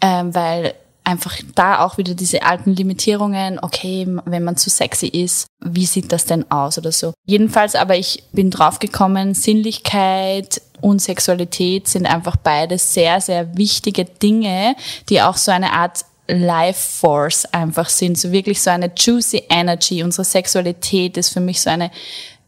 [0.00, 0.74] ähm, weil
[1.04, 6.12] einfach da auch wieder diese alten Limitierungen, okay, wenn man zu sexy ist, wie sieht
[6.12, 7.14] das denn aus oder so.
[7.24, 14.76] Jedenfalls aber ich bin draufgekommen, Sinnlichkeit und Sexualität sind einfach beide sehr, sehr wichtige Dinge,
[15.08, 20.02] die auch so eine Art Life Force einfach sind, so wirklich so eine juicy Energy.
[20.02, 21.90] Unsere Sexualität ist für mich so eine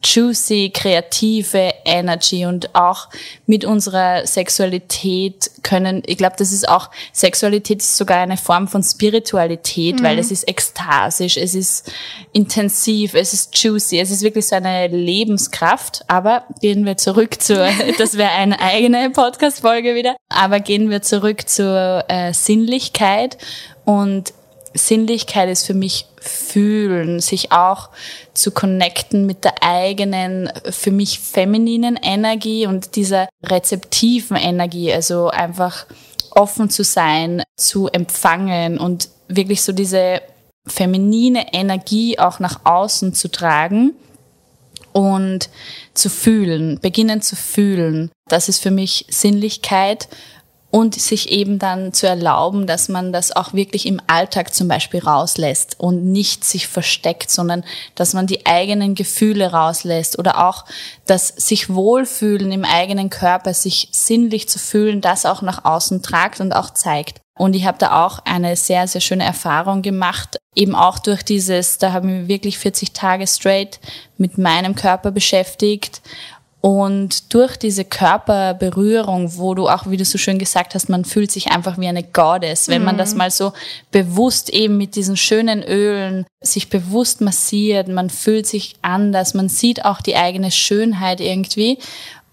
[0.02, 3.08] juicy, kreative Energy und auch
[3.46, 8.82] mit unserer Sexualität können, ich glaube, das ist auch, Sexualität ist sogar eine Form von
[8.82, 10.04] Spiritualität, mhm.
[10.04, 11.92] weil es ist ekstasisch, es ist
[12.32, 16.02] intensiv, es ist juicy, es ist wirklich so eine Lebenskraft.
[16.08, 21.48] Aber gehen wir zurück zur, das wäre eine eigene Podcast-Folge wieder, aber gehen wir zurück
[21.48, 23.36] zur äh, Sinnlichkeit
[23.84, 24.32] und
[24.72, 27.90] Sinnlichkeit ist für mich fühlen, sich auch
[28.34, 35.86] zu connecten mit der eigenen, für mich femininen Energie und dieser rezeptiven Energie, also einfach
[36.30, 40.22] offen zu sein, zu empfangen und wirklich so diese
[40.66, 43.94] feminine Energie auch nach außen zu tragen
[44.92, 45.48] und
[45.94, 48.10] zu fühlen, beginnen zu fühlen.
[48.28, 50.08] Das ist für mich Sinnlichkeit
[50.70, 55.00] und sich eben dann zu erlauben, dass man das auch wirklich im Alltag zum Beispiel
[55.00, 57.64] rauslässt und nicht sich versteckt, sondern
[57.96, 60.64] dass man die eigenen Gefühle rauslässt oder auch
[61.06, 66.40] das sich wohlfühlen im eigenen Körper, sich sinnlich zu fühlen, das auch nach außen tragt
[66.40, 67.20] und auch zeigt.
[67.36, 71.78] Und ich habe da auch eine sehr, sehr schöne Erfahrung gemacht, eben auch durch dieses,
[71.78, 73.80] da haben wir wirklich 40 Tage straight
[74.18, 76.02] mit meinem Körper beschäftigt
[76.60, 81.30] und durch diese Körperberührung, wo du auch, wie du so schön gesagt hast, man fühlt
[81.30, 82.86] sich einfach wie eine Goddess, wenn mhm.
[82.86, 83.54] man das mal so
[83.90, 89.86] bewusst eben mit diesen schönen Ölen sich bewusst massiert, man fühlt sich anders, man sieht
[89.86, 91.78] auch die eigene Schönheit irgendwie.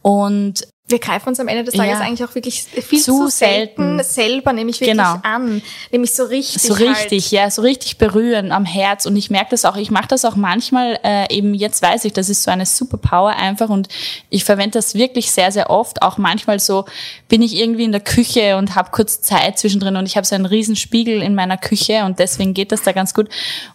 [0.01, 1.99] Und wir greifen uns am Ende des Tages ja.
[1.99, 5.19] eigentlich auch wirklich viel zu, zu selten, selten, selber nämlich wirklich genau.
[5.21, 5.61] an,
[5.91, 6.61] nämlich so richtig.
[6.61, 7.31] So richtig, halt.
[7.31, 10.37] ja, so richtig berühren am Herz und ich merke das auch, ich mache das auch
[10.37, 13.89] manchmal, äh, eben jetzt weiß ich, das ist so eine Superpower einfach und
[14.29, 16.85] ich verwende das wirklich sehr, sehr oft, auch manchmal so
[17.27, 20.35] bin ich irgendwie in der Küche und habe kurz Zeit zwischendrin und ich habe so
[20.35, 23.27] einen riesen Spiegel in meiner Küche und deswegen geht das da ganz gut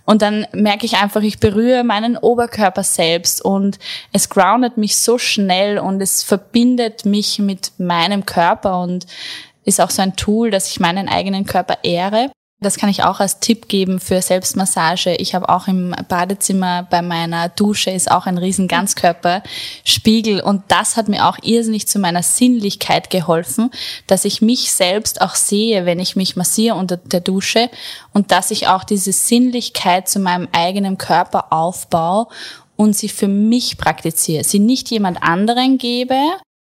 [0.07, 3.79] und dann merke ich einfach, ich berühre meinen Oberkörper selbst und
[4.15, 9.07] es groundet mich so schnell und es verbindet mich mit meinem Körper und
[9.65, 12.31] ist auch so ein Tool, dass ich meinen eigenen Körper ehre.
[12.63, 15.17] Das kann ich auch als Tipp geben für Selbstmassage.
[15.17, 20.97] Ich habe auch im Badezimmer bei meiner Dusche ist auch ein riesen Ganzkörperspiegel und das
[20.97, 23.73] hat mir auch irrsinnig zu meiner Sinnlichkeit geholfen,
[24.07, 27.69] dass ich mich selbst auch sehe, wenn ich mich massiere unter der Dusche
[28.13, 32.29] und dass ich auch diese Sinnlichkeit zu meinem eigenen Körper aufbaue
[32.77, 36.17] und sie für mich praktiziere, sie nicht jemand anderen gebe,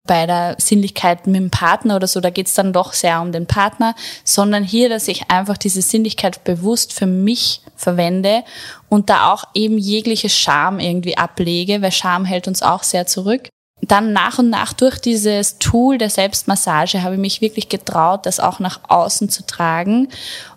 [0.08, 3.48] bei der Sinnlichkeit mit dem Partner oder so, da geht's dann doch sehr um den
[3.48, 8.44] Partner, sondern hier, dass ich einfach diese Sinnlichkeit bewusst für mich verwende
[8.90, 13.50] und da auch eben jegliche Scham irgendwie ablege, weil Scham hält uns auch sehr zurück.
[13.82, 18.40] Dann nach und nach durch dieses Tool der Selbstmassage habe ich mich wirklich getraut, das
[18.40, 20.08] auch nach außen zu tragen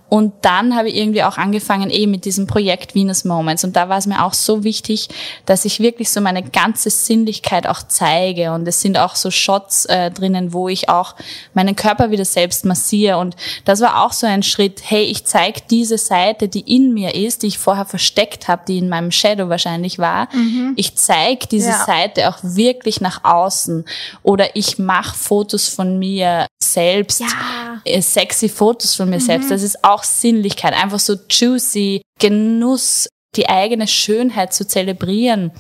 [0.09, 3.63] und dann habe ich irgendwie auch angefangen eben mit diesem Projekt Venus Moments.
[3.65, 5.09] Und da war es mir auch so wichtig,
[5.45, 8.53] dass ich wirklich so meine ganze Sinnlichkeit auch zeige.
[8.53, 11.15] Und es sind auch so Shots äh, drinnen, wo ich auch
[11.53, 13.19] meinen Körper wieder selbst massiere.
[13.19, 13.37] Und
[13.67, 17.43] das war auch so ein Schritt, hey, ich zeige diese Seite, die in mir ist,
[17.43, 20.29] die ich vorher versteckt habe, die in meinem Shadow wahrscheinlich war.
[20.35, 20.73] Mhm.
[20.77, 21.85] Ich zeige diese ja.
[21.85, 23.85] Seite auch wirklich nach außen.
[24.23, 26.47] Oder ich mache Fotos von mir
[26.79, 27.83] selbst, ja.
[27.85, 29.21] äh, sexy Fotos von mir mhm.
[29.21, 29.51] selbst.
[29.51, 35.51] Das ist auch auch Sinnlichkeit, einfach so juicy, Genuss, die eigene Schönheit zu zelebrieren.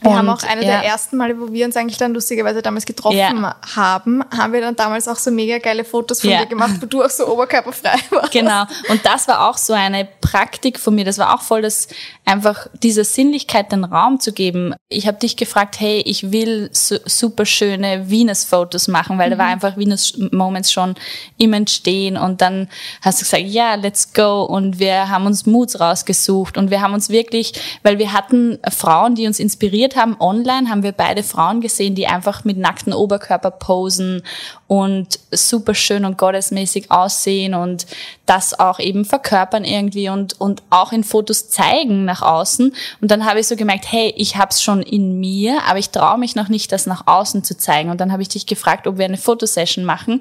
[0.00, 0.80] Wir und, haben auch eine ja.
[0.80, 3.54] der ersten Male, wo wir uns eigentlich dann lustigerweise damals getroffen ja.
[3.76, 6.40] haben, haben wir dann damals auch so mega geile Fotos von ja.
[6.40, 8.32] dir gemacht, wo du auch so oberkörperfrei warst.
[8.32, 8.64] Genau.
[8.88, 11.04] Und das war auch so eine Praktik von mir.
[11.04, 11.88] Das war auch voll das,
[12.24, 14.74] einfach dieser Sinnlichkeit den Raum zu geben.
[14.88, 19.32] Ich habe dich gefragt, hey, ich will su super schöne Venus-Fotos machen, weil mhm.
[19.32, 19.52] da war mhm.
[19.52, 20.94] einfach Venus-Moments schon
[21.36, 22.16] im Entstehen.
[22.16, 22.68] Und dann
[23.02, 24.44] hast du gesagt, ja, let's go.
[24.44, 27.52] Und wir haben uns Moods rausgesucht und wir haben uns wirklich,
[27.82, 31.94] weil wir hatten Frauen, die uns inspiriert fotografiert haben online, haben wir beide Frauen gesehen,
[31.94, 34.22] die einfach mit nackten Oberkörper posen
[34.66, 37.86] und super schön und gottesmäßig aussehen und
[38.26, 42.72] das auch eben verkörpern irgendwie und, und auch in Fotos zeigen nach außen.
[43.00, 45.90] Und dann habe ich so gemerkt, hey, ich habe es schon in mir, aber ich
[45.90, 47.90] traue mich noch nicht, das nach außen zu zeigen.
[47.90, 50.20] Und dann habe ich dich gefragt, ob wir eine Fotosession machen.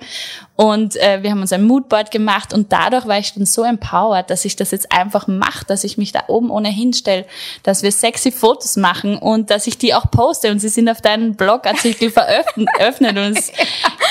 [0.55, 4.29] Und äh, wir haben uns ein Moodboard gemacht und dadurch war ich dann so empowered,
[4.29, 7.25] dass ich das jetzt einfach mache, dass ich mich da oben ohnehin stelle,
[7.61, 11.01] dass wir sexy Fotos machen und dass ich die auch poste und sie sind auf
[11.01, 12.67] deinen Blogartikel veröffnet
[13.17, 13.53] und es ist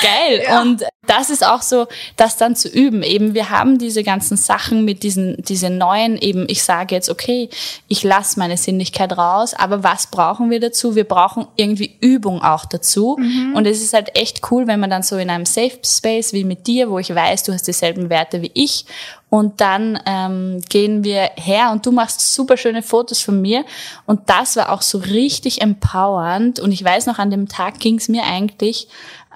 [0.01, 0.43] geil.
[0.45, 0.61] Ja.
[0.61, 1.87] Und das ist auch so,
[2.17, 3.01] das dann zu üben.
[3.01, 7.49] Eben, wir haben diese ganzen Sachen mit diesen, diese neuen, eben, ich sage jetzt, okay,
[7.87, 10.95] ich lasse meine Sinnlichkeit raus, aber was brauchen wir dazu?
[10.95, 13.17] Wir brauchen irgendwie Übung auch dazu.
[13.19, 13.55] Mhm.
[13.55, 16.43] Und es ist halt echt cool, wenn man dann so in einem Safe Space wie
[16.43, 18.85] mit dir, wo ich weiß, du hast dieselben Werte wie ich
[19.29, 23.63] und dann ähm, gehen wir her und du machst super schöne Fotos von mir.
[24.07, 26.59] Und das war auch so richtig empowernd.
[26.59, 28.87] Und ich weiß noch, an dem Tag ging es mir eigentlich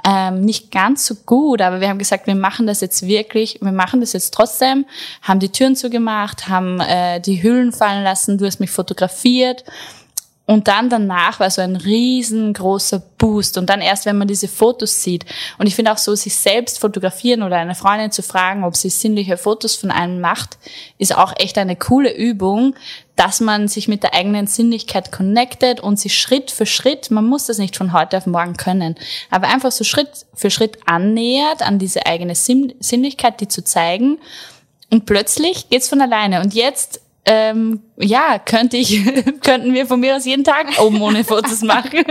[0.05, 3.71] ähm, nicht ganz so gut, aber wir haben gesagt, wir machen das jetzt wirklich, wir
[3.71, 4.85] machen das jetzt trotzdem,
[5.21, 9.63] haben die Türen zugemacht, haben äh, die Hüllen fallen lassen, du hast mich fotografiert
[10.53, 13.57] Und dann danach war so ein riesengroßer Boost.
[13.57, 15.25] Und dann erst, wenn man diese Fotos sieht.
[15.57, 18.89] Und ich finde auch so, sich selbst fotografieren oder eine Freundin zu fragen, ob sie
[18.89, 20.59] sinnliche Fotos von einem macht,
[20.99, 22.75] ist auch echt eine coole Übung,
[23.15, 27.47] dass man sich mit der eigenen Sinnlichkeit connectet und sich Schritt für Schritt, man muss
[27.47, 28.93] das nicht von heute auf morgen können,
[29.31, 34.19] aber einfach so Schritt für Schritt annähert an diese eigene Sinnlichkeit, die zu zeigen.
[34.91, 36.41] Und plötzlich geht's von alleine.
[36.41, 39.01] Und jetzt ähm, ja, könnte ich,
[39.41, 42.03] könnten wir von mir aus jeden Tag oben ohne Fotos machen.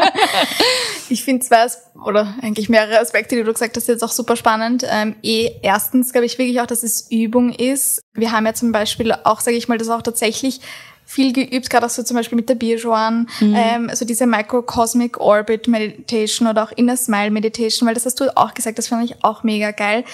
[1.11, 1.67] ich finde zwei,
[2.07, 4.87] oder eigentlich mehrere Aspekte, die du gesagt hast, jetzt auch super spannend.
[4.89, 8.03] Ähm, eh, erstens glaube ich wirklich auch, dass es Übung ist.
[8.15, 10.61] Wir haben ja zum Beispiel auch, sage ich mal, das auch tatsächlich
[11.13, 13.55] viel geübt, gerade auch so zum Beispiel mit der Birjuan, mhm.
[13.55, 18.35] ähm, so diese Microcosmic Orbit Meditation oder auch Inner Smile Meditation, weil das hast du
[18.35, 20.05] auch gesagt, das fand ich auch mega geil.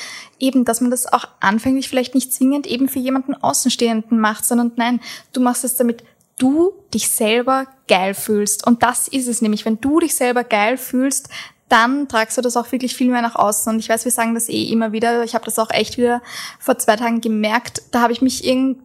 [0.41, 4.73] Eben, dass man das auch anfänglich vielleicht nicht zwingend eben für jemanden Außenstehenden macht, sondern
[4.75, 5.01] nein,
[5.33, 6.03] du machst es damit
[6.39, 8.67] du dich selber geil fühlst.
[8.67, 9.65] Und das ist es nämlich.
[9.65, 11.29] Wenn du dich selber geil fühlst,
[11.69, 13.73] dann tragst du das auch wirklich viel mehr nach außen.
[13.73, 15.25] Und ich weiß, wir sagen das eh immer wieder.
[15.25, 16.23] Ich habe das auch echt wieder
[16.61, 17.83] vor zwei Tagen gemerkt.
[17.91, 18.81] Da habe ich mich irgendwie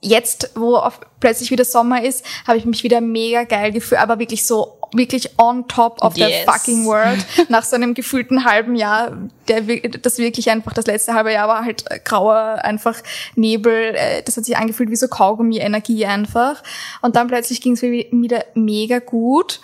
[0.00, 0.80] jetzt, wo
[1.20, 5.38] plötzlich wieder Sommer ist, habe ich mich wieder mega geil gefühlt, aber wirklich so, wirklich
[5.38, 6.28] on top of yes.
[6.28, 7.24] the fucking world.
[7.48, 9.16] Nach so einem gefühlten halben Jahr,
[9.48, 12.96] der, das wirklich einfach, das letzte halbe Jahr war halt grauer, einfach
[13.34, 16.62] Nebel, äh, das hat sich angefühlt wie so Kaugummi-Energie einfach.
[17.02, 19.60] Und dann plötzlich ging es mir wieder mega gut.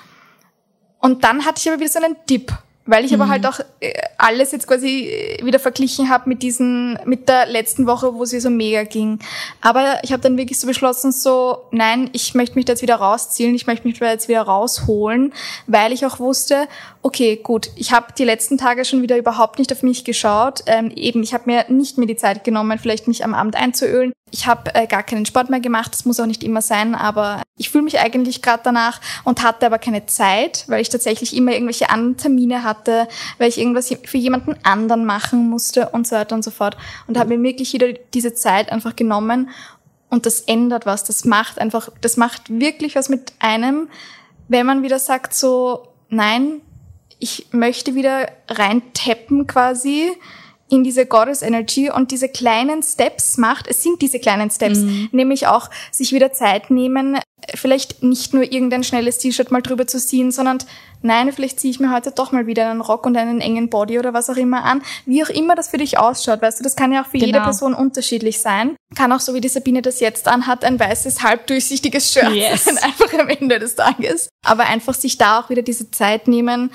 [0.99, 2.53] Und dann hatte ich aber wieder so einen Dip
[2.87, 3.23] weil ich mhm.
[3.23, 7.47] aber halt auch äh, alles jetzt quasi äh, wieder verglichen habe mit diesen mit der
[7.47, 9.19] letzten Woche, wo sie so mega ging.
[9.61, 12.97] Aber ich habe dann wirklich so beschlossen, so nein, ich möchte mich da jetzt wieder
[12.97, 15.33] rausziehen, ich möchte mich da jetzt wieder rausholen,
[15.67, 16.69] weil ich auch wusste,
[17.05, 20.61] okay, gut, ich habe die letzten Tage schon wieder überhaupt nicht auf mich geschaut.
[20.65, 24.15] Ähm, eben, ich habe mir nicht mehr die Zeit genommen, vielleicht mich am Abend einzuölen.
[24.31, 27.43] Ich habe äh, gar keinen Sport mehr gemacht, das muss auch nicht immer sein, aber
[27.59, 31.53] ich fühle mich eigentlich gerade danach und hatte aber keine Zeit, weil ich tatsächlich immer
[31.53, 36.35] irgendwelche anderen Termine hatte, weil ich irgendwas für jemanden anderen machen musste und so weiter
[36.35, 36.75] und so fort.
[37.07, 39.51] Und habe mir wirklich wieder diese Zeit einfach genommen
[40.09, 41.05] und das ändert was.
[41.05, 43.91] Das macht einfach, das macht wirklich was mit einem,
[44.49, 46.63] wenn man wieder sagt so, nein,
[47.25, 50.11] ich möchte wieder reintappen quasi
[50.69, 55.09] in diese Goddess Energy und diese kleinen Steps macht, es sind diese kleinen Steps, mhm.
[55.11, 57.19] nämlich auch sich wieder Zeit nehmen,
[57.55, 60.59] vielleicht nicht nur irgendein schnelles T-Shirt mal drüber zu ziehen, sondern
[61.03, 63.99] nein, vielleicht ziehe ich mir heute doch mal wieder einen Rock und einen engen Body
[63.99, 64.83] oder was auch immer an.
[65.05, 67.27] Wie auch immer das für dich ausschaut, weißt du, das kann ja auch für genau.
[67.27, 68.77] jede Person unterschiedlich sein.
[68.95, 72.65] Kann auch so wie die Sabine das jetzt anhat, ein weißes, halbdurchsichtiges Shirt yes.
[72.65, 74.29] sein, einfach am Ende des Tages.
[74.45, 76.71] Aber einfach sich da auch wieder diese Zeit nehmen,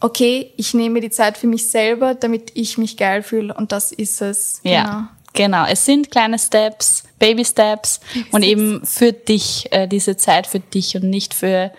[0.00, 3.92] okay, ich nehme die Zeit für mich selber, damit ich mich geil fühle und das
[3.92, 4.60] ist es.
[4.62, 4.82] Ja.
[4.82, 5.08] Genau.
[5.34, 8.00] Genau, es sind kleine Steps, Baby Steps
[8.32, 11.70] und eben für dich, äh, diese Zeit für dich und nicht für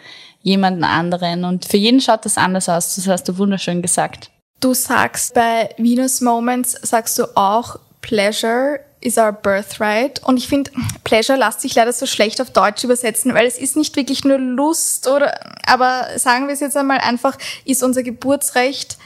[0.41, 1.43] jemanden anderen.
[1.43, 4.29] Und für jeden schaut das anders aus, das hast du wunderschön gesagt.
[4.61, 10.21] Du sagst bei Venus Moments, sagst du auch, Pleasure is our birthright.
[10.23, 10.71] Und ich finde,
[11.03, 14.37] Pleasure lässt sich leider so schlecht auf Deutsch übersetzen, weil es ist nicht wirklich nur
[14.37, 18.97] Lust oder, aber sagen wir es jetzt einmal einfach, ist unser Geburtsrecht.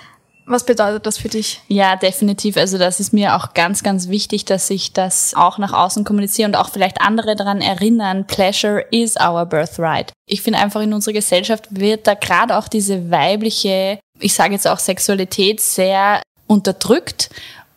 [0.46, 1.62] Was bedeutet das für dich?
[1.70, 2.58] Ja, definitiv.
[2.58, 6.50] Also das ist mir auch ganz, ganz wichtig, dass ich das auch nach außen kommuniziere
[6.50, 8.28] und auch vielleicht andere daran erinnern.
[8.28, 10.12] Pleasure is our birthright.
[10.26, 14.68] Ich finde einfach in unserer Gesellschaft wird da gerade auch diese weibliche, ich sage jetzt
[14.68, 17.30] auch Sexualität sehr unterdrückt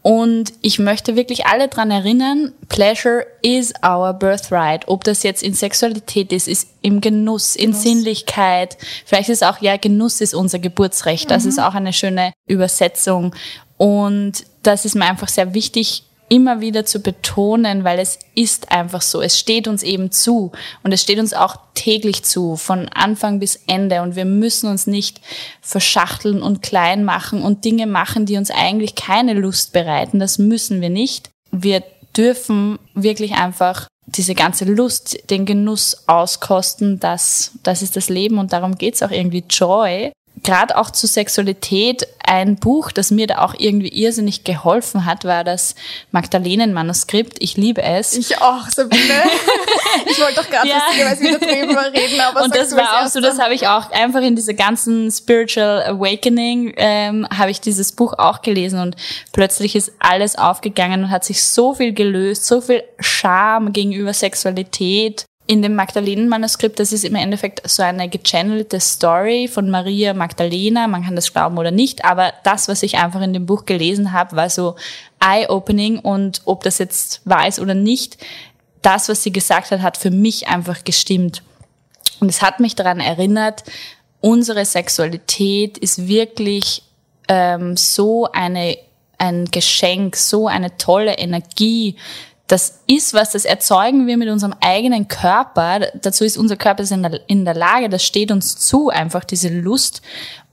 [0.06, 4.86] und ich möchte wirklich alle dran erinnern, Pleasure is our birthright.
[4.86, 7.82] Ob das jetzt in Sexualität ist, ist im Genuss, in Genuss.
[7.82, 8.78] Sinnlichkeit.
[9.04, 11.28] Vielleicht ist auch, ja, Genuss ist unser Geburtsrecht.
[11.28, 11.48] Das mhm.
[11.48, 13.34] ist auch eine schöne Übersetzung.
[13.78, 19.02] Und das ist mir einfach sehr wichtig, immer wieder zu betonen, weil es ist einfach
[19.02, 19.20] so.
[19.20, 20.52] Es steht uns eben zu
[20.82, 24.02] und es steht uns auch täglich zu, von Anfang bis Ende.
[24.02, 25.20] Und wir müssen uns nicht
[25.60, 30.18] verschachteln und klein machen und Dinge machen, die uns eigentlich keine Lust bereiten.
[30.18, 31.30] Das müssen wir nicht.
[31.52, 31.82] Wir
[32.16, 37.00] dürfen wirklich einfach diese ganze Lust, den Genuss auskosten.
[37.00, 40.12] Das, das ist das Leben und darum geht's auch irgendwie Joy
[40.46, 45.44] gerade auch zur Sexualität ein Buch, das mir da auch irgendwie irrsinnig geholfen hat, war
[45.44, 45.74] das
[46.12, 47.36] Magdalenen-Manuskript.
[47.40, 48.16] Ich liebe es.
[48.16, 49.02] Ich auch, Sabine.
[50.06, 50.78] ich wollte doch gerade ja.
[50.86, 54.22] lustigerweise wieder drüber reden, aber Und das war auch so, das habe ich auch einfach
[54.22, 58.96] in dieser ganzen Spiritual Awakening, ähm, habe ich dieses Buch auch gelesen und
[59.32, 65.26] plötzlich ist alles aufgegangen und hat sich so viel gelöst, so viel Scham gegenüber Sexualität
[65.46, 70.88] in dem Magdalenen-Manuskript, das ist im Endeffekt so eine gechannelte Story von Maria Magdalena.
[70.88, 74.12] Man kann das glauben oder nicht, aber das, was ich einfach in dem Buch gelesen
[74.12, 74.74] habe, war so
[75.20, 78.18] eye-opening und ob das jetzt wahr ist oder nicht,
[78.82, 81.42] das, was sie gesagt hat, hat für mich einfach gestimmt.
[82.20, 83.62] Und es hat mich daran erinnert,
[84.20, 86.82] unsere Sexualität ist wirklich
[87.28, 88.78] ähm, so eine
[89.18, 91.96] ein Geschenk, so eine tolle Energie.
[92.46, 95.88] Das ist was, das erzeugen wir mit unserem eigenen Körper.
[95.94, 96.84] Dazu ist unser Körper
[97.26, 100.00] in der, Lage, das steht uns zu, einfach diese Lust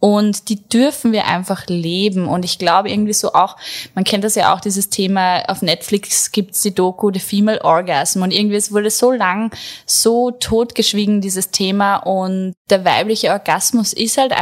[0.04, 2.28] und die dürfen wir einfach leben.
[2.28, 3.56] Und ich glaube irgendwie so auch,
[3.96, 8.22] man kennt das ja auch, dieses Thema, auf Netflix gibt's die Doku The Female Orgasm.
[8.22, 11.96] Und irgendwie es wurde so lang so totgeschwiegen, dieses Thema.
[11.96, 14.34] Und der weibliche Orgasmus ist halt,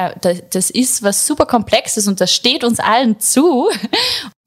[0.49, 3.69] das ist was super Komplexes und das steht uns allen zu.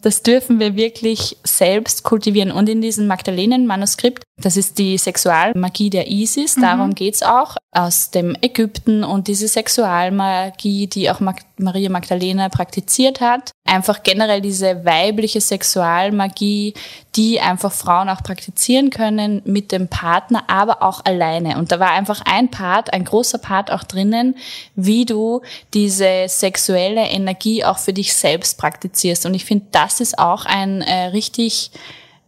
[0.04, 2.52] Das dürfen wir wirklich selbst kultivieren.
[2.52, 6.60] Und in diesem Magdalenen-Manuskript, das ist die Sexualmagie der Isis, mhm.
[6.60, 11.20] darum geht's auch, aus dem Ägypten und diese Sexualmagie, die auch
[11.56, 13.50] Maria Magdalena praktiziert hat.
[13.66, 16.74] Einfach generell diese weibliche Sexualmagie,
[17.16, 21.58] die einfach Frauen auch praktizieren können mit dem Partner, aber auch alleine.
[21.58, 24.36] Und da war einfach ein Part, ein großer Part auch drinnen,
[24.74, 25.42] wie du
[25.72, 29.26] diese sexuelle Energie auch für dich selbst praktizierst.
[29.26, 31.70] Und ich finde, das ist auch ein äh, richtig,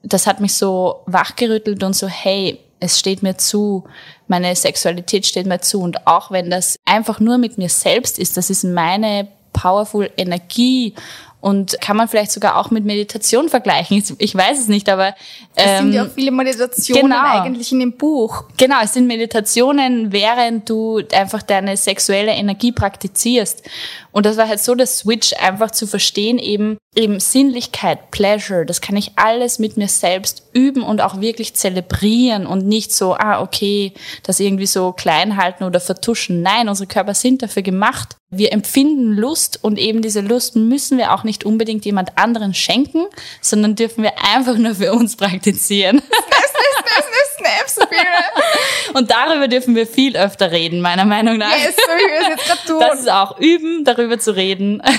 [0.02, 3.84] das hat mich so wachgerüttelt und so, hey, es steht mir zu,
[4.28, 5.80] meine Sexualität steht mir zu.
[5.80, 10.94] Und auch wenn das einfach nur mit mir selbst ist, das ist meine powerful Energie
[11.46, 14.02] und kann man vielleicht sogar auch mit Meditation vergleichen.
[14.18, 15.14] Ich weiß es nicht, aber ähm,
[15.54, 18.44] es sind ja ähm, auch viele Meditationen genau, eigentlich in dem Buch.
[18.56, 23.62] Genau, es sind Meditationen, während du einfach deine sexuelle Energie praktizierst.
[24.16, 28.80] Und das war halt so der Switch, einfach zu verstehen, eben, eben Sinnlichkeit, Pleasure, das
[28.80, 33.42] kann ich alles mit mir selbst üben und auch wirklich zelebrieren und nicht so, ah,
[33.42, 33.92] okay,
[34.22, 36.40] das irgendwie so klein halten oder vertuschen.
[36.40, 38.16] Nein, unsere Körper sind dafür gemacht.
[38.30, 43.04] Wir empfinden Lust und eben diese Lust müssen wir auch nicht unbedingt jemand anderen schenken,
[43.42, 46.00] sondern dürfen wir einfach nur für uns praktizieren.
[47.36, 47.88] Snap, snap,
[48.94, 51.56] Und darüber dürfen wir viel öfter reden, meiner Meinung nach.
[51.56, 52.80] Yes, so jetzt tun.
[52.80, 54.82] Das ist auch üben, darüber zu reden.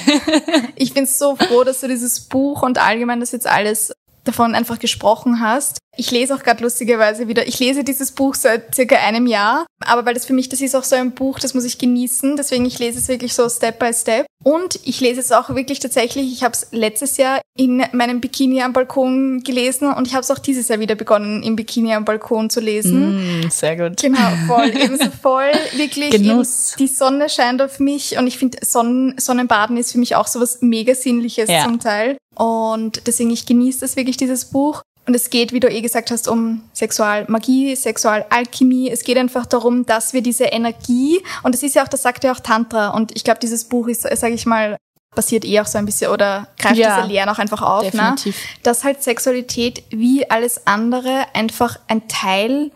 [0.76, 4.78] Ich bin so froh, dass du dieses Buch und allgemein das jetzt alles davon einfach
[4.80, 5.80] gesprochen hast.
[5.98, 10.06] Ich lese auch gerade lustigerweise wieder, ich lese dieses Buch seit circa einem Jahr, aber
[10.06, 12.66] weil das für mich, das ist auch so ein Buch, das muss ich genießen, deswegen
[12.66, 14.26] ich lese es wirklich so Step by Step.
[14.44, 18.62] Und ich lese es auch wirklich tatsächlich, ich habe es letztes Jahr in meinem Bikini
[18.62, 22.06] am Balkon gelesen und ich habe es auch dieses Jahr wieder begonnen, im Bikini am
[22.06, 23.42] Balkon zu lesen.
[23.42, 24.00] Mm, sehr gut.
[24.00, 26.12] Genau, voll, ebenso voll, wirklich.
[26.12, 26.76] Genuss.
[26.78, 30.40] die Sonne scheint auf mich und ich finde, Sonnen, Sonnenbaden ist für mich auch so
[30.40, 31.64] was mega Sinnliches ja.
[31.64, 32.18] zum Teil.
[32.36, 34.82] Und deswegen, ich genieße das wirklich, dieses Buch.
[35.08, 38.92] Und es geht, wie du eh gesagt hast, um Sexualmagie, Sexualalchemie.
[38.92, 42.26] Es geht einfach darum, dass wir diese Energie, und das ist ja auch, das sagt
[42.26, 44.76] ja auch Tantra, und ich glaube, dieses Buch ist, sage ich mal,
[45.16, 47.90] basiert eh auch so ein bisschen oder greift ja, diese Lehren auch einfach auf, ne?
[47.92, 48.36] definitiv.
[48.36, 48.60] ne?
[48.64, 52.72] dass halt Sexualität wie alles andere einfach ein Teil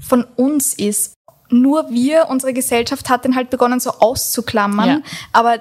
[0.00, 1.12] von uns ist.
[1.50, 5.00] Nur wir, unsere Gesellschaft hat den halt begonnen so auszuklammern, ja.
[5.32, 5.60] aber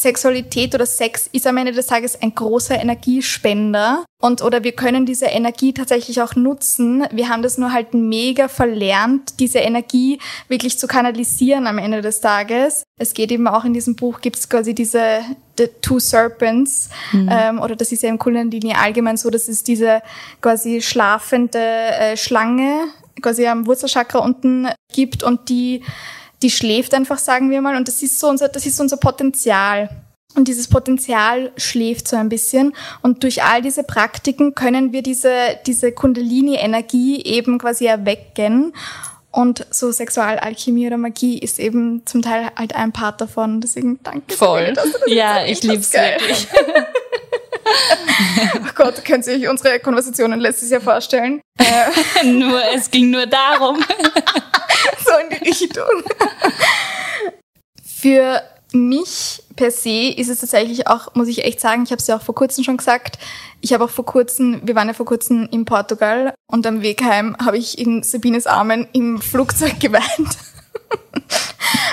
[0.00, 5.06] Sexualität oder Sex ist am Ende des Tages ein großer Energiespender und oder wir können
[5.06, 7.04] diese Energie tatsächlich auch nutzen.
[7.10, 12.20] Wir haben das nur halt mega verlernt, diese Energie wirklich zu kanalisieren am Ende des
[12.20, 12.82] Tages.
[12.98, 15.20] Es geht eben auch in diesem Buch gibt es quasi diese
[15.58, 17.28] The Two Serpents mhm.
[17.30, 20.02] ähm, oder das ist ja im Kundalini allgemein so, das ist diese
[20.40, 22.88] quasi schlafende äh, Schlange
[23.20, 25.82] quasi am Wurzelchakra unten gibt und die
[26.42, 27.76] die schläft einfach, sagen wir mal.
[27.76, 29.90] Und das ist so unser, das ist unser Potenzial.
[30.36, 32.74] Und dieses Potenzial schläft so ein bisschen.
[33.02, 38.72] Und durch all diese Praktiken können wir diese, diese Kundalini-Energie eben quasi erwecken.
[39.32, 43.60] Und so Sexualalchemie oder Magie ist eben zum Teil halt ein Part davon.
[43.60, 44.34] Deswegen danke.
[44.34, 44.74] Voll.
[45.06, 46.48] Dir, ja, ich lieb's wirklich.
[48.56, 51.40] oh Gott, könnt ihr euch unsere Konversationen letztes Jahr vorstellen?
[52.24, 53.84] nur, es ging nur darum.
[55.10, 55.84] so in die Richtung.
[57.84, 58.42] Für
[58.72, 62.16] mich per se ist es tatsächlich auch, muss ich echt sagen, ich habe es ja
[62.16, 63.18] auch vor kurzem schon gesagt,
[63.60, 67.02] ich habe auch vor kurzem, wir waren ja vor kurzem in Portugal und am Weg
[67.02, 70.04] heim habe ich in Sabines Armen im Flugzeug geweint.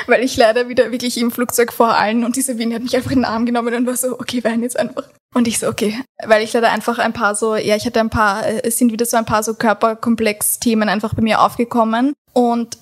[0.08, 3.12] Weil ich leider wieder wirklich im Flugzeug vor allen und die Sabine hat mich einfach
[3.12, 5.04] in den Arm genommen und war so, okay, wein jetzt einfach.
[5.34, 6.00] Und ich so, okay.
[6.26, 9.06] Weil ich leider einfach ein paar so, ja, ich hatte ein paar, es sind wieder
[9.06, 12.14] so ein paar so Körperkomplex-Themen einfach bei mir aufgekommen.
[12.34, 12.78] Und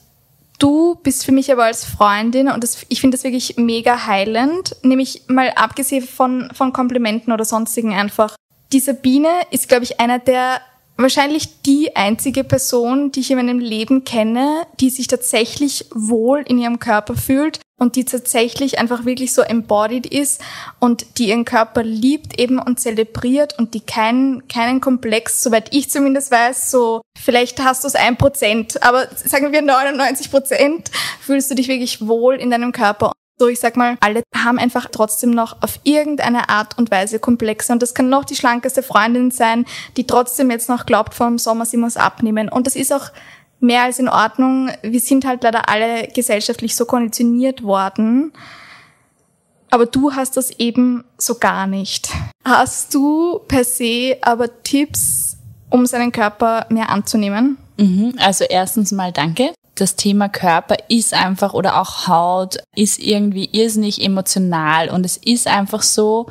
[0.60, 4.76] Du bist für mich aber als Freundin und das, ich finde das wirklich mega heilend,
[4.84, 8.36] nämlich mal abgesehen von, von Komplimenten oder sonstigen einfach.
[8.72, 10.62] Die Sabine ist, glaube ich, einer der
[10.98, 16.58] wahrscheinlich die einzige Person, die ich in meinem Leben kenne, die sich tatsächlich wohl in
[16.58, 20.41] ihrem Körper fühlt und die tatsächlich einfach wirklich so embodied ist
[20.80, 25.89] und die ihren Körper liebt eben und zelebriert und die keinen, keinen Komplex, soweit ich
[25.89, 31.52] zumindest weiß, so vielleicht hast du es ein Prozent, aber sagen wir 99 Prozent fühlst
[31.52, 33.12] du dich wirklich wohl in deinem Körper.
[33.38, 37.74] So, ich sag mal, alle haben einfach trotzdem noch auf irgendeine Art und Weise Komplexe.
[37.74, 39.66] Und das kann noch die schlankeste Freundin sein,
[39.98, 42.48] die trotzdem jetzt noch glaubt, vor dem Sommer sie muss abnehmen.
[42.48, 43.12] Und das ist auch
[43.60, 44.72] mehr als in Ordnung.
[44.82, 48.32] Wir sind halt leider alle gesellschaftlich so konditioniert worden.
[49.70, 52.10] Aber du hast das eben so gar nicht.
[52.46, 55.36] Hast du per se aber Tipps,
[55.70, 57.58] um seinen Körper mehr anzunehmen?
[57.78, 59.54] Mhm, also erstens mal danke.
[59.76, 65.48] Das Thema Körper ist einfach oder auch Haut ist irgendwie irrsinnig emotional und es ist
[65.48, 66.28] einfach so,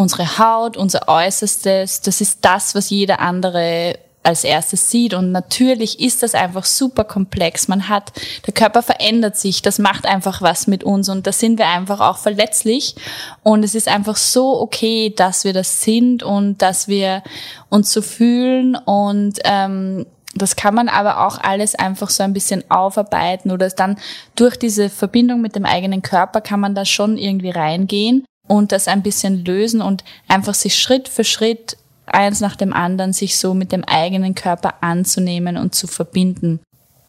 [0.00, 5.14] unsere Haut, unser Äußerstes, das ist das, was jeder andere als erstes sieht.
[5.14, 7.68] Und natürlich ist das einfach super komplex.
[7.68, 8.12] Man hat,
[8.46, 12.00] der Körper verändert sich, das macht einfach was mit uns und da sind wir einfach
[12.00, 12.96] auch verletzlich.
[13.42, 17.22] Und es ist einfach so okay, dass wir das sind und dass wir
[17.68, 22.68] uns so fühlen und ähm, das kann man aber auch alles einfach so ein bisschen
[22.70, 23.98] aufarbeiten oder dann
[24.36, 28.88] durch diese Verbindung mit dem eigenen Körper kann man da schon irgendwie reingehen und das
[28.88, 31.76] ein bisschen lösen und einfach sich Schritt für Schritt
[32.06, 36.60] eins nach dem anderen sich so mit dem eigenen Körper anzunehmen und zu verbinden.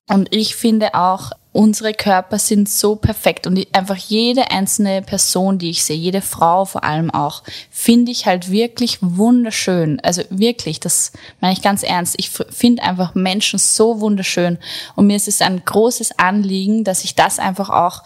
[0.10, 5.70] Und ich finde auch, unsere Körper sind so perfekt und einfach jede einzelne Person, die
[5.70, 10.00] ich sehe, jede Frau vor allem auch, finde ich halt wirklich wunderschön.
[10.02, 12.16] Also wirklich, das meine ich ganz ernst.
[12.18, 14.60] Ich finde einfach Menschen so wunderschön
[14.96, 18.04] und mir ist es ein großes Anliegen, dass ich das einfach auch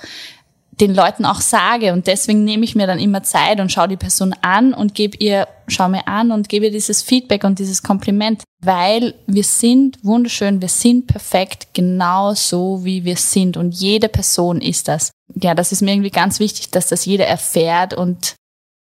[0.82, 1.93] den Leuten auch sage.
[1.93, 5.17] Und deswegen nehme ich mir dann immer Zeit und schaue die Person an und gebe
[5.17, 9.97] ihr, schau mir an und gebe ihr dieses Feedback und dieses Kompliment, weil wir sind
[10.03, 13.57] wunderschön, wir sind perfekt, genau so wie wir sind.
[13.57, 15.11] Und jede Person ist das.
[15.34, 18.36] Ja, das ist mir irgendwie ganz wichtig, dass das jeder erfährt und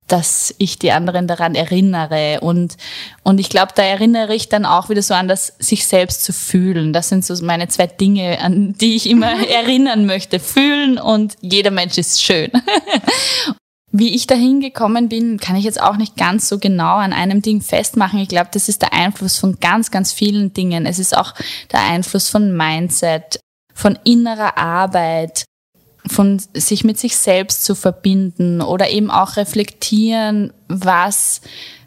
[0.07, 2.41] dass ich die anderen daran erinnere.
[2.41, 2.77] Und,
[3.23, 6.33] und ich glaube, da erinnere ich dann auch wieder so an das, sich selbst zu
[6.33, 6.93] fühlen.
[6.93, 10.41] Das sind so meine zwei Dinge, an die ich immer erinnern möchte.
[10.41, 12.51] Fühlen und jeder Mensch ist schön.
[13.97, 17.43] Wie ich dahin gekommen bin, kann ich jetzt auch nicht ganz so genau an einem
[17.43, 18.19] Ding festmachen.
[18.19, 20.85] Ich glaube, das ist der Einfluss von ganz, ganz vielen Dingen.
[20.85, 21.33] Es ist auch
[21.71, 23.39] der Einfluss von Mindset,
[23.73, 25.45] von innerer Arbeit,
[26.07, 31.41] von sich mit sich selbst zu verbinden oder eben auch reflektieren, was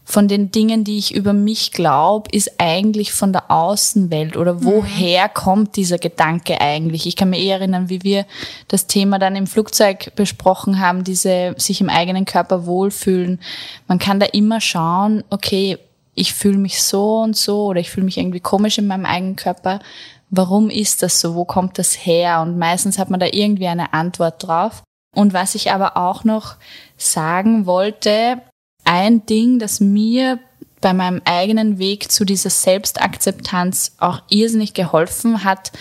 [0.10, 4.64] von den Dingen, die ich über mich glaube, ist eigentlich von der Außenwelt oder mhm.
[4.64, 7.08] woher kommt dieser Gedanke eigentlich?
[7.08, 8.26] Ich kann mir eh erinnern, wie wir
[8.70, 13.42] das Thema dann im Flugzeug besprochen haben, diese sich im eigenen Körper wohlfühlen.
[13.90, 15.78] Man kann da immer schauen, okay,
[16.16, 19.36] ich fühle mich so und so oder ich fühle mich irgendwie komisch in meinem eigenen
[19.36, 19.82] Körper
[20.30, 22.42] warum ist das so, wo kommt das her?
[22.42, 24.84] Und meistens hat man da irgendwie eine Antwort drauf.
[25.16, 26.56] Und was ich aber auch noch
[26.98, 28.42] sagen wollte,
[28.84, 30.40] ein Ding, das mir
[30.82, 35.72] bei meinem eigenen Weg zu dieser Selbstakzeptanz auch irrsinnig geholfen hat,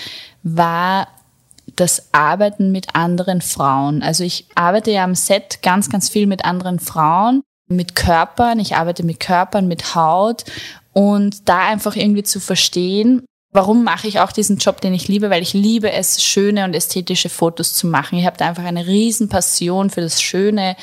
[0.42, 1.08] war
[1.74, 4.02] das Arbeiten mit anderen Frauen.
[4.02, 8.58] Also ich arbeite ja am Set ganz, ganz viel mit anderen Frauen, mit Körpern.
[8.58, 10.44] Ich arbeite mit Körpern, mit Haut
[10.92, 13.26] und da einfach irgendwie zu verstehen,
[13.56, 15.30] warum mache ich auch diesen Job, den ich liebe?
[15.30, 18.18] Weil ich liebe es, schöne und ästhetische Fotos zu machen.
[18.18, 20.76] Ich habe da einfach eine riesen Passion für das Schöne,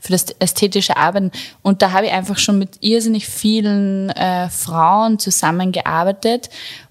[0.00, 1.32] für das ästhetische Arbeiten.
[1.60, 6.48] Und da habe ich einfach schon mit irrsinnig vielen äh, Frauen zusammengearbeitet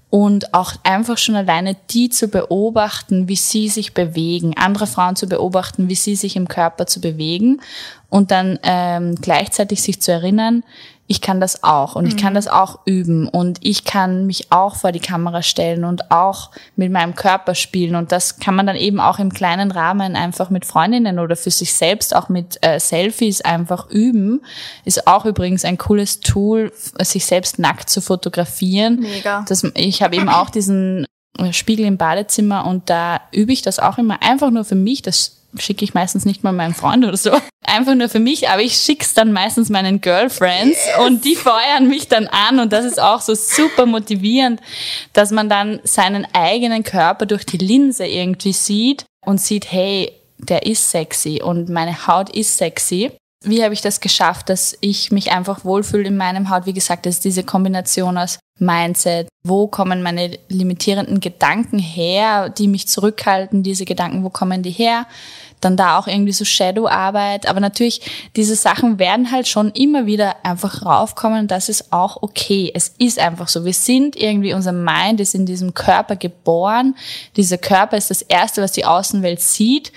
[0.10, 5.28] und auch einfach schon alleine die zu beobachten, wie sie sich bewegen, andere Frauen zu
[5.28, 7.62] beobachten, wie sie sich im Körper zu bewegen
[8.10, 10.64] und dann ähm, gleichzeitig sich zu erinnern,
[11.12, 12.10] ich kann das auch und mhm.
[12.10, 12.36] ich kann mhm.
[12.36, 16.92] das auch üben und ich kann mich auch vor die Kamera stellen und auch mit
[16.92, 20.66] meinem Körper spielen und das kann man dann eben auch im kleinen Rahmen einfach mit
[20.66, 24.42] Freundinnen oder für sich selbst auch mit äh, Selfies einfach üben.
[24.86, 29.00] Ist auch übrigens ein cooles Tool, sich selbst nackt zu fotografieren.
[29.00, 29.44] Mega.
[29.48, 31.08] Das, ich habe eben auch diesen
[31.52, 35.02] Spiegel im Badezimmer und da übe ich das auch immer einfach nur für mich.
[35.02, 37.32] Das schicke ich meistens nicht mal meinem Freund oder so.
[37.64, 41.06] Einfach nur für mich, aber ich schick's dann meistens meinen Girlfriends yes.
[41.06, 44.60] und die feuern mich dann an und das ist auch so super motivierend,
[45.14, 50.66] dass man dann seinen eigenen Körper durch die Linse irgendwie sieht und sieht, hey, der
[50.66, 53.12] ist sexy und meine Haut ist sexy.
[53.42, 56.66] Wie habe ich das geschafft, dass ich mich einfach wohlfühle in meinem Haut?
[56.66, 59.30] Wie gesagt, das ist diese Kombination aus Mindset.
[59.44, 63.64] Wo kommen meine limitierenden Gedanken her, die mich zurückhalten?
[63.64, 65.08] Diese Gedanken, wo kommen die her?
[65.62, 67.48] Dann da auch irgendwie so Shadow-Arbeit.
[67.48, 68.02] Aber natürlich,
[68.36, 71.48] diese Sachen werden halt schon immer wieder einfach raufkommen.
[71.48, 72.70] Das ist auch okay.
[72.74, 73.64] Es ist einfach so.
[73.64, 76.94] Wir sind irgendwie, unser Mind ist in diesem Körper geboren.
[77.38, 79.94] Dieser Körper ist das Erste, was die Außenwelt sieht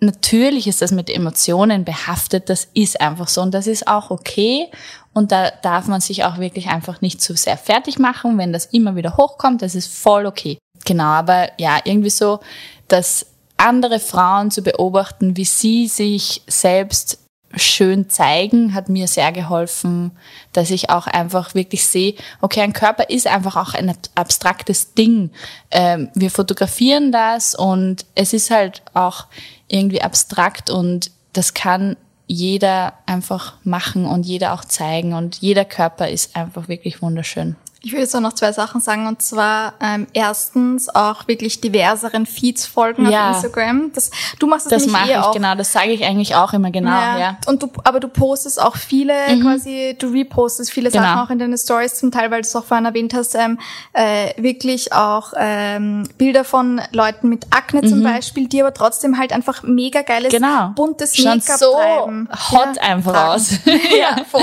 [0.00, 4.70] natürlich ist das mit Emotionen behaftet, das ist einfach so und das ist auch okay.
[5.12, 8.66] Und da darf man sich auch wirklich einfach nicht zu sehr fertig machen, wenn das
[8.66, 10.58] immer wieder hochkommt, das ist voll okay.
[10.84, 12.40] Genau, aber ja, irgendwie so,
[12.88, 13.26] dass
[13.56, 17.25] andere Frauen zu beobachten, wie sie sich selbst
[17.56, 20.12] schön zeigen, hat mir sehr geholfen,
[20.52, 25.30] dass ich auch einfach wirklich sehe, okay, ein Körper ist einfach auch ein abstraktes Ding.
[25.70, 29.26] Ähm, wir fotografieren das und es ist halt auch
[29.68, 31.96] irgendwie abstrakt und das kann
[32.26, 37.56] jeder einfach machen und jeder auch zeigen und jeder Körper ist einfach wirklich wunderschön.
[37.82, 42.26] Ich würde jetzt auch noch zwei Sachen sagen und zwar ähm, erstens auch wirklich diverseren
[42.26, 43.30] Feeds folgen ja.
[43.30, 43.92] auf Instagram.
[43.94, 45.32] Das, du machst das, das mache eh ich auch.
[45.32, 45.54] genau.
[45.54, 46.90] Das sage ich eigentlich auch immer genau.
[46.90, 47.18] Ja.
[47.18, 47.38] ja.
[47.46, 49.42] Und du, aber du postest auch viele mhm.
[49.42, 51.04] quasi, du repostest viele genau.
[51.04, 53.58] Sachen auch in deine Stories zum Teil, weil du es auch vorhin erwähnt hast, ähm,
[53.92, 57.88] äh, wirklich auch ähm, Bilder von Leuten mit Akne mhm.
[57.88, 60.70] zum Beispiel, die aber trotzdem halt einfach mega geiles genau.
[60.74, 62.28] buntes Make-up so treiben.
[62.50, 63.34] hot ja, einfach tragen.
[63.34, 63.50] aus.
[63.64, 64.42] ja, voll.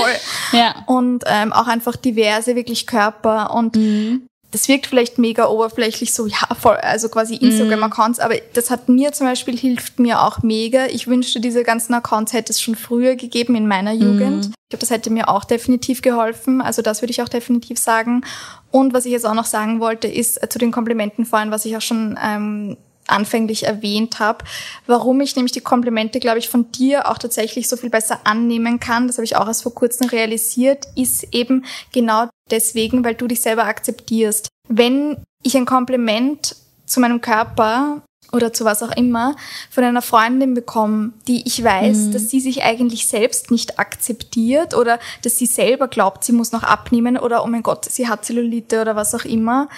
[0.52, 0.76] Ja.
[0.86, 4.26] Und ähm, auch einfach diverse wirklich Körper und mhm.
[4.50, 8.24] das wirkt vielleicht mega oberflächlich, so ja, voll, also quasi Instagram-Accounts, mhm.
[8.24, 10.86] aber das hat mir zum Beispiel, hilft mir auch mega.
[10.86, 14.46] Ich wünschte, diese ganzen Accounts hätte es schon früher gegeben in meiner Jugend.
[14.46, 14.54] Mhm.
[14.64, 16.60] Ich glaube, das hätte mir auch definitiv geholfen.
[16.60, 18.22] Also das würde ich auch definitiv sagen.
[18.70, 21.64] Und was ich jetzt auch noch sagen wollte, ist äh, zu den Komplimenten vorhin, was
[21.64, 22.76] ich auch schon ähm,
[23.06, 24.44] anfänglich erwähnt habe,
[24.86, 28.80] warum ich nämlich die Komplimente, glaube ich, von dir auch tatsächlich so viel besser annehmen
[28.80, 33.26] kann, das habe ich auch erst vor kurzem realisiert, ist eben genau deswegen, weil du
[33.26, 34.48] dich selber akzeptierst.
[34.68, 38.02] Wenn ich ein Kompliment zu meinem Körper
[38.32, 39.36] oder zu was auch immer
[39.70, 42.12] von einer Freundin bekomme, die ich weiß, mhm.
[42.12, 46.62] dass sie sich eigentlich selbst nicht akzeptiert oder dass sie selber glaubt, sie muss noch
[46.62, 49.68] abnehmen oder oh mein Gott, sie hat Zellulite oder was auch immer,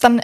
[0.00, 0.22] dann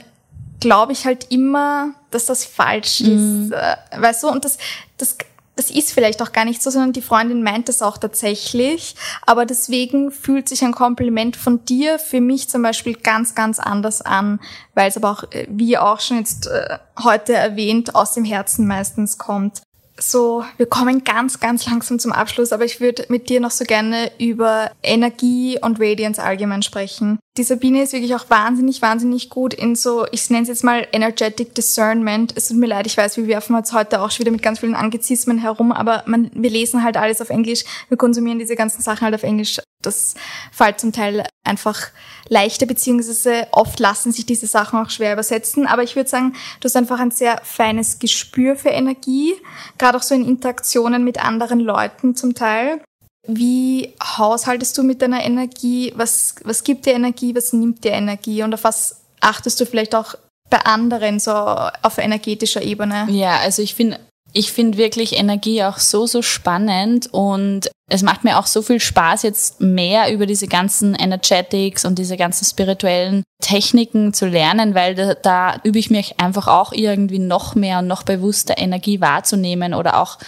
[0.61, 3.44] glaube ich halt immer, dass das falsch mhm.
[3.44, 3.52] ist.
[3.52, 4.59] Äh, weißt du, und das,
[4.96, 5.16] das,
[5.56, 8.94] das ist vielleicht auch gar nicht so, sondern die Freundin meint das auch tatsächlich.
[9.26, 14.00] Aber deswegen fühlt sich ein Kompliment von dir für mich zum Beispiel ganz, ganz anders
[14.00, 14.40] an,
[14.74, 18.66] weil es aber auch, äh, wie auch schon jetzt äh, heute erwähnt, aus dem Herzen
[18.66, 19.62] meistens kommt
[20.00, 23.64] so, wir kommen ganz, ganz langsam zum Abschluss, aber ich würde mit dir noch so
[23.64, 27.18] gerne über Energie und Radiance allgemein sprechen.
[27.39, 30.89] Die Sabine ist wirklich auch wahnsinnig, wahnsinnig gut in so, ich nenne es jetzt mal
[30.91, 32.32] Energetic Discernment.
[32.34, 34.59] Es tut mir leid, ich weiß, wir werfen jetzt heute auch schon wieder mit ganz
[34.59, 38.82] vielen Angezismen herum, aber man, wir lesen halt alles auf Englisch, wir konsumieren diese ganzen
[38.82, 39.61] Sachen halt auf Englisch.
[39.82, 40.16] Das
[40.51, 41.80] fällt zum Teil einfach
[42.28, 45.68] leichter, beziehungsweise oft lassen sich diese Sachen auch schwer übersetzen.
[45.68, 49.34] Aber ich würde sagen, du hast einfach ein sehr feines Gespür für Energie,
[49.78, 52.80] gerade auch so in Interaktionen mit anderen Leuten zum Teil.
[53.29, 55.93] Wie haushaltest du mit deiner Energie?
[55.95, 57.35] Was, was gibt dir Energie?
[57.37, 58.43] Was nimmt dir Energie?
[58.43, 60.14] Und auf was achtest du vielleicht auch
[60.49, 63.07] bei anderen so auf energetischer Ebene?
[63.11, 63.99] Ja, also ich finde
[64.33, 68.81] ich finde wirklich Energie auch so, so spannend und es macht mir auch so viel
[68.81, 74.95] Spaß, jetzt mehr über diese ganzen Energetics und diese ganzen spirituellen Techniken zu lernen, weil
[74.95, 79.72] da, da übe ich mich einfach auch irgendwie noch mehr und noch bewusster Energie wahrzunehmen
[79.72, 80.18] oder auch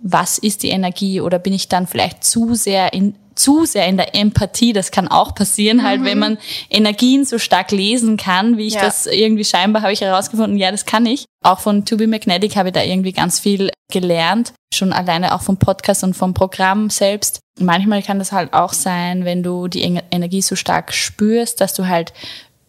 [0.00, 3.96] was ist die Energie oder bin ich dann vielleicht zu sehr in zu sehr in
[3.96, 6.20] der Empathie, das kann auch passieren, halt, wenn mhm.
[6.20, 6.38] man
[6.70, 8.80] Energien so stark lesen kann, wie ich ja.
[8.80, 11.26] das irgendwie scheinbar habe ich herausgefunden, ja, das kann ich.
[11.44, 15.42] Auch von To Be Magnetic habe ich da irgendwie ganz viel gelernt, schon alleine auch
[15.42, 17.40] vom Podcast und vom Programm selbst.
[17.60, 21.86] Manchmal kann das halt auch sein, wenn du die Energie so stark spürst, dass du
[21.86, 22.12] halt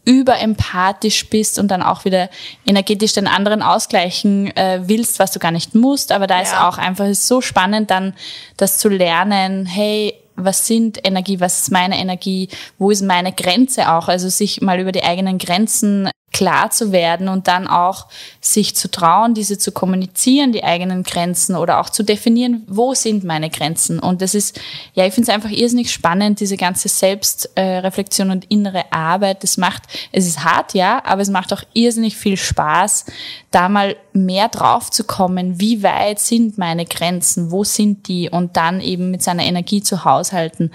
[0.08, 2.30] überempathisch bist und dann auch wieder
[2.66, 6.14] energetisch den anderen ausgleichen äh, willst, was du gar nicht musst.
[6.14, 6.44] Aber da ja.
[6.44, 8.14] ist auch einfach ist so spannend, dann
[8.56, 12.48] das zu lernen, hey, was sind Energie, was ist meine Energie,
[12.78, 17.30] wo ist meine Grenze auch, also sich mal über die eigenen Grenzen klar zu werden
[17.30, 18.08] und dann auch
[18.42, 23.24] sich zu trauen, diese zu kommunizieren, die eigenen Grenzen oder auch zu definieren, wo sind
[23.24, 23.98] meine Grenzen.
[24.00, 24.60] Und das ist,
[24.94, 29.42] ja, ich finde es einfach irrsinnig spannend, diese ganze Selbstreflexion und innere Arbeit.
[29.42, 33.06] Das macht, es ist hart, ja, aber es macht auch irrsinnig viel Spaß,
[33.50, 38.58] da mal mehr drauf zu kommen, wie weit sind meine Grenzen, wo sind die und
[38.58, 40.72] dann eben mit seiner Energie zu haushalten.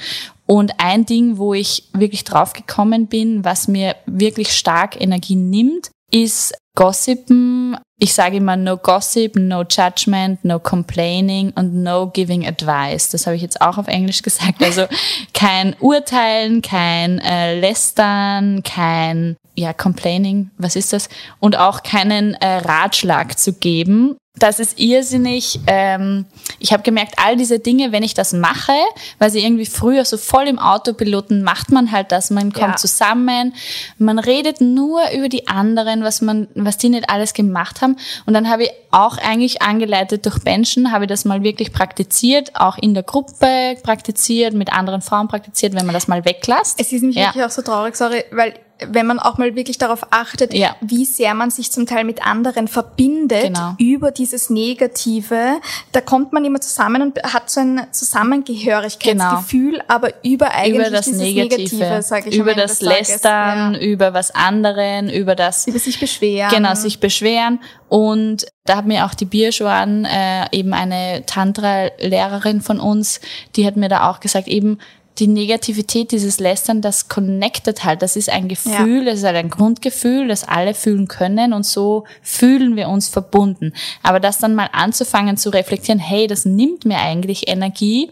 [0.52, 5.90] Und ein Ding, wo ich wirklich drauf gekommen bin, was mir wirklich stark Energie nimmt,
[6.10, 7.78] ist Gossipen.
[7.98, 13.08] Ich sage immer no gossip, no judgment, no complaining und no giving advice.
[13.08, 14.62] Das habe ich jetzt auch auf Englisch gesagt.
[14.62, 14.84] Also
[15.32, 21.08] kein Urteilen, kein äh, Lästern, kein ja, Complaining, was ist das?
[21.40, 25.60] Und auch keinen äh, Ratschlag zu geben, das ist irrsinnig.
[25.66, 26.24] Ähm,
[26.58, 28.72] ich habe gemerkt, all diese Dinge, wenn ich das mache,
[29.18, 32.30] weil sie irgendwie früher so voll im Autopiloten macht man halt das.
[32.30, 32.76] Man kommt ja.
[32.76, 33.54] zusammen,
[33.98, 37.96] man redet nur über die anderen, was man, was die nicht alles gemacht haben.
[38.24, 42.52] Und dann habe ich auch eigentlich angeleitet durch Menschen, habe ich das mal wirklich praktiziert,
[42.54, 46.80] auch in der Gruppe praktiziert, mit anderen Frauen praktiziert, wenn man das mal weglässt.
[46.80, 47.26] Es ist nämlich ja.
[47.26, 48.54] wirklich auch so traurig, sorry, weil
[48.90, 50.76] wenn man auch mal wirklich darauf achtet, ja.
[50.80, 53.74] wie sehr man sich zum Teil mit anderen verbindet genau.
[53.78, 55.60] über dieses Negative,
[55.92, 59.84] da kommt man immer zusammen und hat so ein Zusammengehörigkeitsgefühl, genau.
[59.88, 63.80] aber über eigentlich über das dieses Negative, Negative sage ich Über das Lästern, ja.
[63.80, 65.66] über was anderen, über das...
[65.66, 66.50] Über sich beschweren.
[66.50, 67.60] Genau, sich beschweren.
[67.88, 73.20] Und da hat mir auch die Bierschwan, äh, eben eine Tantra-Lehrerin von uns,
[73.56, 74.78] die hat mir da auch gesagt, eben
[75.18, 78.02] die Negativität, dieses Lästern, das connectet halt.
[78.02, 79.04] Das ist ein Gefühl, ja.
[79.04, 83.72] das ist halt ein Grundgefühl, das alle fühlen können und so fühlen wir uns verbunden.
[84.02, 88.10] Aber das dann mal anzufangen zu reflektieren, hey, das nimmt mir eigentlich Energie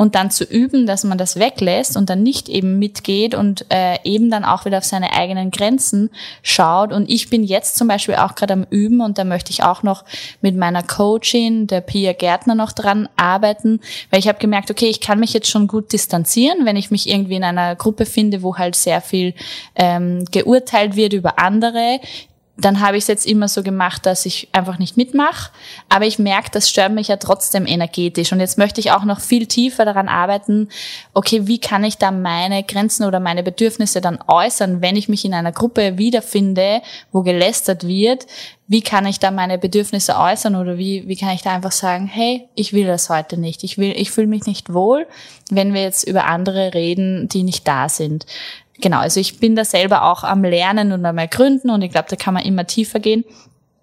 [0.00, 3.98] und dann zu üben, dass man das weglässt und dann nicht eben mitgeht und äh,
[4.02, 6.08] eben dann auch wieder auf seine eigenen Grenzen
[6.42, 6.94] schaut.
[6.94, 9.82] Und ich bin jetzt zum Beispiel auch gerade am Üben und da möchte ich auch
[9.82, 10.06] noch
[10.40, 15.02] mit meiner Coachin, der Pia Gärtner, noch dran arbeiten, weil ich habe gemerkt, okay, ich
[15.02, 16.29] kann mich jetzt schon gut distanzieren,
[16.64, 19.34] wenn ich mich irgendwie in einer Gruppe finde, wo halt sehr viel
[19.74, 22.00] ähm, geurteilt wird über andere
[22.60, 25.50] dann habe ich es jetzt immer so gemacht, dass ich einfach nicht mitmache.
[25.88, 28.32] Aber ich merke, das stört mich ja trotzdem energetisch.
[28.32, 30.68] Und jetzt möchte ich auch noch viel tiefer daran arbeiten,
[31.14, 35.24] okay, wie kann ich da meine Grenzen oder meine Bedürfnisse dann äußern, wenn ich mich
[35.24, 36.82] in einer Gruppe wiederfinde,
[37.12, 38.26] wo gelästert wird?
[38.66, 42.06] Wie kann ich da meine Bedürfnisse äußern oder wie, wie kann ich da einfach sagen,
[42.06, 43.64] hey, ich will das heute nicht.
[43.64, 45.06] Ich will, ich fühle mich nicht wohl,
[45.50, 48.26] wenn wir jetzt über andere reden, die nicht da sind
[48.80, 52.08] genau, also ich bin da selber auch am Lernen und am Ergründen und ich glaube,
[52.08, 53.24] da kann man immer tiefer gehen.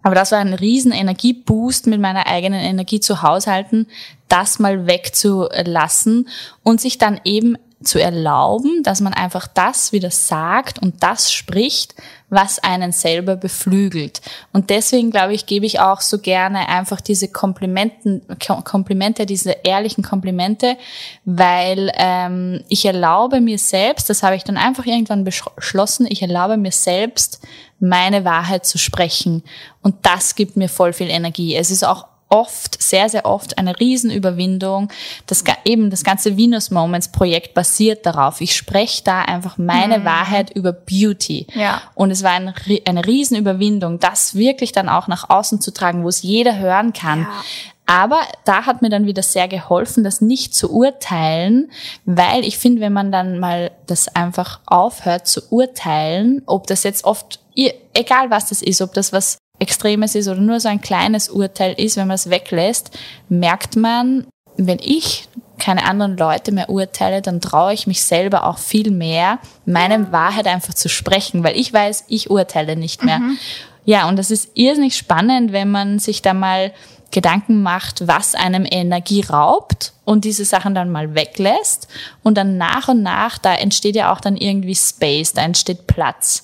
[0.04, 3.88] Aber das war ein riesen Energieboost, mit meiner eigenen Energie zu haushalten,
[4.30, 6.30] das mal wegzulassen
[6.64, 11.96] und sich dann eben zu erlauben, dass man einfach das wieder sagt und das spricht,
[12.30, 14.22] was einen selber beflügelt.
[14.52, 18.22] Und deswegen, glaube ich, gebe ich auch so gerne einfach diese Komplimenten,
[18.66, 20.78] Komplimente, diese ehrlichen Komplimente,
[21.24, 26.58] weil ähm, ich erlaube mir selbst, das habe ich dann einfach irgendwann beschlossen, ich erlaube
[26.58, 27.40] mir selbst,
[27.80, 29.44] meine Wahrheit zu sprechen.
[29.82, 31.56] Und das gibt mir voll viel Energie.
[31.56, 34.90] Es ist auch oft, sehr, sehr oft eine Riesenüberwindung.
[35.26, 38.42] Das, eben das ganze Venus Moments Projekt basiert darauf.
[38.42, 40.06] Ich spreche da einfach meine mhm.
[40.06, 41.48] Wahrheit über Beauty.
[41.54, 41.82] Ja.
[41.96, 42.54] Und es war ein,
[42.86, 47.22] eine Riesenüberwindung, das wirklich dann auch nach außen zu tragen, wo es jeder hören kann.
[47.22, 47.44] Ja.
[47.90, 51.72] Aber da hat mir dann wieder sehr geholfen, das nicht zu urteilen,
[52.04, 57.06] weil ich finde, wenn man dann mal das einfach aufhört zu urteilen, ob das jetzt
[57.06, 61.30] oft, egal was das ist, ob das was Extremes ist oder nur so ein kleines
[61.30, 62.98] Urteil ist, wenn man es weglässt,
[63.30, 64.28] merkt man,
[64.58, 65.28] wenn ich
[65.60, 70.48] keine anderen Leute mehr urteile, dann traue ich mich selber auch viel mehr, meine Wahrheit
[70.48, 73.20] einfach zu sprechen, weil ich weiß, ich urteile nicht mehr.
[73.20, 73.38] Mhm.
[73.86, 76.74] Ja, und das ist irrsinnig spannend, wenn man sich da mal
[77.12, 81.88] Gedanken macht, was einem Energie raubt und diese Sachen dann mal weglässt
[82.22, 86.44] und dann nach und nach, da entsteht ja auch dann irgendwie Space, da entsteht Platz.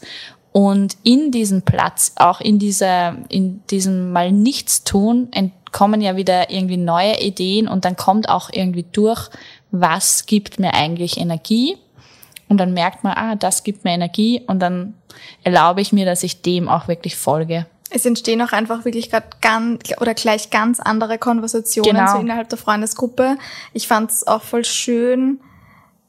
[0.54, 5.30] Und in diesem Platz, auch in dieser, in diesem mal nichts tun,
[5.72, 9.30] kommen ja wieder irgendwie neue Ideen und dann kommt auch irgendwie durch,
[9.72, 11.78] was gibt mir eigentlich Energie?
[12.48, 14.94] Und dann merkt man, ah, das gibt mir Energie und dann
[15.44, 17.66] erlaube ich mir, dass ich dem auch wirklich folge.
[17.90, 22.12] Es entstehen auch einfach wirklich gerade ganz oder gleich ganz andere Konversationen genau.
[22.12, 23.38] so innerhalb der Freundesgruppe.
[23.74, 25.40] Ich fand es auch voll schön,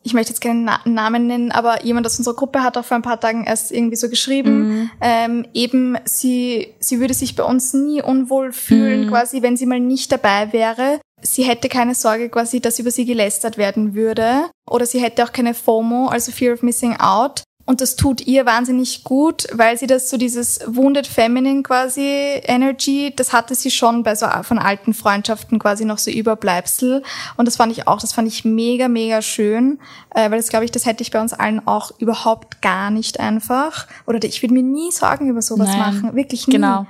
[0.05, 2.97] ich möchte jetzt keinen Na Namen nennen, aber jemand aus unserer Gruppe hat auch vor
[2.97, 4.91] ein paar Tagen erst irgendwie so geschrieben, mhm.
[5.01, 9.09] ähm, eben sie, sie würde sich bei uns nie unwohl fühlen, mhm.
[9.09, 11.01] quasi, wenn sie mal nicht dabei wäre.
[11.23, 14.51] Sie hätte keine Sorge quasi, dass über sie gelästert werden würde.
[14.71, 17.43] Oder sie hätte auch keine FOMO, also Fear of Missing Out.
[17.67, 22.03] Und das tut ihr wahnsinnig gut, weil sie das so dieses Wounded Feminine quasi
[22.43, 27.03] Energy, das hatte sie schon bei so von alten Freundschaften quasi noch so Überbleibsel.
[27.37, 29.79] Und das fand ich auch, das fand ich mega, mega schön,
[30.15, 33.19] äh, weil das glaube ich, das hätte ich bei uns allen auch überhaupt gar nicht
[33.19, 33.87] einfach.
[34.07, 36.55] Oder ich würde mir nie Sorgen über sowas Nein, machen, wirklich nie.
[36.55, 36.87] Genau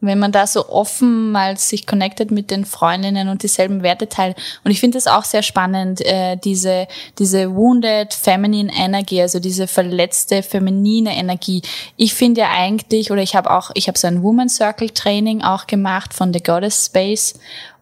[0.00, 4.36] wenn man da so offen mal sich connectet mit den Freundinnen und dieselben Werte teilt.
[4.62, 6.86] Und ich finde das auch sehr spannend, äh, diese,
[7.18, 11.62] diese wounded feminine Energy, also diese verletzte feminine Energie.
[11.96, 15.42] Ich finde ja eigentlich, oder ich habe auch, ich habe so ein Woman Circle Training
[15.42, 17.34] auch gemacht von The Goddess Space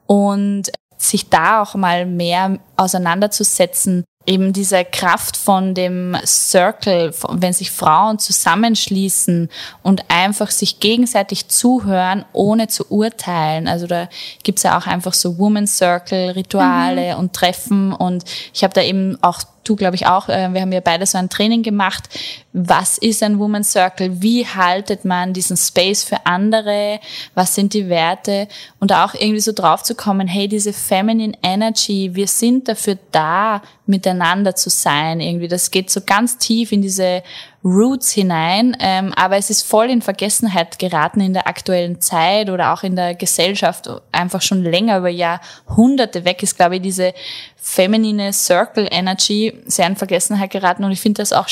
[0.06, 7.70] und sich da auch mal mehr auseinanderzusetzen, eben diese Kraft von dem Circle, wenn sich
[7.70, 9.50] Frauen zusammenschließen
[9.82, 13.68] und einfach sich gegenseitig zuhören, ohne zu urteilen.
[13.68, 14.08] Also da
[14.42, 17.20] gibt's ja auch einfach so Woman Circle Rituale mhm.
[17.20, 20.72] und Treffen und ich habe da eben auch du glaube ich auch, äh, wir haben
[20.72, 22.08] ja beide so ein Training gemacht.
[22.52, 24.22] Was ist ein Woman Circle?
[24.22, 27.00] Wie haltet man diesen Space für andere?
[27.34, 28.48] Was sind die Werte?
[28.78, 33.62] Und auch irgendwie so drauf zu kommen, hey, diese Feminine Energy, wir sind dafür da,
[33.86, 35.20] miteinander zu sein.
[35.20, 37.22] Irgendwie, das geht so ganz tief in diese
[37.64, 42.74] Roots hinein, ähm, aber es ist voll in Vergessenheit geraten in der aktuellen Zeit oder
[42.74, 47.14] auch in der Gesellschaft, einfach schon länger über Jahrhunderte weg ist, glaube ich, diese
[47.56, 51.48] feminine Circle Energy sehr in Vergessenheit geraten und ich finde das auch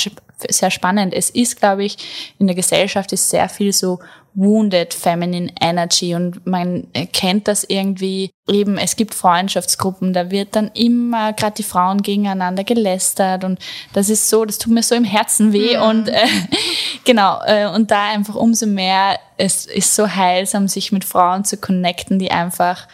[0.51, 1.14] sehr spannend.
[1.14, 1.97] Es ist, glaube ich,
[2.39, 3.98] in der Gesellschaft ist sehr viel so
[4.34, 6.14] wounded feminine energy.
[6.14, 11.62] Und man kennt das irgendwie eben, es gibt Freundschaftsgruppen, da wird dann immer gerade die
[11.62, 13.44] Frauen gegeneinander gelästert.
[13.44, 13.59] Und
[13.92, 15.76] das ist so, das tut mir so im Herzen weh.
[15.76, 15.82] Mhm.
[15.82, 16.26] und äh,
[17.04, 21.56] genau, äh, und da einfach umso mehr, es ist so heilsam, sich mit Frauen zu
[21.56, 22.86] connecten, die einfach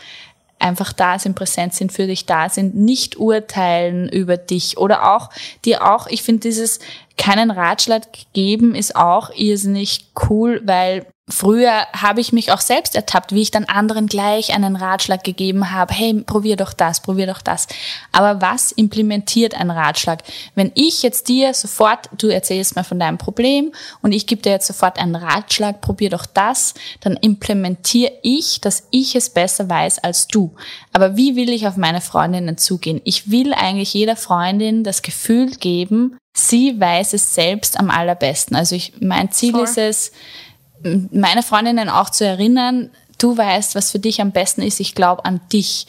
[0.61, 4.77] einfach da sind, präsent sind, für dich da sind, nicht urteilen über dich.
[4.77, 5.31] Oder auch,
[5.65, 6.81] die auch, ich finde dieses
[7.17, 8.03] keinen Ratschlag
[8.33, 13.51] geben ist auch irrsinnig cool, weil Früher habe ich mich auch selbst ertappt, wie ich
[13.51, 15.93] dann anderen gleich einen Ratschlag gegeben habe.
[15.93, 17.67] Hey, probier doch das, probier doch das.
[18.13, 20.23] Aber was implementiert ein Ratschlag?
[20.55, 24.53] Wenn ich jetzt dir sofort, du erzählst mir von deinem Problem und ich gebe dir
[24.53, 29.99] jetzt sofort einen Ratschlag, probier doch das, dann implementiere ich, dass ich es besser weiß
[29.99, 30.55] als du.
[30.93, 33.03] Aber wie will ich auf meine Freundinnen zugehen?
[33.05, 38.57] Ich will eigentlich jeder Freundin das Gefühl geben, sie weiß es selbst am allerbesten.
[38.57, 39.65] Also ich, mein Ziel Voll.
[39.65, 40.13] ist es,
[40.83, 45.25] meine Freundinnen auch zu erinnern, du weißt, was für dich am besten ist, ich glaube
[45.25, 45.87] an dich.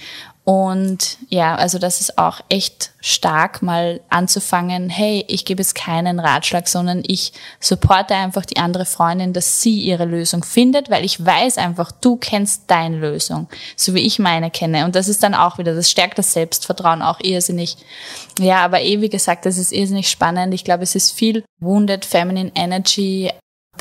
[0.49, 6.19] Und ja, also das ist auch echt stark, mal anzufangen, hey, ich gebe jetzt keinen
[6.19, 11.23] Ratschlag, sondern ich supporte einfach die andere Freundin, dass sie ihre Lösung findet, weil ich
[11.23, 14.85] weiß einfach, du kennst deine Lösung, so wie ich meine kenne.
[14.85, 17.77] Und das ist dann auch wieder, das stärkt das Selbstvertrauen auch irrsinnig.
[18.39, 20.55] Ja, aber eh, wie gesagt, das ist irrsinnig spannend.
[20.55, 23.29] Ich glaube, es ist viel Wounded Feminine Energy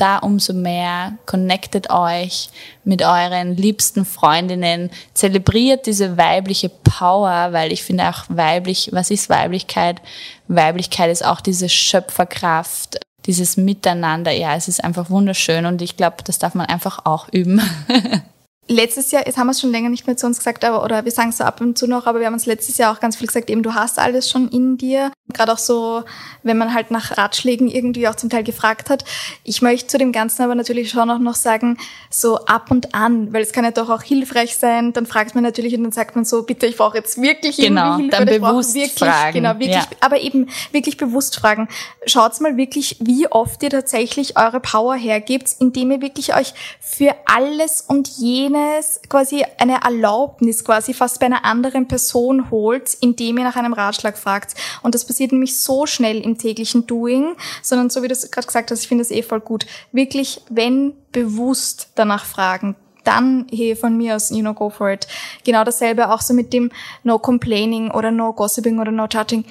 [0.01, 2.49] da umso mehr connectet euch
[2.83, 9.29] mit euren liebsten Freundinnen, zelebriert diese weibliche Power, weil ich finde auch weiblich, was ist
[9.29, 10.01] Weiblichkeit?
[10.47, 14.31] Weiblichkeit ist auch diese Schöpferkraft, dieses Miteinander.
[14.31, 17.61] Ja, es ist einfach wunderschön und ich glaube, das darf man einfach auch üben.
[18.69, 21.03] letztes Jahr, jetzt haben wir es schon länger nicht mehr zu uns gesagt, aber oder
[21.03, 22.99] wir sagen es so ab und zu noch, aber wir haben uns letztes Jahr auch
[22.99, 25.11] ganz viel gesagt, eben du hast alles schon in dir.
[25.33, 26.03] Gerade auch so,
[26.43, 29.03] wenn man halt nach Ratschlägen irgendwie auch zum Teil gefragt hat.
[29.43, 31.77] Ich möchte zu dem Ganzen aber natürlich schon auch noch sagen,
[32.09, 34.93] so ab und an, weil es kann ja doch auch hilfreich sein.
[34.93, 37.97] Dann fragt man natürlich und dann sagt man so, bitte, ich brauche jetzt wirklich genau,
[37.97, 38.25] irgendwie Hilfe.
[38.25, 39.33] Dann bewusst wirklich, fragen.
[39.33, 39.87] Genau, wirklich, ja.
[39.99, 41.67] aber eben wirklich bewusst fragen.
[42.05, 47.15] Schaut mal wirklich, wie oft ihr tatsächlich eure Power hergebt, indem ihr wirklich euch für
[47.25, 53.37] alles und jene eines quasi eine Erlaubnis quasi fast bei einer anderen Person holt, indem
[53.37, 54.55] ihr nach einem Ratschlag fragt.
[54.83, 58.47] Und das passiert nämlich so schnell im täglichen Doing, sondern so wie du es gerade
[58.47, 59.65] gesagt hast, ich finde das eh voll gut.
[59.91, 65.07] Wirklich, wenn bewusst danach fragen, dann hey, von mir aus, you know, go for it.
[65.43, 66.71] Genau dasselbe auch so mit dem
[67.03, 69.45] No Complaining oder No Gossiping oder No Judging.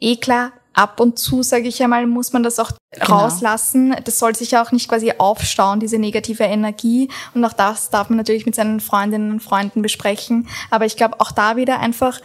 [0.00, 3.18] Eh klar, ab und zu, sage ich einmal, muss man das auch genau.
[3.18, 3.96] rauslassen.
[4.04, 7.08] Das soll sich auch nicht quasi aufstauen, diese negative Energie.
[7.34, 10.46] Und auch das darf man natürlich mit seinen Freundinnen und Freunden besprechen.
[10.70, 12.20] Aber ich glaube, auch da wieder einfach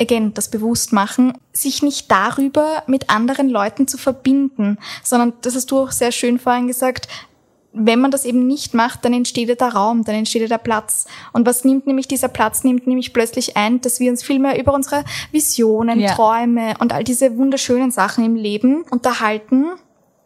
[0.00, 5.70] again, das bewusst machen, sich nicht darüber mit anderen Leuten zu verbinden, sondern das hast
[5.70, 7.08] du auch sehr schön vorhin gesagt,
[7.72, 10.58] wenn man das eben nicht macht, dann entsteht ja der Raum, dann entsteht ja der
[10.58, 11.06] Platz.
[11.32, 12.64] Und was nimmt nämlich dieser Platz?
[12.64, 16.14] Nimmt nämlich plötzlich ein, dass wir uns viel mehr über unsere Visionen, ja.
[16.14, 19.66] Träume und all diese wunderschönen Sachen im Leben unterhalten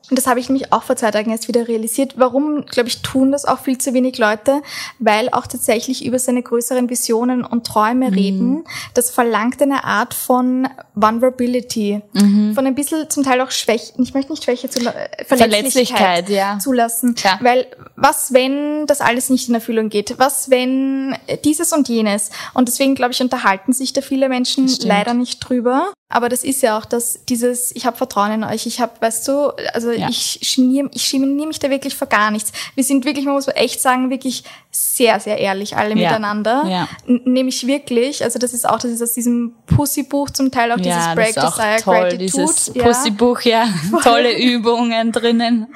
[0.09, 2.15] und das habe ich nämlich auch vor zwei Tagen erst wieder realisiert.
[2.17, 4.63] Warum, glaube ich, tun das auch viel zu wenig Leute?
[5.01, 8.15] Weil auch tatsächlich über seine größeren Visionen und Träume mhm.
[8.15, 8.65] reden.
[8.95, 12.03] Das verlangt eine Art von Vulnerability.
[12.13, 12.55] Mhm.
[12.55, 14.93] Von ein bisschen zum Teil auch Schwäche, ich möchte nicht Schwäche zu, äh,
[15.25, 16.59] Verletzlichkeit, Verletzlichkeit ja.
[16.61, 17.15] zulassen.
[17.17, 17.39] Klar.
[17.43, 17.67] Weil
[17.97, 20.19] was, wenn das alles nicht in Erfüllung geht?
[20.19, 22.31] Was, wenn dieses und jenes?
[22.55, 25.93] Und deswegen, glaube ich, unterhalten sich da viele Menschen leider nicht drüber.
[26.09, 29.27] Aber das ist ja auch das, dieses, ich habe Vertrauen in euch, ich habe, weißt
[29.27, 30.09] du, also ja.
[30.09, 32.53] ich geniere ich geniere mich da wirklich vor gar nichts.
[32.77, 34.45] Wir sind wirklich, man muss echt sagen, wirklich
[34.77, 36.09] sehr, sehr ehrlich alle ja.
[36.09, 36.65] miteinander.
[36.67, 36.89] Ja.
[37.07, 41.15] Nämlich wirklich, also das ist auch, das ist aus diesem Pussy-Buch zum Teil auch dieses
[41.15, 42.19] Break Desire toll, Gratitude.
[42.19, 42.85] Dieses ja.
[42.85, 43.69] Pussy-Buch, ja,
[44.03, 45.67] tolle Übungen drinnen.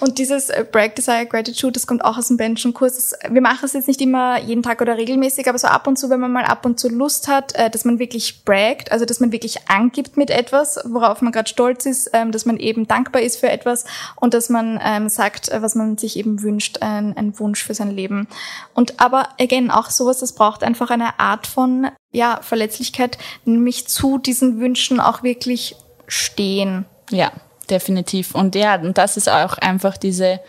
[0.00, 3.14] Und dieses äh, Break Desire Gratitude, das kommt auch aus dem Benchen-Kurs.
[3.30, 6.10] Wir machen es jetzt nicht immer jeden Tag oder regelmäßig, aber so ab und zu,
[6.10, 9.20] wenn man mal ab und zu Lust hat, äh, dass man wirklich braggt, also dass
[9.20, 13.22] man wirklich angibt mit etwas, worauf man gerade stolz ist, ähm, dass man eben dankbar
[13.22, 13.84] ist für etwas
[14.16, 17.74] und dass man ähm, sagt, äh, was man sich eben wünscht, ein, ein Wunsch für
[17.74, 18.28] sein Leben.
[18.74, 24.18] Und aber again, auch sowas, das braucht einfach eine Art von ja, Verletzlichkeit, nämlich zu
[24.18, 25.76] diesen Wünschen auch wirklich
[26.06, 26.86] stehen.
[27.10, 27.32] Ja,
[27.70, 28.34] definitiv.
[28.34, 30.40] Und ja, und das ist auch einfach diese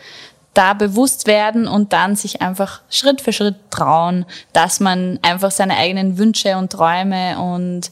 [0.53, 5.77] da bewusst werden und dann sich einfach Schritt für Schritt trauen, dass man einfach seine
[5.77, 7.91] eigenen Wünsche und Träume und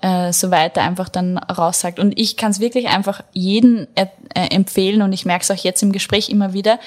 [0.00, 1.98] äh, so weiter einfach dann raussagt.
[1.98, 5.82] Und ich kann es wirklich einfach jeden äh, empfehlen und ich merke es auch jetzt
[5.82, 6.78] im Gespräch immer wieder.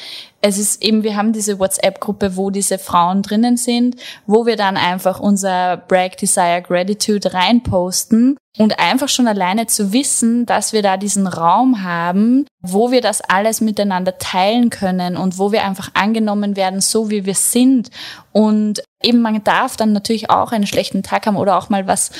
[0.41, 4.77] Es ist eben, wir haben diese WhatsApp-Gruppe, wo diese Frauen drinnen sind, wo wir dann
[4.77, 10.97] einfach unser Brag, Desire, Gratitude reinposten und einfach schon alleine zu wissen, dass wir da
[10.97, 16.55] diesen Raum haben, wo wir das alles miteinander teilen können und wo wir einfach angenommen
[16.55, 17.89] werden, so wie wir sind.
[18.31, 22.11] Und eben man darf dann natürlich auch einen schlechten Tag haben oder auch mal was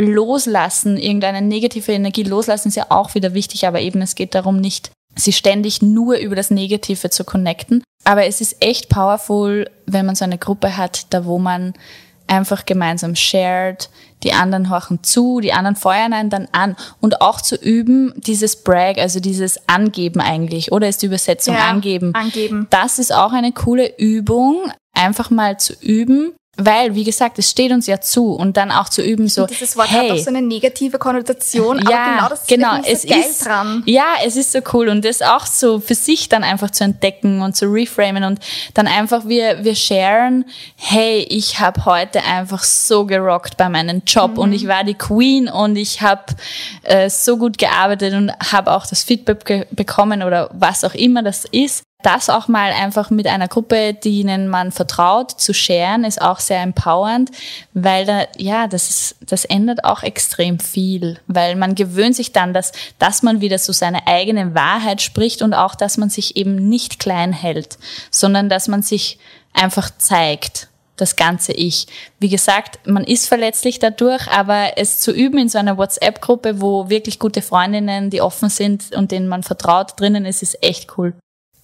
[0.00, 4.56] loslassen, irgendeine negative Energie loslassen, ist ja auch wieder wichtig, aber eben es geht darum,
[4.60, 7.82] nicht sie ständig nur über das Negative zu connecten.
[8.04, 11.74] Aber es ist echt powerful, wenn man so eine Gruppe hat, da wo man
[12.26, 13.90] einfach gemeinsam shared,
[14.22, 18.62] die anderen horchen zu, die anderen feuern einen dann an und auch zu üben, dieses
[18.62, 22.14] Brag, also dieses Angeben eigentlich, oder ist die Übersetzung Ja, angeben?
[22.14, 22.68] angeben.
[22.70, 26.32] Das ist auch eine coole Übung, einfach mal zu üben,
[26.64, 29.76] weil, wie gesagt, es steht uns ja zu und dann auch zu üben so, Dieses
[29.76, 32.76] Wort hey, hat auch so eine negative Konnotation, aber ja, genau das genau.
[32.80, 33.82] ist Es das geil ist, dran.
[33.86, 37.42] ja, es ist so cool und das auch so für sich dann einfach zu entdecken
[37.42, 38.40] und zu reframen und
[38.74, 40.44] dann einfach wir wir sharen,
[40.76, 45.48] hey, ich habe heute einfach so gerockt bei meinem Job und ich war die Queen
[45.48, 46.24] und ich habe
[46.82, 51.44] äh, so gut gearbeitet und habe auch das Feedback bekommen oder was auch immer das
[51.50, 51.82] ist.
[52.02, 56.62] Das auch mal einfach mit einer Gruppe, denen man vertraut, zu sharen, ist auch sehr
[56.62, 57.30] empowernd,
[57.74, 62.54] weil da, ja, das ist, das ändert auch extrem viel, weil man gewöhnt sich dann,
[62.54, 66.68] dass, dass man wieder so seine eigene Wahrheit spricht und auch, dass man sich eben
[66.68, 67.78] nicht klein hält,
[68.10, 69.18] sondern dass man sich
[69.52, 70.68] einfach zeigt
[71.00, 71.86] das ganze Ich.
[72.18, 76.88] Wie gesagt, man ist verletzlich dadurch, aber es zu üben in so einer WhatsApp-Gruppe, wo
[76.88, 81.14] wirklich gute Freundinnen, die offen sind und denen man vertraut, drinnen ist, ist echt cool.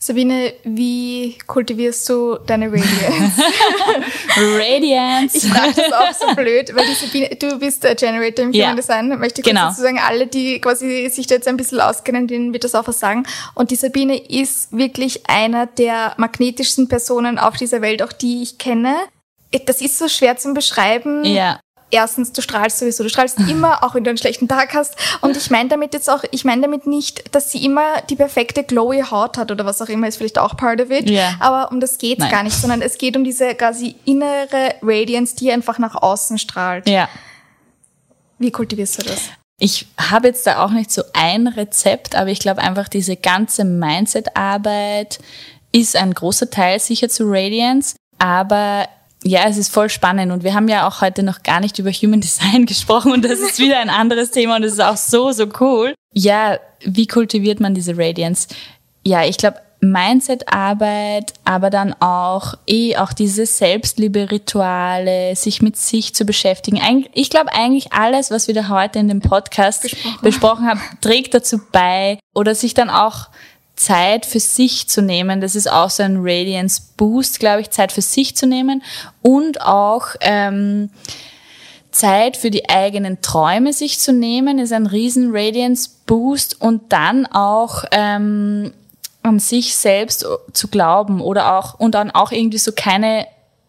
[0.06, 3.42] Sabine, wie kultivierst du deine Radiance?
[4.36, 5.36] Radiance.
[5.36, 8.52] Ich frage das auch so blöd, weil die Sabine, du bist der Generator im.
[8.52, 9.62] Human Design, möchte ich Genau.
[9.68, 12.86] dazu sagen, alle, die quasi sich da jetzt ein bisschen auskennen, denen wird das auch
[12.86, 13.24] was sagen.
[13.54, 18.58] Und die Sabine ist wirklich einer der magnetischsten Personen auf dieser Welt, auch die ich
[18.58, 18.94] kenne.
[19.66, 21.24] Das ist so schwer zu beschreiben.
[21.24, 21.58] ja.
[21.90, 24.96] Erstens, du strahlst sowieso, du strahlst immer, auch wenn du einen schlechten Tag hast.
[25.20, 28.64] Und ich meine damit jetzt auch, ich meine damit nicht, dass sie immer die perfekte
[28.64, 31.08] glowy Haut hat oder was auch immer, ist vielleicht auch part of it.
[31.08, 31.34] Ja.
[31.40, 32.30] Aber um das geht's Nein.
[32.30, 36.88] gar nicht, sondern es geht um diese quasi innere Radiance, die einfach nach außen strahlt.
[36.88, 37.08] Ja.
[38.38, 39.30] Wie kultivierst du das?
[39.58, 43.64] Ich habe jetzt da auch nicht so ein Rezept, aber ich glaube einfach diese ganze
[43.64, 45.18] Mindset-Arbeit
[45.72, 47.96] ist ein großer Teil sicher zu Radiance.
[48.18, 48.86] Aber
[49.24, 51.90] ja, es ist voll spannend und wir haben ja auch heute noch gar nicht über
[51.90, 55.32] Human Design gesprochen und das ist wieder ein anderes Thema und das ist auch so,
[55.32, 55.94] so cool.
[56.12, 58.48] Ja, wie kultiviert man diese Radiance?
[59.04, 63.44] Ja, ich glaube, Mindset-Arbeit, aber dann auch eh auch diese
[64.26, 66.78] Selbstliebe-Rituale, sich mit sich zu beschäftigen.
[66.80, 70.18] Eig- Ich glaube eigentlich alles, was wir da heute in dem Podcast Besprochen.
[70.22, 73.28] besprochen haben, trägt dazu bei oder sich dann auch
[73.76, 75.40] Zeit für sich zu nehmen.
[75.40, 78.82] Das ist auch so ein Radiance Boost, glaube ich, Zeit für sich zu nehmen
[79.22, 80.90] und auch ähm,
[81.90, 87.26] Zeit für die eigenen Träume sich zu nehmen, ist ein riesen Radiance Boost und dann
[87.26, 88.72] auch ähm,
[89.22, 93.26] an sich selbst zu glauben oder auch und dann auch irgendwie so keine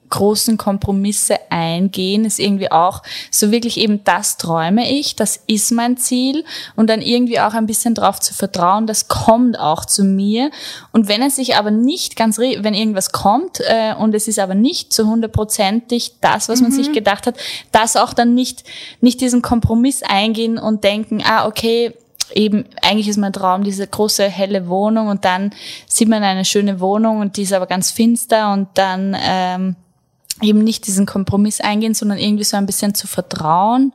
[0.10, 5.98] großen Kompromisse eingehen, ist irgendwie auch so wirklich eben das träume ich, das ist mein
[5.98, 6.44] Ziel.
[6.76, 10.52] Und dann irgendwie auch ein bisschen drauf zu vertrauen, das kommt auch zu mir.
[10.92, 14.56] Und wenn es sich aber nicht ganz, wenn irgendwas kommt äh, und es ist aber
[14.56, 17.36] nicht zu hundertprozentig das, was man sich gedacht hat,
[17.72, 18.64] das auch dann nicht,
[19.02, 21.94] nicht diesen Kompromiss eingehen und denken, ah, okay,
[22.34, 25.52] eben, eigentlich ist mein Traum diese große helle Wohnung und dann
[25.88, 29.76] sieht man eine schöne Wohnung und die ist aber ganz finster und dann ähm,
[30.42, 33.94] eben nicht diesen Kompromiss eingehen, sondern irgendwie so ein bisschen zu vertrauen,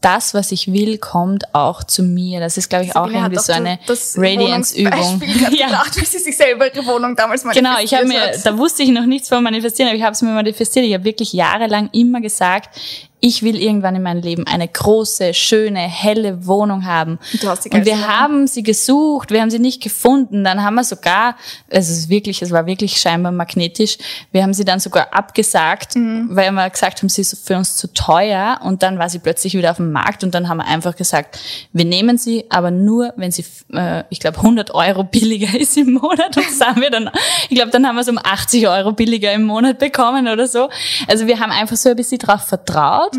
[0.00, 2.38] das, was ich will, kommt auch zu mir.
[2.40, 3.78] Das ist, glaube ich, auch irgendwie so eine
[4.16, 5.22] Radiance-Übung.
[5.54, 5.66] Ja.
[5.66, 8.44] gedacht, wie sie sich selber ihre Wohnung damals Genau, manifestiert ich habe mir, hat.
[8.46, 10.84] da wusste ich noch nichts von manifestieren, aber ich habe es mir manifestiert.
[10.84, 12.76] Ich habe wirklich jahrelang immer gesagt,
[13.26, 17.18] ich will irgendwann in meinem Leben eine große, schöne, helle Wohnung haben.
[17.40, 20.44] Du hast die und wir haben sie gesucht, wir haben sie nicht gefunden.
[20.44, 21.36] Dann haben wir sogar,
[21.70, 23.96] also es ist wirklich, es war wirklich scheinbar magnetisch,
[24.30, 27.94] wir haben sie dann sogar abgesagt, weil wir gesagt haben, sie ist für uns zu
[27.94, 28.60] teuer.
[28.62, 31.38] Und dann war sie plötzlich wieder auf dem Markt und dann haben wir einfach gesagt,
[31.72, 35.94] wir nehmen sie, aber nur, wenn sie, äh, ich glaube, 100 Euro billiger ist im
[35.94, 36.36] Monat.
[36.36, 37.08] Und das haben wir dann,
[37.48, 40.68] ich glaube, dann haben wir es um 80 Euro billiger im Monat bekommen oder so.
[41.08, 43.13] Also wir haben einfach so ein bisschen drauf vertraut.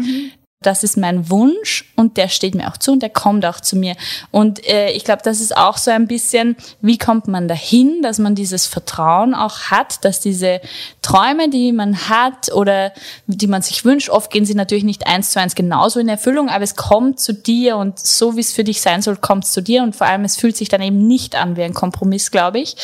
[0.66, 3.76] Das ist mein Wunsch und der steht mir auch zu und der kommt auch zu
[3.76, 3.96] mir.
[4.32, 8.18] Und äh, ich glaube, das ist auch so ein bisschen, wie kommt man dahin, dass
[8.18, 10.62] man dieses Vertrauen auch hat, dass diese
[11.04, 12.94] Träume, die man hat oder
[13.28, 16.50] die man sich wünscht, oft gehen sie natürlich nicht eins zu eins genauso in Erfüllung,
[16.50, 19.52] aber es kommt zu dir und so wie es für dich sein soll, kommt es
[19.52, 22.32] zu dir und vor allem es fühlt sich dann eben nicht an wie ein Kompromiss,
[22.32, 22.76] glaube ich.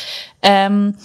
[0.43, 0.97] Ähm,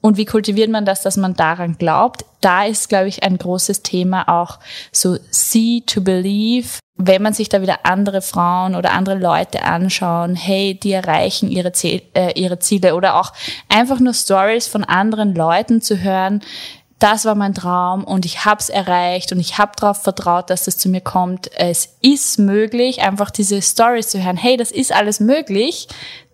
[0.00, 2.24] und wie kultiviert man das, dass man daran glaubt?
[2.40, 4.58] Da ist, glaube ich, ein großes Thema auch
[4.92, 6.78] so see to believe.
[6.96, 11.72] Wenn man sich da wieder andere Frauen oder andere Leute anschauen, hey, die erreichen ihre,
[11.72, 13.32] Ziel, äh, ihre Ziele oder auch
[13.68, 16.42] einfach nur Stories von anderen Leuten zu hören,
[17.00, 20.66] das war mein Traum und ich habe es erreicht und ich habe darauf vertraut, dass
[20.66, 21.50] das zu mir kommt.
[21.56, 24.36] Es ist möglich, einfach diese Stories zu hören.
[24.36, 25.88] Hey, das ist alles möglich.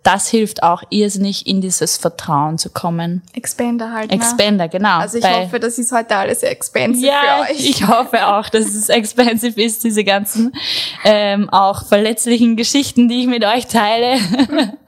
[0.06, 3.22] Das hilft auch irrsinnig, in dieses Vertrauen zu kommen.
[3.32, 4.10] Expander halt.
[4.10, 4.16] ne?
[4.16, 4.98] Expander, genau.
[4.98, 7.68] Also ich Bei- hoffe, das ist heute alles sehr expensive ja, für euch.
[7.68, 10.52] ich hoffe auch, dass es expensive ist, diese ganzen
[11.04, 14.20] ähm, auch verletzlichen Geschichten, die ich mit euch teile.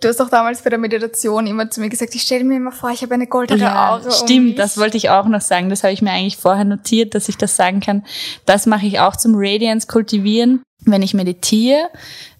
[0.00, 2.70] Du hast auch damals bei der Meditation immer zu mir gesagt, ich stelle mir immer
[2.70, 4.02] vor, ich habe eine goldene Aura.
[4.04, 4.54] um stimmt, mich.
[4.54, 5.70] das wollte ich auch noch sagen.
[5.70, 8.04] Das habe ich mir eigentlich vorher notiert, dass ich das sagen kann.
[8.44, 10.62] Das mache ich auch zum Radiance kultivieren.
[10.86, 11.90] Wenn ich meditiere,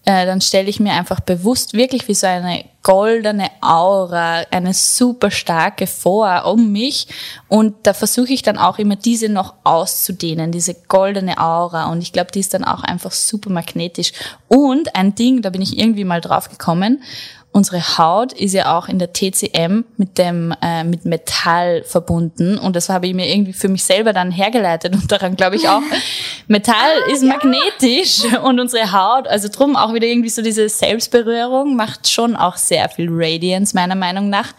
[0.06, 5.32] äh, dann stelle ich mir einfach bewusst wirklich wie so eine goldene Aura, eine super
[5.32, 7.08] starke vor um mich.
[7.48, 11.90] Und da versuche ich dann auch immer diese noch auszudehnen, diese goldene Aura.
[11.90, 14.12] Und ich glaube, die ist dann auch einfach super magnetisch.
[14.46, 17.02] Und ein Ding, da bin ich irgendwie mal drauf gekommen,
[17.56, 22.58] Unsere Haut ist ja auch in der TCM mit dem äh, mit Metall verbunden.
[22.58, 25.66] Und das habe ich mir irgendwie für mich selber dann hergeleitet und daran glaube ich
[25.66, 25.80] auch
[26.48, 32.10] Metall ist magnetisch und unsere Haut also drum auch wieder irgendwie so diese Selbstberührung macht
[32.10, 34.52] schon auch sehr viel Radiance meiner Meinung nach.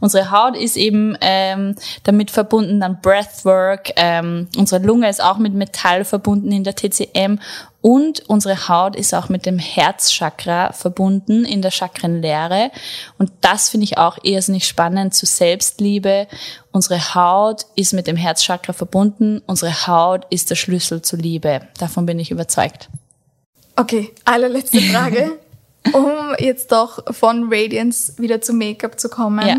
[0.00, 1.74] Unsere Haut ist eben ähm,
[2.04, 7.38] damit verbunden dann Breathwork ähm, unsere Lunge ist auch mit Metall verbunden in der TCM
[7.82, 12.70] und unsere Haut ist auch mit dem Herzchakra verbunden in der Chakrenlehre.
[13.18, 16.28] Und das finde ich auch irrsinnig spannend zu Selbstliebe.
[16.70, 19.42] Unsere Haut ist mit dem Herzchakra verbunden.
[19.46, 21.66] Unsere Haut ist der Schlüssel zur Liebe.
[21.78, 22.88] Davon bin ich überzeugt.
[23.74, 25.38] Okay, allerletzte Frage.
[25.92, 29.44] um jetzt doch von Radiance wieder zu Make-up zu kommen.
[29.44, 29.56] Ja.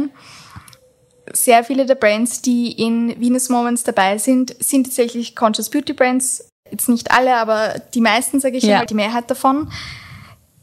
[1.34, 6.53] Sehr viele der Brands, die in Venus Moments dabei sind, sind tatsächlich Conscious Beauty Brands.
[6.74, 8.80] Jetzt nicht alle, aber die meisten, sage ich Ja.
[8.80, 9.72] mal, die Mehrheit davon.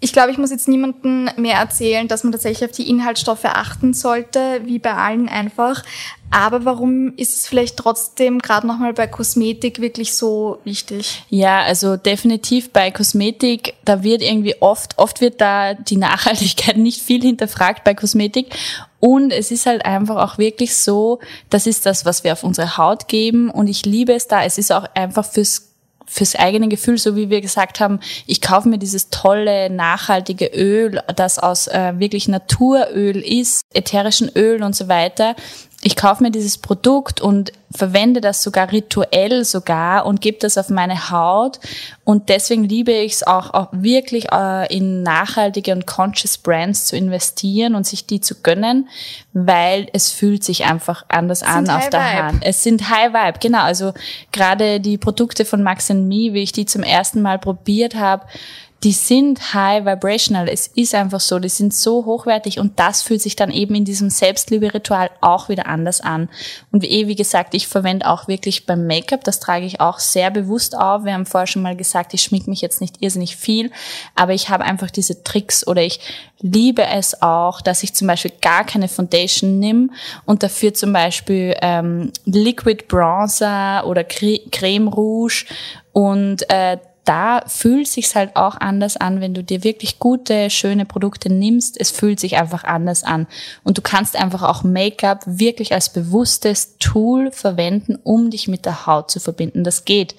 [0.02, 3.92] Ich glaube, ich muss jetzt niemandem mehr erzählen, dass man tatsächlich auf die Inhaltsstoffe achten
[3.94, 5.84] sollte, wie bei allen einfach.
[6.32, 11.22] Aber warum ist es vielleicht trotzdem gerade nochmal bei Kosmetik wirklich so wichtig?
[11.28, 17.02] Ja, also definitiv bei Kosmetik, da wird irgendwie oft, oft wird da die Nachhaltigkeit nicht
[17.02, 18.54] viel hinterfragt bei Kosmetik.
[19.00, 21.20] Und es ist halt einfach auch wirklich so,
[21.50, 23.50] das ist das, was wir auf unsere Haut geben.
[23.50, 24.44] Und ich liebe es da.
[24.44, 25.69] Es ist auch einfach fürs
[26.10, 31.00] fürs eigene Gefühl, so wie wir gesagt haben, ich kaufe mir dieses tolle, nachhaltige Öl,
[31.14, 35.36] das aus äh, wirklich Naturöl ist, ätherischen Öl und so weiter.
[35.82, 40.68] Ich kaufe mir dieses Produkt und verwende das sogar rituell sogar und gebe das auf
[40.68, 41.58] meine Haut.
[42.04, 46.96] Und deswegen liebe ich es auch, auch wirklich äh, in nachhaltige und conscious Brands zu
[46.96, 48.88] investieren und sich die zu gönnen,
[49.32, 52.22] weil es fühlt sich einfach anders an auf der Vibe.
[52.24, 52.42] Hand.
[52.44, 53.62] Es sind High Vibe, genau.
[53.62, 53.94] Also
[54.32, 58.26] gerade die Produkte von Max Me, wie ich die zum ersten Mal probiert habe,
[58.82, 60.48] die sind high vibrational.
[60.48, 63.84] Es ist einfach so, die sind so hochwertig und das fühlt sich dann eben in
[63.84, 66.30] diesem Selbstliebe-Ritual auch wieder anders an.
[66.72, 69.98] Und wie, eh, wie gesagt, ich verwende auch wirklich beim Make-up, das trage ich auch
[69.98, 71.04] sehr bewusst auf.
[71.04, 73.70] Wir haben vorher schon mal gesagt, ich schmink mich jetzt nicht irrsinnig viel,
[74.14, 76.00] aber ich habe einfach diese Tricks oder ich
[76.40, 79.92] liebe es auch, dass ich zum Beispiel gar keine Foundation nimm
[80.24, 85.44] und dafür zum Beispiel ähm, Liquid Bronzer oder Cre Creme Rouge
[85.92, 86.78] und äh,
[87.10, 91.74] da fühlt sich's halt auch anders an, wenn du dir wirklich gute, schöne Produkte nimmst.
[91.80, 93.26] Es fühlt sich einfach anders an.
[93.64, 98.86] Und du kannst einfach auch Make-up wirklich als bewusstes Tool verwenden, um dich mit der
[98.86, 99.64] Haut zu verbinden.
[99.64, 100.14] Das geht.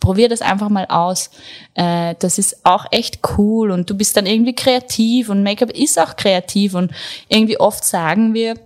[0.00, 1.30] Probier das einfach mal aus.
[1.72, 5.98] Äh, das ist auch echt cool und du bist dann irgendwie kreativ und Make-up ist
[5.98, 6.92] auch kreativ und
[7.30, 8.56] irgendwie oft sagen wir,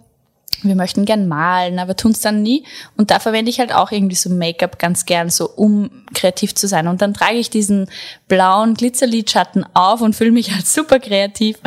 [0.62, 2.64] wir möchten gern malen, aber tun's dann nie.
[2.96, 6.66] Und da verwende ich halt auch irgendwie so Make-up ganz gern, so um kreativ zu
[6.66, 6.88] sein.
[6.88, 7.88] Und dann trage ich diesen
[8.28, 11.58] blauen Glitzerlidschatten auf und fühle mich halt super kreativ.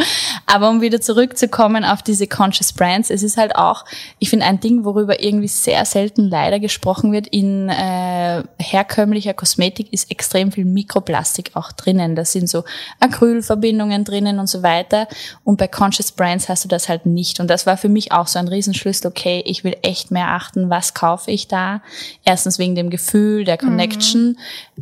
[0.45, 3.85] Aber um wieder zurückzukommen auf diese Conscious Brands, es ist halt auch,
[4.19, 9.91] ich finde ein Ding, worüber irgendwie sehr selten leider gesprochen wird in äh, herkömmlicher Kosmetik,
[9.93, 12.15] ist extrem viel Mikroplastik auch drinnen.
[12.15, 12.63] Da sind so
[12.99, 15.07] Acrylverbindungen drinnen und so weiter.
[15.43, 17.39] Und bei Conscious Brands hast du das halt nicht.
[17.39, 20.69] Und das war für mich auch so ein Riesenschlüssel, okay, ich will echt mehr achten,
[20.69, 21.81] was kaufe ich da.
[22.23, 24.30] Erstens wegen dem Gefühl, der Connection, mhm.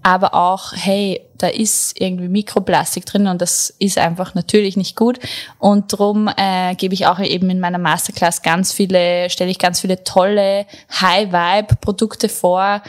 [0.03, 5.19] Aber auch, hey, da ist irgendwie Mikroplastik drin und das ist einfach natürlich nicht gut.
[5.57, 9.79] Und drum äh, gebe ich auch eben in meiner Masterclass ganz viele, stelle ich ganz
[9.79, 10.65] viele tolle
[10.99, 12.81] High-Vibe-Produkte vor,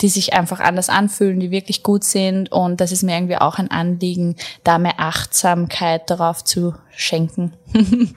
[0.00, 2.50] die sich einfach anders anfühlen, die wirklich gut sind.
[2.52, 7.52] Und das ist mir irgendwie auch ein Anliegen, da mehr Achtsamkeit darauf zu schenken.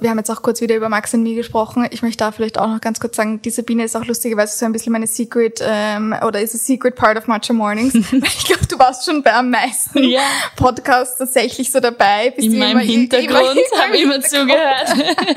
[0.00, 1.86] Wir haben jetzt auch kurz wieder über Max und mir gesprochen.
[1.90, 4.64] Ich möchte da vielleicht auch noch ganz kurz sagen, die Sabine ist auch lustigerweise so
[4.64, 7.94] ein bisschen meine Secret ähm, oder ist a secret part of Matcha Mornings.
[8.12, 10.20] ich glaube, du warst schon bei am meisten ja.
[10.56, 12.30] Podcasts tatsächlich so dabei.
[12.30, 14.94] Bist In meinem Hintergrund habe ich immer zugehört.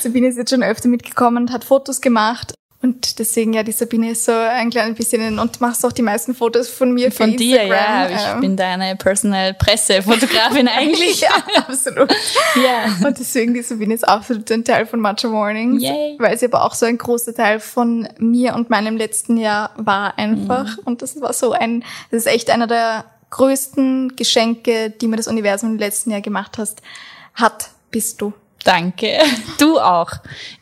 [0.00, 2.54] Sabine ist jetzt schon öfter mitgekommen und hat Fotos gemacht.
[2.82, 6.34] Und deswegen, ja, die Sabine ist so ein kleines bisschen, und machst auch die meisten
[6.34, 8.08] Fotos von mir Von dir, ja.
[8.08, 11.20] Ich bin deine Personal Pressefotografin eigentlich.
[11.20, 12.10] ja, absolut.
[12.56, 13.06] ja.
[13.06, 15.82] Und deswegen, die Sabine ist absolut ein Teil von Matcha Mornings.
[15.82, 16.16] Yay.
[16.18, 20.18] Weil sie aber auch so ein großer Teil von mir und meinem letzten Jahr war
[20.18, 20.78] einfach.
[20.78, 20.82] Mhm.
[20.84, 25.28] Und das war so ein, das ist echt einer der größten Geschenke, die mir das
[25.28, 26.80] Universum im letzten Jahr gemacht hast,
[27.34, 28.32] hat, bist du.
[28.64, 29.18] Danke.
[29.58, 30.12] Du auch.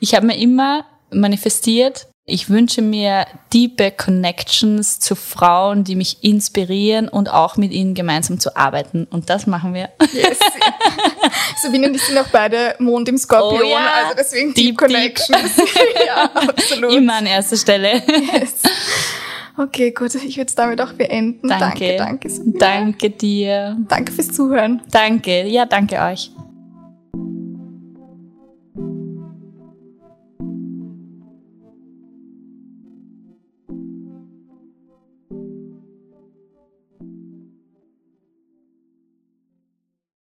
[0.01, 2.09] Ich habe mir immer manifestiert.
[2.31, 8.39] Ich wünsche mir tiefe Connections zu Frauen, die mich inspirieren und auch mit ihnen gemeinsam
[8.39, 9.07] zu arbeiten.
[9.11, 9.89] Und das machen wir.
[10.13, 10.39] Yes.
[11.63, 13.93] Sabine und ich sind auch beide Mond im Skorpion, oh, ja.
[14.05, 15.57] also deswegen Deep, Deep Connections.
[16.07, 16.93] ja, absolut.
[16.93, 18.03] Immer an erster Stelle.
[18.33, 18.63] Yes.
[19.57, 20.15] Okay, gut.
[20.15, 21.49] Ich würde es damit auch beenden.
[21.49, 21.97] Danke.
[21.97, 23.77] Danke, danke, danke dir.
[23.89, 24.83] Danke fürs Zuhören.
[24.91, 25.47] Danke.
[25.47, 26.31] Ja, danke euch.